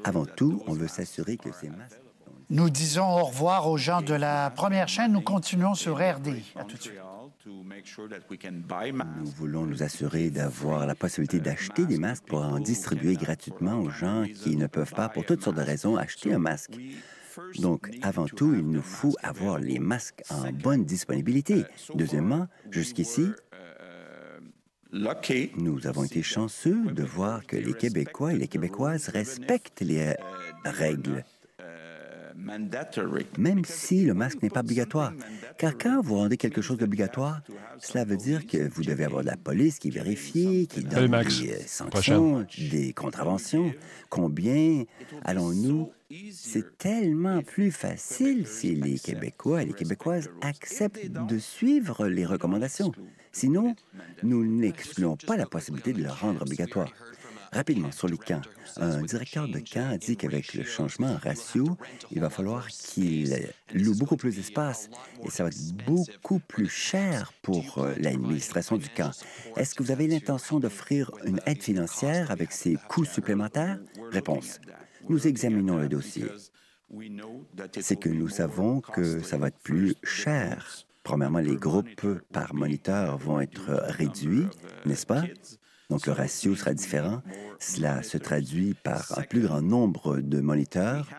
avant 0.03 0.25
tout, 0.25 0.61
on 0.67 0.73
veut 0.73 0.87
s'assurer 0.87 1.37
que 1.37 1.51
ces 1.53 1.69
masques 1.69 2.01
nous 2.49 2.69
disons 2.69 3.05
au 3.05 3.25
revoir 3.25 3.67
aux 3.67 3.77
gens 3.77 4.01
de 4.01 4.13
la 4.13 4.49
première 4.49 4.87
chaîne. 4.87 5.11
Nous 5.11 5.21
continuons 5.21 5.73
sur 5.73 5.97
RD. 5.97 6.41
À 6.55 6.63
tout 6.63 6.77
de 6.77 6.81
suite. 6.81 6.93
Nous 7.45 9.31
voulons 9.35 9.65
nous 9.65 9.83
assurer 9.83 10.29
d'avoir 10.29 10.85
la 10.85 10.95
possibilité 10.95 11.39
d'acheter 11.39 11.85
des 11.85 11.97
masques 11.97 12.25
pour 12.25 12.39
en 12.39 12.59
distribuer 12.59 13.15
gratuitement 13.15 13.79
aux 13.79 13.89
gens 13.89 14.25
qui 14.25 14.55
ne 14.57 14.67
peuvent 14.67 14.93
pas, 14.93 15.09
pour 15.09 15.25
toutes 15.25 15.43
sortes 15.43 15.57
de 15.57 15.61
raisons, 15.61 15.95
acheter 15.95 16.33
un 16.33 16.39
masque. 16.39 16.77
Donc, 17.59 17.89
avant 18.01 18.25
tout, 18.27 18.53
il 18.53 18.67
nous 18.67 18.81
faut 18.81 19.15
avoir 19.23 19.59
les 19.59 19.79
masques 19.79 20.23
en 20.29 20.51
bonne 20.51 20.83
disponibilité. 20.83 21.63
Deuxièmement, 21.95 22.47
jusqu'ici, 22.71 23.27
nous 25.57 25.87
avons 25.87 26.03
été 26.03 26.23
chanceux 26.23 26.91
de 26.91 27.03
voir 27.03 27.45
que 27.45 27.57
les 27.57 27.73
Québécois 27.73 28.33
et 28.33 28.37
les 28.37 28.47
Québécoises 28.47 29.09
respectent 29.09 29.81
les 29.81 30.15
règles 30.65 31.23
même 32.37 33.65
si 33.65 34.05
le 34.05 34.13
masque 34.13 34.41
n'est 34.43 34.49
pas 34.49 34.61
obligatoire. 34.61 35.13
Car 35.57 35.77
quand 35.77 36.01
vous 36.01 36.15
rendez 36.15 36.37
quelque 36.37 36.61
chose 36.61 36.77
d'obligatoire, 36.77 37.41
cela 37.79 38.05
veut 38.05 38.17
dire 38.17 38.45
que 38.45 38.69
vous 38.69 38.83
devez 38.83 39.05
avoir 39.05 39.21
de 39.21 39.27
la 39.27 39.37
police 39.37 39.79
qui 39.79 39.89
vérifie, 39.89 40.67
qui 40.67 40.83
donne 40.83 41.11
des 41.11 41.59
sanctions, 41.65 42.45
des 42.71 42.93
contraventions. 42.93 43.73
Combien 44.09 44.83
allons-nous? 45.23 45.91
C'est 46.31 46.77
tellement 46.77 47.41
plus 47.41 47.71
facile 47.71 48.47
si 48.47 48.75
les 48.75 48.97
Québécois 48.97 49.63
et 49.63 49.65
les 49.65 49.73
Québécoises 49.73 50.29
acceptent 50.41 51.11
de 51.11 51.37
suivre 51.37 52.07
les 52.07 52.25
recommandations. 52.25 52.93
Sinon, 53.33 53.75
nous 54.23 54.45
n'excluons 54.45 55.17
pas 55.17 55.35
la 55.35 55.45
possibilité 55.45 55.91
de 55.91 56.01
le 56.01 56.09
rendre 56.09 56.41
obligatoire. 56.41 56.91
Rapidement, 57.57 57.91
sur 57.91 58.07
les 58.07 58.19
camps. 58.19 58.43
Un 58.75 59.01
directeur 59.01 59.47
de 59.47 59.57
camp 59.57 59.89
a 59.89 59.97
dit 59.97 60.15
qu'avec 60.15 60.53
le 60.53 60.63
changement 60.63 61.07
en 61.07 61.17
ratio, 61.17 61.75
il 62.11 62.19
va 62.19 62.29
falloir 62.29 62.67
qu'il 62.67 63.49
loue 63.73 63.95
beaucoup 63.95 64.15
plus 64.15 64.35
d'espace 64.35 64.91
et 65.25 65.31
ça 65.31 65.41
va 65.41 65.49
être 65.49 65.73
beaucoup 65.87 66.37
plus 66.37 66.69
cher 66.69 67.33
pour 67.41 67.79
euh, 67.79 67.95
l'administration 67.97 68.77
du 68.77 68.87
camp. 68.89 69.09
Est-ce 69.55 69.73
que 69.73 69.81
vous 69.81 69.89
avez 69.89 70.05
l'intention 70.05 70.59
d'offrir 70.59 71.09
une 71.25 71.41
aide 71.47 71.63
financière 71.63 72.29
avec 72.29 72.51
ces 72.51 72.77
coûts 72.89 73.05
supplémentaires? 73.05 73.79
Réponse. 74.11 74.59
Nous 75.09 75.25
examinons 75.25 75.77
le 75.77 75.89
dossier. 75.89 76.27
C'est 77.81 77.99
que 77.99 78.09
nous 78.09 78.29
savons 78.29 78.81
que 78.81 79.19
ça 79.23 79.39
va 79.39 79.47
être 79.47 79.63
plus 79.63 79.95
cher. 80.03 80.85
Premièrement, 81.01 81.39
les 81.39 81.55
groupes 81.55 82.05
par 82.31 82.53
moniteur 82.53 83.17
vont 83.17 83.39
être 83.39 83.71
réduits, 83.87 84.45
n'est-ce 84.85 85.07
pas? 85.07 85.23
Donc 85.89 86.05
le 86.05 86.11
ratio 86.11 86.55
sera 86.55 86.73
différent. 86.73 87.21
Cela 87.59 88.03
se 88.03 88.17
traduit 88.17 88.73
par 88.73 89.17
un 89.17 89.23
plus 89.23 89.41
grand 89.41 89.61
nombre 89.61 90.17
de 90.17 90.41
moniteurs. 90.41 91.09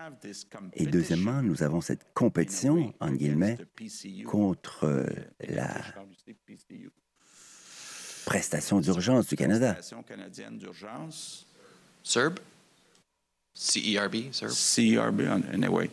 Et 0.75 0.87
deuxièmement, 0.87 1.43
nous 1.43 1.63
avons 1.63 1.81
cette 1.81 2.13
compétition, 2.13 2.93
en 3.01 3.13
guillemets, 3.13 3.57
contre 4.27 5.07
la 5.49 5.75
prestation 8.27 8.81
d'urgence 8.81 9.27
du 9.27 9.37
Canada. 9.37 9.77
CERB? 13.59 14.33
CERB, 14.33 15.21
anyway. 15.53 15.91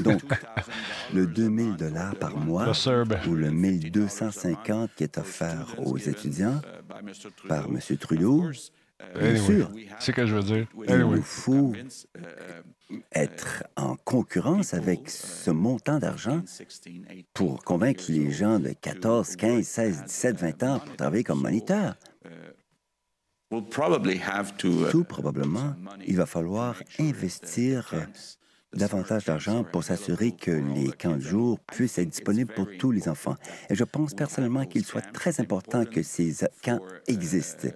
Donc, 0.00 0.22
le 1.12 1.26
2000 1.26 1.76
dollars 1.76 2.14
par 2.14 2.36
mois 2.36 2.70
ou 3.26 3.34
le 3.34 3.50
1250 3.50 4.90
qui 4.94 5.02
est 5.02 5.18
offert 5.18 5.74
aux 5.78 5.98
étudiants 5.98 6.60
par 7.48 7.66
M. 7.66 7.80
Trudeau, 7.98 8.52
bien 9.18 9.36
sûr. 9.36 9.70
C'est 9.98 10.06
ce 10.06 10.10
que 10.12 10.26
je 10.26 10.36
veux 10.36 10.42
dire. 10.44 10.66
Il 10.88 10.96
nous 10.96 11.22
faut 11.22 11.72
être 13.12 13.64
en 13.74 13.96
concurrence 13.96 14.72
avec 14.72 15.10
ce 15.10 15.50
montant 15.50 15.98
d'argent 15.98 16.40
pour 17.34 17.64
convaincre 17.64 18.04
les 18.08 18.30
gens 18.30 18.60
de 18.60 18.70
14, 18.80 19.34
15, 19.34 19.66
16, 19.66 20.04
17, 20.04 20.36
20 20.36 20.62
ans 20.62 20.78
pour 20.78 20.94
travailler 20.94 21.24
comme 21.24 21.42
moniteur. 21.42 21.96
Uh, 23.52 23.60
Tout 24.90 25.04
probablement, 25.04 25.74
il 26.04 26.16
va 26.16 26.26
falloir 26.26 26.82
investir 26.98 27.94
davantage 28.74 29.24
d'argent 29.24 29.62
pour 29.62 29.84
s'assurer 29.84 30.32
que 30.32 30.50
les 30.50 30.90
camps 30.90 31.16
de 31.16 31.20
jour 31.20 31.60
puissent 31.60 31.98
être 31.98 32.08
disponibles 32.08 32.52
pour 32.52 32.66
tous 32.78 32.90
les 32.90 33.08
enfants. 33.08 33.36
Et 33.70 33.76
je 33.76 33.84
pense 33.84 34.14
personnellement 34.14 34.64
qu'il 34.66 34.84
soit 34.84 35.12
très 35.12 35.40
important 35.40 35.84
que 35.84 36.02
ces 36.02 36.34
camps 36.62 36.80
existent. 37.06 37.68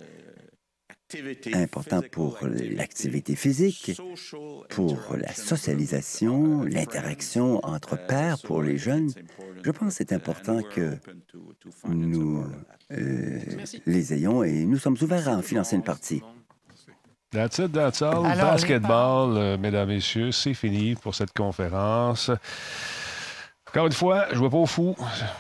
Important 1.55 2.03
pour 2.11 2.39
l'activité 2.43 3.35
physique, 3.35 4.01
pour 4.69 5.17
la 5.17 5.33
socialisation, 5.33 6.63
l'interaction 6.63 7.65
entre 7.65 7.97
pairs 8.07 8.39
pour 8.43 8.63
les 8.63 8.79
jeunes. 8.79 9.11
Je 9.63 9.71
pense 9.71 9.89
que 9.89 9.95
c'est 9.95 10.13
important 10.13 10.63
que 10.63 10.97
nous 11.89 12.45
euh, 12.93 13.39
les 13.87 14.15
ayons 14.15 14.43
et 14.43 14.65
nous 14.65 14.79
sommes 14.79 14.97
ouverts 15.01 15.29
à 15.29 15.33
en 15.33 15.43
financer 15.43 15.77
une 15.77 15.83
partie. 15.83 16.23
That's 17.33 17.59
it, 17.59 17.73
that's 17.73 18.03
all. 18.03 18.23
Basketball, 18.23 19.37
euh, 19.37 19.57
mesdames, 19.57 19.89
messieurs, 19.89 20.33
c'est 20.33 20.55
fini 20.55 20.97
pour 20.97 21.15
cette 21.15 21.33
conférence. 21.33 22.31
Encore 23.71 23.87
une 23.87 23.93
fois, 23.93 24.27
je 24.31 24.35
ne 24.35 24.41
vois 24.41 24.51
pas 24.51 24.57
au 24.57 24.67
fou. 24.67 24.97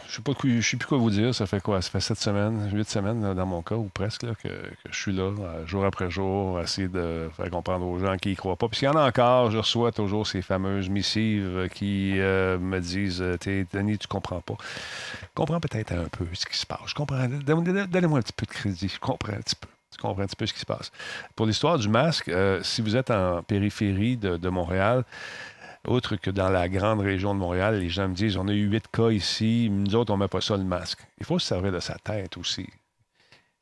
Je 0.08 0.20
ne 0.20 0.60
sais 0.60 0.76
plus 0.76 0.86
quoi 0.86 0.98
vous 0.98 1.10
dire. 1.10 1.34
Ça 1.34 1.46
fait 1.46 1.60
quoi? 1.60 1.82
Ça 1.82 1.90
fait 1.90 1.98
sept 1.98 2.16
semaines, 2.16 2.70
huit 2.72 2.88
semaines 2.88 3.34
dans 3.34 3.46
mon 3.46 3.60
cas, 3.60 3.74
ou 3.74 3.90
presque, 3.92 4.20
que, 4.20 4.48
je 4.88 4.96
suis 4.96 5.12
là, 5.12 5.24
euh, 5.24 5.66
jour 5.66 5.84
après 5.84 6.12
jour, 6.12 6.58
à 6.58 6.62
essayer 6.62 6.86
de 6.86 7.28
faire 7.36 7.50
comprendre 7.50 7.84
aux 7.84 7.98
gens 7.98 8.16
qui 8.18 8.28
n'y 8.28 8.36
croient 8.36 8.54
pas. 8.54 8.68
Puis 8.68 8.82
y 8.82 8.88
en 8.88 8.94
a 8.94 9.08
encore, 9.08 9.50
je 9.50 9.58
reçois 9.58 9.90
toujours 9.90 10.28
ces 10.28 10.42
fameuses 10.42 10.88
missives 10.88 11.68
qui 11.74 12.20
euh, 12.20 12.56
me 12.56 12.78
disent 12.78 13.18
Denis, 13.72 13.98
tu 13.98 14.06
comprends 14.06 14.40
pas. 14.40 14.54
Je 15.22 15.26
comprends 15.34 15.58
peut-être 15.58 15.90
un 15.90 16.06
peu 16.16 16.24
ce 16.32 16.46
qui 16.46 16.56
se 16.56 16.66
passe. 16.66 16.78
Je 16.86 16.94
comprends. 16.94 17.26
Donnez-moi 17.26 18.20
un 18.20 18.22
petit 18.22 18.32
peu 18.32 18.46
de 18.46 18.52
crédit. 18.52 18.88
Je 18.88 19.00
comprends 19.00 19.32
un 19.32 19.40
petit 19.40 19.56
peu. 19.56 19.66
Tu 19.90 19.98
comprends 19.98 20.22
un 20.22 20.26
petit 20.26 20.36
peu 20.36 20.46
ce 20.46 20.52
qui 20.52 20.60
se 20.60 20.66
passe. 20.66 20.92
Pour 21.34 21.46
l'histoire 21.46 21.78
du 21.78 21.88
masque, 21.88 22.28
euh, 22.28 22.62
si 22.62 22.80
vous 22.80 22.94
êtes 22.94 23.10
en 23.10 23.42
périphérie 23.42 24.16
de, 24.16 24.48
Montréal, 24.48 25.04
autre 25.86 26.16
que 26.16 26.30
dans 26.30 26.50
la 26.50 26.68
grande 26.68 27.00
région 27.00 27.34
de 27.34 27.38
Montréal, 27.38 27.78
les 27.78 27.88
gens 27.88 28.08
me 28.08 28.14
disent 28.14 28.36
on 28.36 28.48
a 28.48 28.52
eu 28.52 28.66
huit 28.66 28.86
cas 28.88 29.10
ici, 29.10 29.68
nous 29.70 29.94
autres, 29.94 30.12
on 30.12 30.16
ne 30.16 30.22
met 30.22 30.28
pas 30.28 30.40
ça 30.40 30.56
le 30.56 30.64
masque. 30.64 31.00
Il 31.18 31.26
faut 31.26 31.38
se 31.38 31.46
servir 31.46 31.72
de 31.72 31.80
sa 31.80 31.94
tête 31.94 32.36
aussi. 32.36 32.68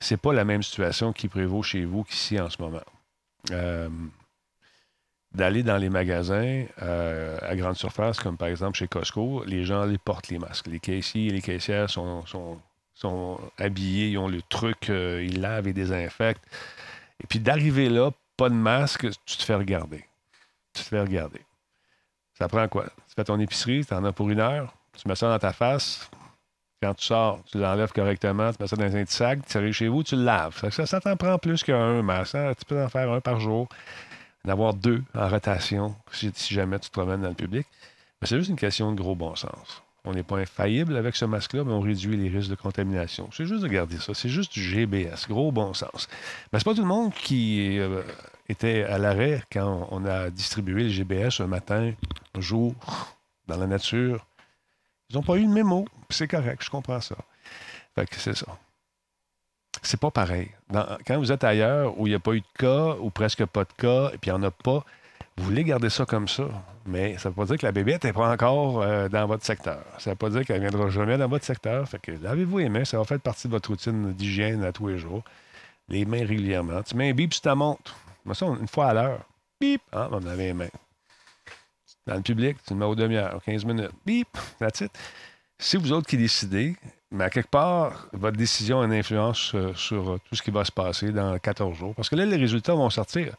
C'est 0.01 0.17
pas 0.17 0.33
la 0.33 0.45
même 0.45 0.63
situation 0.63 1.13
qui 1.13 1.29
prévaut 1.29 1.63
chez 1.63 1.85
vous 1.85 2.05
qu'ici 2.05 2.41
en 2.41 2.51
ce 2.51 2.61
moment. 2.61 2.85
Euh, 3.51 3.89
d'aller 5.33 5.63
dans 5.63 5.77
les 5.77 5.91
magasins 5.91 6.65
euh, 6.83 7.39
à 7.43 7.55
grande 7.55 7.77
surface, 7.77 8.19
comme 8.19 8.37
par 8.37 8.49
exemple 8.49 8.79
chez 8.79 8.89
Costco, 8.89 9.45
les 9.45 9.65
gens 9.65 9.85
les 9.85 9.99
portent 9.99 10.29
les 10.29 10.39
masques. 10.39 10.69
Les 10.69 10.81
caissiers 10.81 11.27
et 11.27 11.31
les 11.31 11.43
caissières 11.43 11.91
sont 11.91 13.41
habillés, 13.59 14.09
ils 14.11 14.19
ont 14.19 14.29
le 14.29 14.43
truc, 14.43 14.91
euh, 14.91 15.23
ils 15.25 15.41
lavent 15.41 15.69
et 15.69 15.73
désinfectent. 15.73 16.45
Et 17.23 17.27
puis 17.27 17.41
d'arriver 17.41 17.89
là, 17.89 18.11
pas 18.37 18.49
de 18.49 18.55
masque, 18.55 19.07
tu 19.27 19.37
te 19.37 19.43
fais 19.43 19.55
regarder. 19.55 20.05
Tu 20.73 20.83
te 20.83 20.89
fais 20.89 21.01
regarder. 21.01 21.41
Ça 22.39 22.47
prend 22.47 22.69
quoi? 22.69 22.85
Tu 22.85 23.15
fais 23.17 23.25
ton 23.25 23.41
épicerie, 23.41 23.85
tu 23.85 23.93
en 23.95 24.05
as 24.05 24.13
pour 24.13 24.31
une 24.31 24.39
heure, 24.39 24.73
tu 24.97 25.09
mets 25.09 25.17
ça 25.17 25.29
dans 25.29 25.39
ta 25.39 25.53
face. 25.53 26.09
Quand 26.81 26.95
tu 26.95 27.07
sors, 27.07 27.41
tu 27.51 27.59
l'enlèves 27.59 27.93
correctement, 27.93 28.53
tu 28.53 28.59
mets 28.61 28.69
ça 28.69 28.77
dans 28.77 28.85
un 28.85 29.05
petit 29.05 29.15
sac, 29.15 29.41
tu 29.45 29.57
arrives 29.57 29.73
chez 29.73 29.89
vous, 29.89 30.05
tu 30.05 30.15
le 30.15 30.23
laves. 30.23 30.71
Ça, 30.71 31.01
t'en 31.01 31.17
prend 31.17 31.37
plus 31.39 31.65
qu'un. 31.65 31.99
Hein? 32.09 32.23
Tu 32.57 32.65
peux 32.65 32.81
en 32.81 32.89
faire 32.89 33.11
un 33.11 33.21
par 33.21 33.41
jour. 33.41 33.69
d'avoir 34.45 34.75
deux 34.75 35.03
en 35.17 35.29
rotation 35.29 35.97
si, 36.13 36.33
jamais 36.55 36.79
tu 36.79 36.89
te 36.89 36.93
promènes 36.93 37.23
dans 37.23 37.29
le 37.29 37.35
public. 37.35 37.67
Mais 38.21 38.29
c'est 38.29 38.39
juste 38.39 38.51
une 38.51 38.57
question 38.57 38.93
de 38.93 38.97
gros 38.97 39.17
bon 39.17 39.35
sens. 39.35 39.83
On 40.05 40.13
n'est 40.13 40.23
pas 40.23 40.39
infaillible 40.39 40.97
avec 40.97 41.17
ce 41.17 41.25
masque-là, 41.25 41.65
mais 41.65 41.73
on 41.73 41.81
réduit 41.81 42.17
les 42.17 42.29
risques 42.29 42.51
de 42.51 42.55
contamination. 42.55 43.29
C'est 43.33 43.47
juste 43.47 43.65
de 43.65 43.69
garder 43.69 43.99
ça. 43.99 44.15
C'est 44.15 44.29
juste 44.29 44.53
du 44.53 44.63
GBS, 44.63 45.27
gros 45.29 45.51
bon 45.51 45.75
sens. 45.75 46.09
Mais 46.53 46.61
c'est 46.61 46.65
pas 46.65 46.75
tout 46.75 46.83
le 46.83 46.87
monde 46.87 47.13
qui 47.13 47.81
euh, 47.81 48.03
était 48.49 48.85
à 48.85 48.99
l'arrêt 48.99 49.43
quand 49.53 49.89
on 49.91 50.05
a 50.05 50.31
distribué 50.31 50.85
le 50.85 50.89
GBS 50.89 51.41
un 51.41 51.47
matin, 51.47 51.93
un 52.35 52.41
jour, 52.41 52.75
dans 53.47 53.57
la 53.57 53.67
nature. 53.67 54.27
Ils 55.11 55.17
n'ont 55.17 55.23
pas 55.23 55.37
eu 55.37 55.43
le 55.43 55.53
mémo. 55.53 55.87
C'est 56.11 56.29
correct, 56.29 56.63
je 56.63 56.71
comprends 56.71 57.01
ça. 57.01 57.17
Fait 57.95 58.09
que 58.09 58.17
c'est 58.17 58.37
ça. 58.37 58.47
C'est 59.83 60.01
pas 60.01 60.11
pareil. 60.11 60.51
quand 61.07 61.19
vous 61.19 61.33
êtes 61.33 61.45
ailleurs 61.45 61.99
où 61.99 62.07
il 62.07 62.11
n'y 62.11 62.17
a 62.17 62.21
pas 62.21 62.33
eu 62.33 62.41
de 62.41 62.47
cas, 62.59 62.97
ou 63.01 63.11
presque 63.11 63.45
pas 63.47 63.65
de 63.65 63.73
cas, 63.77 64.11
et 64.13 64.19
puis 64.19 64.31
il 64.31 64.35
n'y 64.35 64.39
en 64.39 64.43
a 64.43 64.51
pas, 64.51 64.85
vous 65.37 65.45
voulez 65.45 65.65
garder 65.65 65.89
ça 65.89 66.05
comme 66.05 66.27
ça. 66.27 66.49
Mais 66.85 67.17
ça 67.19 67.29
ne 67.29 67.35
veut 67.35 67.37
pas 67.37 67.45
dire 67.47 67.59
que 67.59 67.67
la 67.67 67.73
bébête 67.73 68.05
n'est 68.05 68.13
pas 68.13 68.31
encore 68.31 68.83
euh, 68.83 69.09
dans 69.09 69.27
votre 69.27 69.45
secteur. 69.45 69.85
Ça 69.99 70.11
ne 70.11 70.15
veut 70.15 70.19
pas 70.19 70.31
dire 70.31 70.45
qu'elle 70.45 70.61
ne 70.63 70.69
viendra 70.69 70.91
jamais 70.91 71.17
dans 71.17 71.29
votre 71.29 71.45
secteur. 71.45 71.89
Fait 71.89 72.01
que 72.01 72.11
lavez-vous 72.11 72.59
les 72.59 72.69
mains, 72.69 72.85
ça 72.85 72.99
va 72.99 73.05
faire 73.05 73.21
partie 73.21 73.47
de 73.47 73.53
votre 73.53 73.71
routine 73.71 74.13
d'hygiène 74.15 74.65
à 74.65 74.73
tous 74.73 74.89
les 74.89 74.99
jours. 74.99 75.23
Les 75.89 76.05
mains 76.05 76.27
régulièrement. 76.27 76.83
Tu 76.83 76.97
mets 76.97 77.11
un 77.11 77.15
bip 77.15 77.33
sur 77.33 77.43
ta 77.43 77.55
montre. 77.55 77.97
Une 78.33 78.69
fois 78.69 78.87
à 78.87 78.95
l'heure. 78.95 79.21
Bip! 79.61 79.83
Ah, 79.93 80.09
on 80.13 80.25
avait 80.27 80.47
les 80.47 80.55
mains. 80.55 80.69
Dans 82.07 82.15
le 82.15 82.23
public, 82.23 82.57
tu 82.67 82.75
le 82.75 82.81
mets 82.81 82.87
aux 82.87 82.95
demi-heure, 82.95 83.41
15 83.45 83.65
minutes. 83.65 83.91
Bip! 84.07 84.29
That's 84.59 84.81
it. 84.81 84.93
C'est 85.59 85.77
vous 85.77 85.93
autres 85.93 86.07
qui 86.07 86.17
décidez, 86.17 86.77
mais 87.11 87.25
à 87.25 87.31
quelque 87.31 87.51
part, 87.51 88.07
votre 88.13 88.37
décision 88.37 88.81
a 88.81 88.85
une 88.85 88.93
influence 88.93 89.53
euh, 89.55 89.75
sur, 89.75 90.13
euh, 90.13 90.21
tout 90.29 90.37
ce 90.37 90.43
qui 90.43 90.53
va 90.53 90.65
se 90.65 90.71
passer 90.71 91.11
dans 91.11 91.37
14 91.39 91.77
jours. 91.77 91.95
Parce 91.97 92.09
que 92.09 92.15
là, 92.15 92.25
les 92.25 92.37
résultats 92.37 92.75
vont 92.75 92.91
sortir. 92.91 93.35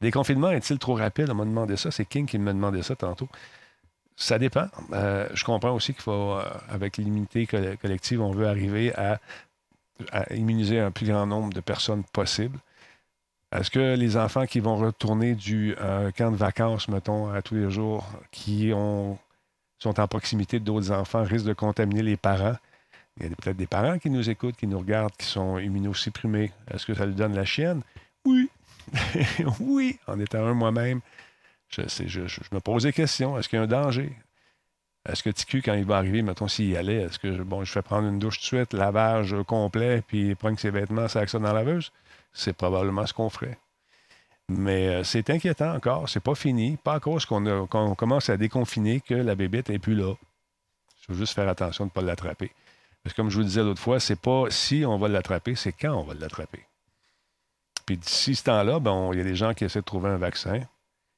Déconfinement 0.00 0.50
est-il 0.50 0.78
trop 0.78 0.94
rapide? 0.94 1.30
On 1.30 1.34
m'a 1.34 1.44
demandé 1.44 1.76
ça. 1.76 1.90
C'est 1.92 2.06
King 2.06 2.26
qui 2.26 2.38
m'a 2.38 2.52
demandé 2.52 2.82
ça 2.82 2.96
tantôt. 2.96 3.28
Ça 4.16 4.38
dépend. 4.38 4.66
Euh, 4.92 5.28
je 5.32 5.44
comprends 5.44 5.72
aussi 5.72 5.94
qu'il 5.94 6.02
faut, 6.02 6.36
avec 6.68 6.96
l'immunité 6.96 7.46
collective, 7.46 8.20
on 8.20 8.32
veut 8.32 8.48
arriver 8.48 8.92
à, 8.94 9.20
immuniser 10.34 10.80
un 10.80 10.90
plus 10.90 11.06
grand 11.06 11.26
nombre 11.26 11.52
de 11.52 11.60
personnes 11.60 12.04
possible. 12.04 12.58
Est-ce 13.52 13.70
que 13.70 13.96
les 13.96 14.16
enfants 14.16 14.46
qui 14.46 14.60
vont 14.60 14.76
retourner 14.76 15.34
du 15.34 15.74
camp 16.16 16.30
de 16.30 16.36
vacances, 16.36 16.88
mettons, 16.88 17.32
à 17.32 17.42
tous 17.42 17.54
les 17.54 17.70
jours, 17.70 18.06
qui 18.30 18.72
ont, 18.72 19.18
sont 19.78 19.98
en 19.98 20.06
proximité 20.06 20.60
d'autres 20.60 20.92
enfants, 20.92 21.24
risquent 21.24 21.46
de 21.46 21.52
contaminer 21.52 22.02
les 22.02 22.16
parents? 22.16 22.56
Il 23.18 23.28
y 23.28 23.32
a 23.32 23.36
peut-être 23.36 23.56
des 23.56 23.66
parents 23.66 23.98
qui 23.98 24.08
nous 24.08 24.30
écoutent, 24.30 24.56
qui 24.56 24.66
nous 24.66 24.78
regardent, 24.78 25.14
qui 25.16 25.26
sont 25.26 25.58
immunosupprimés. 25.58 26.52
Est-ce 26.70 26.86
que 26.86 26.94
ça 26.94 27.06
lui 27.06 27.14
donne 27.14 27.34
la 27.34 27.44
chienne? 27.44 27.82
Oui. 28.24 28.48
oui, 29.60 29.98
en 30.06 30.18
étant 30.18 30.46
un 30.46 30.54
moi-même. 30.54 31.00
Je, 31.68 31.82
me 32.52 32.58
pose 32.60 32.84
des 32.84 32.92
questions. 32.92 33.38
Est-ce 33.38 33.48
qu'il 33.48 33.58
y 33.58 33.60
a 33.60 33.64
un 33.64 33.68
danger? 33.68 34.12
Est-ce 35.08 35.22
que 35.22 35.30
TQ, 35.30 35.62
quand 35.62 35.74
il 35.74 35.84
va 35.84 35.96
arriver, 35.96 36.22
mettons 36.22 36.48
s'il 36.48 36.68
y 36.68 36.76
allait, 36.76 37.02
est-ce 37.02 37.18
que 37.18 37.42
bon, 37.42 37.64
je 37.64 37.72
fais 37.72 37.82
prendre 37.82 38.08
une 38.08 38.18
douche 38.18 38.38
tout 38.38 38.56
de 38.56 38.60
suite, 38.60 38.72
lavage 38.74 39.34
complet, 39.46 40.02
puis 40.06 40.34
prendre 40.34 40.58
ses 40.58 40.70
vêtements, 40.70 41.08
ça 41.08 41.26
ça 41.26 41.38
dans 41.38 41.52
la 41.52 41.64
laveuse? 41.64 41.90
C'est 42.32 42.52
probablement 42.52 43.06
ce 43.06 43.12
qu'on 43.12 43.30
ferait. 43.30 43.58
Mais 44.48 44.88
euh, 44.88 45.04
c'est 45.04 45.30
inquiétant 45.30 45.74
encore, 45.74 46.08
c'est 46.08 46.20
pas 46.20 46.34
fini. 46.34 46.76
Pas 46.76 46.94
à 46.94 47.00
cause 47.00 47.24
qu'on 47.24 47.94
commence 47.94 48.30
à 48.30 48.36
déconfiner 48.36 49.00
que 49.00 49.14
la 49.14 49.34
bébête 49.34 49.68
n'est 49.68 49.78
plus 49.78 49.94
là. 49.94 50.14
Il 51.02 51.06
faut 51.06 51.14
juste 51.14 51.34
faire 51.34 51.48
attention 51.48 51.84
de 51.84 51.90
ne 51.90 51.94
pas 51.94 52.02
l'attraper. 52.02 52.50
Parce 53.02 53.14
que 53.14 53.16
comme 53.22 53.30
je 53.30 53.36
vous 53.36 53.40
le 53.40 53.46
disais 53.46 53.62
l'autre 53.62 53.80
fois, 53.80 54.00
c'est 54.00 54.20
pas 54.20 54.46
si 54.50 54.84
on 54.84 54.98
va 54.98 55.08
l'attraper, 55.08 55.54
c'est 55.54 55.72
quand 55.72 55.94
on 55.94 56.02
va 56.02 56.14
l'attraper. 56.14 56.64
Puis 57.86 57.96
d'ici 57.96 58.34
ce 58.34 58.44
temps-là, 58.44 58.80
il 59.12 59.18
y 59.18 59.20
a 59.20 59.24
des 59.24 59.36
gens 59.36 59.54
qui 59.54 59.64
essaient 59.64 59.80
de 59.80 59.84
trouver 59.84 60.10
un 60.10 60.16
vaccin. 60.16 60.60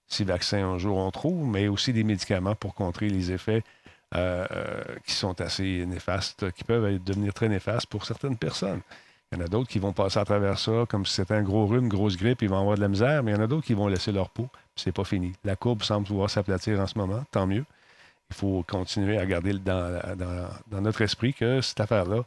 Si 0.06 0.24
vaccin 0.24 0.64
un 0.64 0.78
jour 0.78 0.98
on 0.98 1.10
trouve, 1.10 1.46
mais 1.46 1.68
aussi 1.68 1.92
des 1.92 2.04
médicaments 2.04 2.54
pour 2.54 2.74
contrer 2.74 3.08
les 3.08 3.32
effets 3.32 3.62
euh, 4.14 4.46
euh, 4.50 4.84
qui 5.06 5.12
sont 5.12 5.40
assez 5.40 5.86
néfastes, 5.86 6.52
qui 6.52 6.64
peuvent 6.64 7.02
devenir 7.02 7.32
très 7.32 7.48
néfastes 7.48 7.86
pour 7.86 8.04
certaines 8.04 8.36
personnes. 8.36 8.82
Il 9.32 9.38
y 9.38 9.42
en 9.42 9.44
a 9.44 9.48
d'autres 9.48 9.68
qui 9.68 9.78
vont 9.78 9.92
passer 9.92 10.18
à 10.18 10.24
travers 10.24 10.58
ça 10.58 10.84
comme 10.88 11.06
si 11.06 11.14
c'était 11.14 11.34
un 11.34 11.42
gros 11.42 11.66
rhume, 11.66 11.88
grosse 11.88 12.16
grippe, 12.16 12.42
ils 12.42 12.48
vont 12.48 12.60
avoir 12.60 12.76
de 12.76 12.82
la 12.82 12.88
misère, 12.88 13.22
mais 13.22 13.32
il 13.32 13.34
y 13.34 13.38
en 13.38 13.42
a 13.42 13.46
d'autres 13.46 13.66
qui 13.66 13.74
vont 13.74 13.88
laisser 13.88 14.12
leur 14.12 14.28
peau, 14.28 14.48
c'est 14.76 14.92
pas 14.92 15.04
fini. 15.04 15.32
La 15.44 15.56
courbe 15.56 15.82
semble 15.82 16.06
pouvoir 16.06 16.28
s'aplatir 16.28 16.78
en 16.78 16.86
ce 16.86 16.98
moment, 16.98 17.24
tant 17.30 17.46
mieux 17.46 17.64
il 18.32 18.34
faut 18.34 18.64
continuer 18.66 19.18
à 19.18 19.26
garder 19.26 19.52
dans, 19.58 20.00
dans, 20.70 20.80
notre 20.80 21.02
esprit 21.02 21.34
que 21.34 21.60
cette 21.60 21.80
affaire-là, 21.80 22.24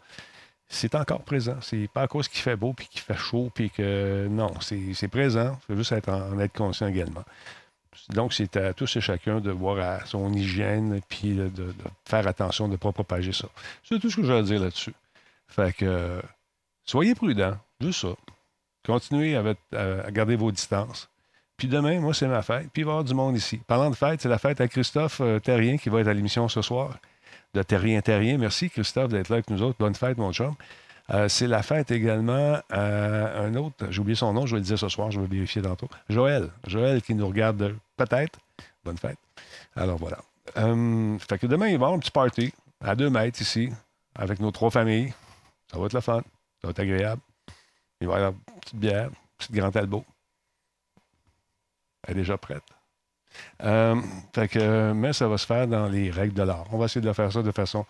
c'est 0.67 0.93
encore 0.93 1.23
présent. 1.23 1.57
C'est 1.61 1.89
pas 1.91 2.03
à 2.03 2.07
cause 2.07 2.27
qu'il 2.27 2.41
fait 2.41 2.55
beau 2.55 2.73
puis 2.73 2.87
qu'il 2.87 3.01
fait 3.01 3.17
chaud 3.17 3.51
puis 3.53 3.71
que 3.71 4.27
non, 4.29 4.51
c'est 4.61 5.07
présent. 5.07 5.57
Il 5.63 5.65
faut 5.65 5.75
juste 5.75 5.91
être 5.93 6.09
en, 6.09 6.39
être 6.39 6.53
conscient 6.53 6.87
également. 6.87 7.23
Donc, 8.09 8.33
c'est 8.33 8.55
à 8.57 8.73
tous 8.73 8.95
et 8.97 9.01
chacun 9.01 9.39
de 9.39 9.49
voir 9.49 9.79
à 9.79 10.05
son 10.05 10.31
hygiène 10.31 11.01
puis 11.09 11.35
de, 11.35 11.73
faire 12.07 12.27
attention 12.27 12.67
de 12.67 12.73
ne 12.73 12.77
pas 12.77 12.91
propager 12.91 13.31
ça. 13.31 13.47
C'est 13.83 13.99
tout 13.99 14.11
ce 14.11 14.17
que 14.17 14.23
j'ai 14.23 14.33
à 14.33 14.43
dire 14.43 14.61
là-dessus. 14.61 14.93
Fait 15.47 15.75
que 15.75 16.21
soyez 16.85 17.15
prudents, 17.15 17.57
juste 17.81 18.01
ça. 18.01 18.15
Continuez 18.85 19.35
à 19.35 20.11
garder 20.11 20.35
vos 20.35 20.51
distances. 20.51 21.09
Puis 21.57 21.67
demain, 21.67 21.99
moi, 21.99 22.13
c'est 22.13 22.27
ma 22.27 22.41
fête. 22.41 22.69
Puis 22.73 22.81
il 22.81 22.85
va 22.85 22.91
y 22.91 22.93
avoir 22.93 23.03
du 23.03 23.13
monde 23.13 23.35
ici. 23.35 23.57
Parlant 23.65 23.89
de 23.89 23.95
fête, 23.95 24.21
c'est 24.21 24.29
la 24.29 24.37
fête 24.37 24.59
à 24.61 24.67
Christophe 24.67 25.21
euh, 25.21 25.39
Terrien 25.39 25.77
qui 25.77 25.89
va 25.89 26.01
être 26.01 26.07
à 26.07 26.13
l'émission 26.13 26.47
ce 26.49 26.61
soir. 26.61 26.97
De 27.53 27.63
Terrien 27.63 28.01
Terrien. 28.01 28.37
Merci, 28.37 28.69
Christophe, 28.69 29.09
d'être 29.09 29.29
là 29.29 29.35
avec 29.35 29.49
nous 29.49 29.61
autres. 29.63 29.77
Bonne 29.79 29.95
fête, 29.95 30.17
mon 30.17 30.33
chum. 30.33 30.53
Euh, 31.13 31.29
c'est 31.29 31.47
la 31.47 31.61
fête 31.61 31.91
également 31.91 32.59
à 32.69 33.39
un 33.39 33.53
autre, 33.55 33.85
j'ai 33.91 34.01
oublié 34.01 34.15
son 34.15 34.33
nom, 34.33 34.47
je 34.47 34.55
vais 34.55 34.59
le 34.59 34.65
dire 34.65 34.79
ce 34.79 34.89
soir, 34.89 35.11
je 35.11 35.19
vais 35.19 35.27
vérifier 35.27 35.61
tantôt. 35.61 35.87
Joël. 36.09 36.49
Joël 36.65 37.01
qui 37.01 37.13
nous 37.13 37.27
regarde 37.27 37.75
peut-être. 37.95 38.39
Bonne 38.83 38.97
fête. 38.97 39.19
Alors 39.75 39.97
voilà. 39.97 40.17
Euh, 40.57 41.17
fait 41.19 41.37
que 41.37 41.47
demain, 41.47 41.67
il 41.67 41.69
va 41.69 41.73
y 41.73 41.75
avoir 41.75 41.93
un 41.93 41.99
petit 41.99 42.11
party 42.11 42.53
à 42.81 42.95
deux 42.95 43.09
mètres 43.09 43.39
ici, 43.41 43.69
avec 44.15 44.39
nos 44.39 44.51
trois 44.51 44.71
familles. 44.71 45.13
Ça 45.71 45.77
va 45.77 45.85
être 45.85 45.93
le 45.93 46.01
fun. 46.01 46.21
Ça 46.65 46.69
va 46.69 46.71
être 46.71 46.79
agréable. 46.79 47.21
Il 48.01 48.07
va 48.07 48.13
y 48.13 48.15
avoir 48.17 48.31
une 48.31 48.59
petite 48.59 48.75
bière, 48.75 49.05
un 49.05 49.37
petit 49.37 49.53
grand 49.53 49.75
albo. 49.75 50.03
Elle 52.07 52.13
est 52.13 52.21
déjà 52.21 52.39
prête. 52.39 52.63
Euh, 53.61 54.93
mais 54.95 55.13
ça 55.13 55.27
va 55.27 55.37
se 55.37 55.45
faire 55.45 55.67
dans 55.67 55.87
les 55.87 56.09
règles 56.09 56.33
de 56.33 56.41
l'art. 56.41 56.65
On 56.71 56.79
va 56.79 56.85
essayer 56.85 57.05
de 57.05 57.13
faire 57.13 57.31
ça 57.31 57.43
de 57.43 57.51
façon 57.51 57.85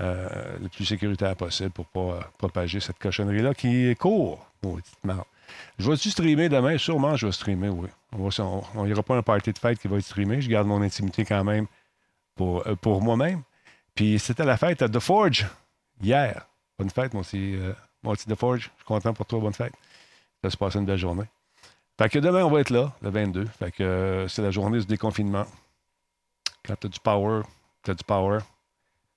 euh, 0.00 0.56
le 0.60 0.68
plus 0.68 0.84
sécuritaire 0.84 1.34
possible 1.34 1.70
pour 1.70 1.86
ne 1.86 1.90
pas 1.90 2.18
euh, 2.18 2.20
propager 2.38 2.78
cette 2.78 3.00
cochonnerie-là 3.00 3.54
qui 3.54 3.96
court. 3.96 4.46
Oh, 4.64 4.78
je 5.80 5.90
vais-tu 5.90 6.10
streamer 6.10 6.48
demain? 6.48 6.78
Sûrement, 6.78 7.16
je 7.16 7.26
vais 7.26 7.32
streamer, 7.32 7.70
oui. 7.70 7.88
On 8.12 8.86
n'y 8.86 8.92
aura 8.92 9.02
pas 9.02 9.16
un 9.16 9.22
party 9.22 9.52
de 9.52 9.58
fête 9.58 9.80
qui 9.80 9.88
va 9.88 9.96
être 9.96 10.04
streamé. 10.04 10.40
Je 10.40 10.48
garde 10.48 10.68
mon 10.68 10.80
intimité 10.80 11.24
quand 11.24 11.42
même 11.42 11.66
pour, 12.36 12.62
pour 12.80 13.02
moi-même. 13.02 13.42
Puis 13.96 14.20
c'était 14.20 14.44
la 14.44 14.56
fête 14.56 14.80
à 14.80 14.88
The 14.88 15.00
Forge 15.00 15.44
hier. 16.00 16.46
Bonne 16.78 16.90
fête, 16.90 17.14
mon 17.14 17.22
petit, 17.22 17.58
mon 18.02 18.12
petit 18.12 18.26
The 18.26 18.34
Forge. 18.34 18.60
Je 18.60 18.78
suis 18.78 18.84
content 18.84 19.12
pour 19.12 19.26
toi. 19.26 19.40
Bonne 19.40 19.52
fête. 19.52 19.74
Ça 20.42 20.50
se 20.50 20.56
passe 20.56 20.74
une 20.74 20.86
belle 20.86 20.98
journée. 20.98 21.26
Fait 21.98 22.08
que 22.08 22.18
demain, 22.18 22.44
on 22.44 22.50
va 22.50 22.60
être 22.60 22.70
là, 22.70 22.92
le 23.02 23.10
22. 23.10 23.46
Fait 23.46 23.70
que 23.70 23.82
euh, 23.82 24.28
c'est 24.28 24.42
la 24.42 24.50
journée 24.50 24.78
du 24.78 24.86
déconfinement. 24.86 25.46
Quand 26.64 26.74
tu 26.80 26.86
as 26.86 26.90
du 26.90 27.00
power, 27.00 27.42
tu 27.82 27.90
as 27.90 27.94
du 27.94 28.04
power. 28.04 28.38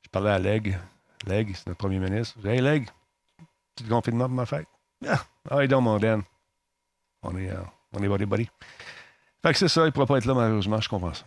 Je 0.04 0.10
parlais 0.10 0.32
à 0.32 0.40
Leg. 0.40 0.78
Leg, 1.26 1.56
c'est 1.56 1.68
notre 1.68 1.80
premier 1.80 2.00
ministre. 2.00 2.46
Hey, 2.46 2.62
Leg, 2.62 2.88
petit 3.76 3.84
déconfinement 3.86 4.26
pour 4.26 4.36
ma 4.36 4.46
fête? 4.46 4.68
Ah, 5.08 5.24
ah 5.50 5.68
donc, 5.68 5.84
mon 5.84 5.98
Dan. 5.98 6.24
On 7.24 7.36
est, 7.38 7.50
euh, 7.50 7.58
on 7.94 8.04
est 8.04 8.26
body. 8.26 8.50
Fait 9.42 9.52
que 9.52 9.58
c'est 9.58 9.68
ça, 9.68 9.82
il 9.82 9.86
ne 9.86 9.90
pourra 9.92 10.06
pas 10.06 10.18
être 10.18 10.26
là, 10.26 10.34
malheureusement, 10.34 10.80
je 10.80 10.90
comprends 10.90 11.14
ça. 11.14 11.26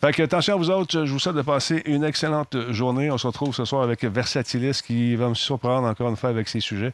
Fait 0.00 0.12
que 0.12 0.22
attention 0.22 0.54
à 0.54 0.56
vous 0.56 0.70
autres, 0.70 1.04
je 1.04 1.12
vous 1.12 1.18
souhaite 1.18 1.36
de 1.36 1.42
passer 1.42 1.82
une 1.86 2.04
excellente 2.04 2.56
journée. 2.70 3.10
On 3.10 3.16
se 3.16 3.26
retrouve 3.26 3.54
ce 3.54 3.64
soir 3.64 3.82
avec 3.82 4.04
Versatilis 4.04 4.82
qui 4.86 5.16
va 5.16 5.28
me 5.28 5.34
surprendre 5.34 5.88
encore 5.88 6.10
une 6.10 6.16
fois 6.16 6.30
avec 6.30 6.48
ses 6.48 6.60
sujets. 6.60 6.92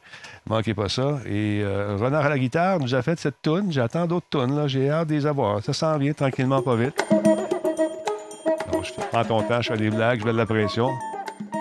Manquez 0.48 0.74
pas 0.74 0.88
ça. 0.88 1.18
Et 1.26 1.60
euh, 1.62 1.96
Renard 1.98 2.26
à 2.26 2.28
la 2.28 2.38
guitare 2.38 2.78
nous 2.78 2.94
a 2.94 3.02
fait 3.02 3.18
cette 3.18 3.42
toune. 3.42 3.72
J'attends 3.72 4.06
d'autres 4.06 4.28
tounes. 4.30 4.68
J'ai 4.68 4.90
hâte 4.90 5.08
de 5.08 5.14
les 5.14 5.26
avoir. 5.26 5.62
Ça 5.62 5.72
s'en 5.72 5.98
vient 5.98 6.12
tranquillement, 6.12 6.62
pas 6.62 6.76
vite. 6.76 7.04
je 7.10 8.92
prends 9.10 9.24
ton 9.24 9.42
temps, 9.42 9.60
je 9.60 9.72
fais 9.72 9.78
des 9.78 9.90
blagues, 9.90 10.20
je 10.20 10.24
fais 10.24 10.32
de 10.32 10.38
la 10.38 10.46
pression. 10.46 10.88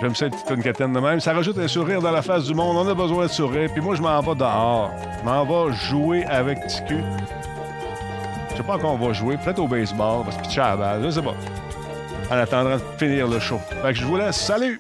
J'aime 0.02 0.15
ça, 0.15 0.26
une 0.27 0.31
petite 0.61 0.77
toune 0.77 0.94
de 0.94 0.99
même. 0.99 1.19
Ça 1.19 1.34
rajoute 1.34 1.57
un 1.57 1.68
sourire 1.68 2.02
dans 2.02 2.11
la 2.11 2.22
face 2.22 2.45
du 2.45 2.53
monde. 2.53 2.77
On 2.77 2.88
a 2.88 2.94
besoin 2.94 3.26
de 3.26 3.31
sourire. 3.31 3.69
Puis 3.73 3.81
moi, 3.81 3.95
je 3.95 4.02
m'en 4.02 4.22
vais 4.22 4.36
dehors. 4.36 4.91
Je 5.19 5.26
m'en 5.26 5.44
vais 5.45 5.73
jouer 5.73 6.23
avec 6.26 6.65
Ticu 6.68 7.03
sais 8.60 8.68
pas 8.68 8.76
encore 8.76 8.94
on 8.94 9.07
va 9.07 9.14
jouer, 9.14 9.38
peut-être 9.38 9.60
au 9.60 9.68
baseball, 9.68 10.23
parce 10.26 10.36
que 10.36 10.44
se 10.44 10.49
pitcher 10.49 10.61
à 10.61 10.76
la 10.76 11.02
je 11.02 11.10
sais 11.10 11.22
pas. 11.22 11.36
En 12.30 12.38
attendant 12.38 12.76
de 12.76 12.81
finir 12.98 13.27
le 13.27 13.40
show. 13.40 13.60
Fait 13.81 13.94
que 13.94 13.99
je 13.99 14.06
vous 14.06 14.18
laisse. 14.18 14.36
Salut! 14.36 14.80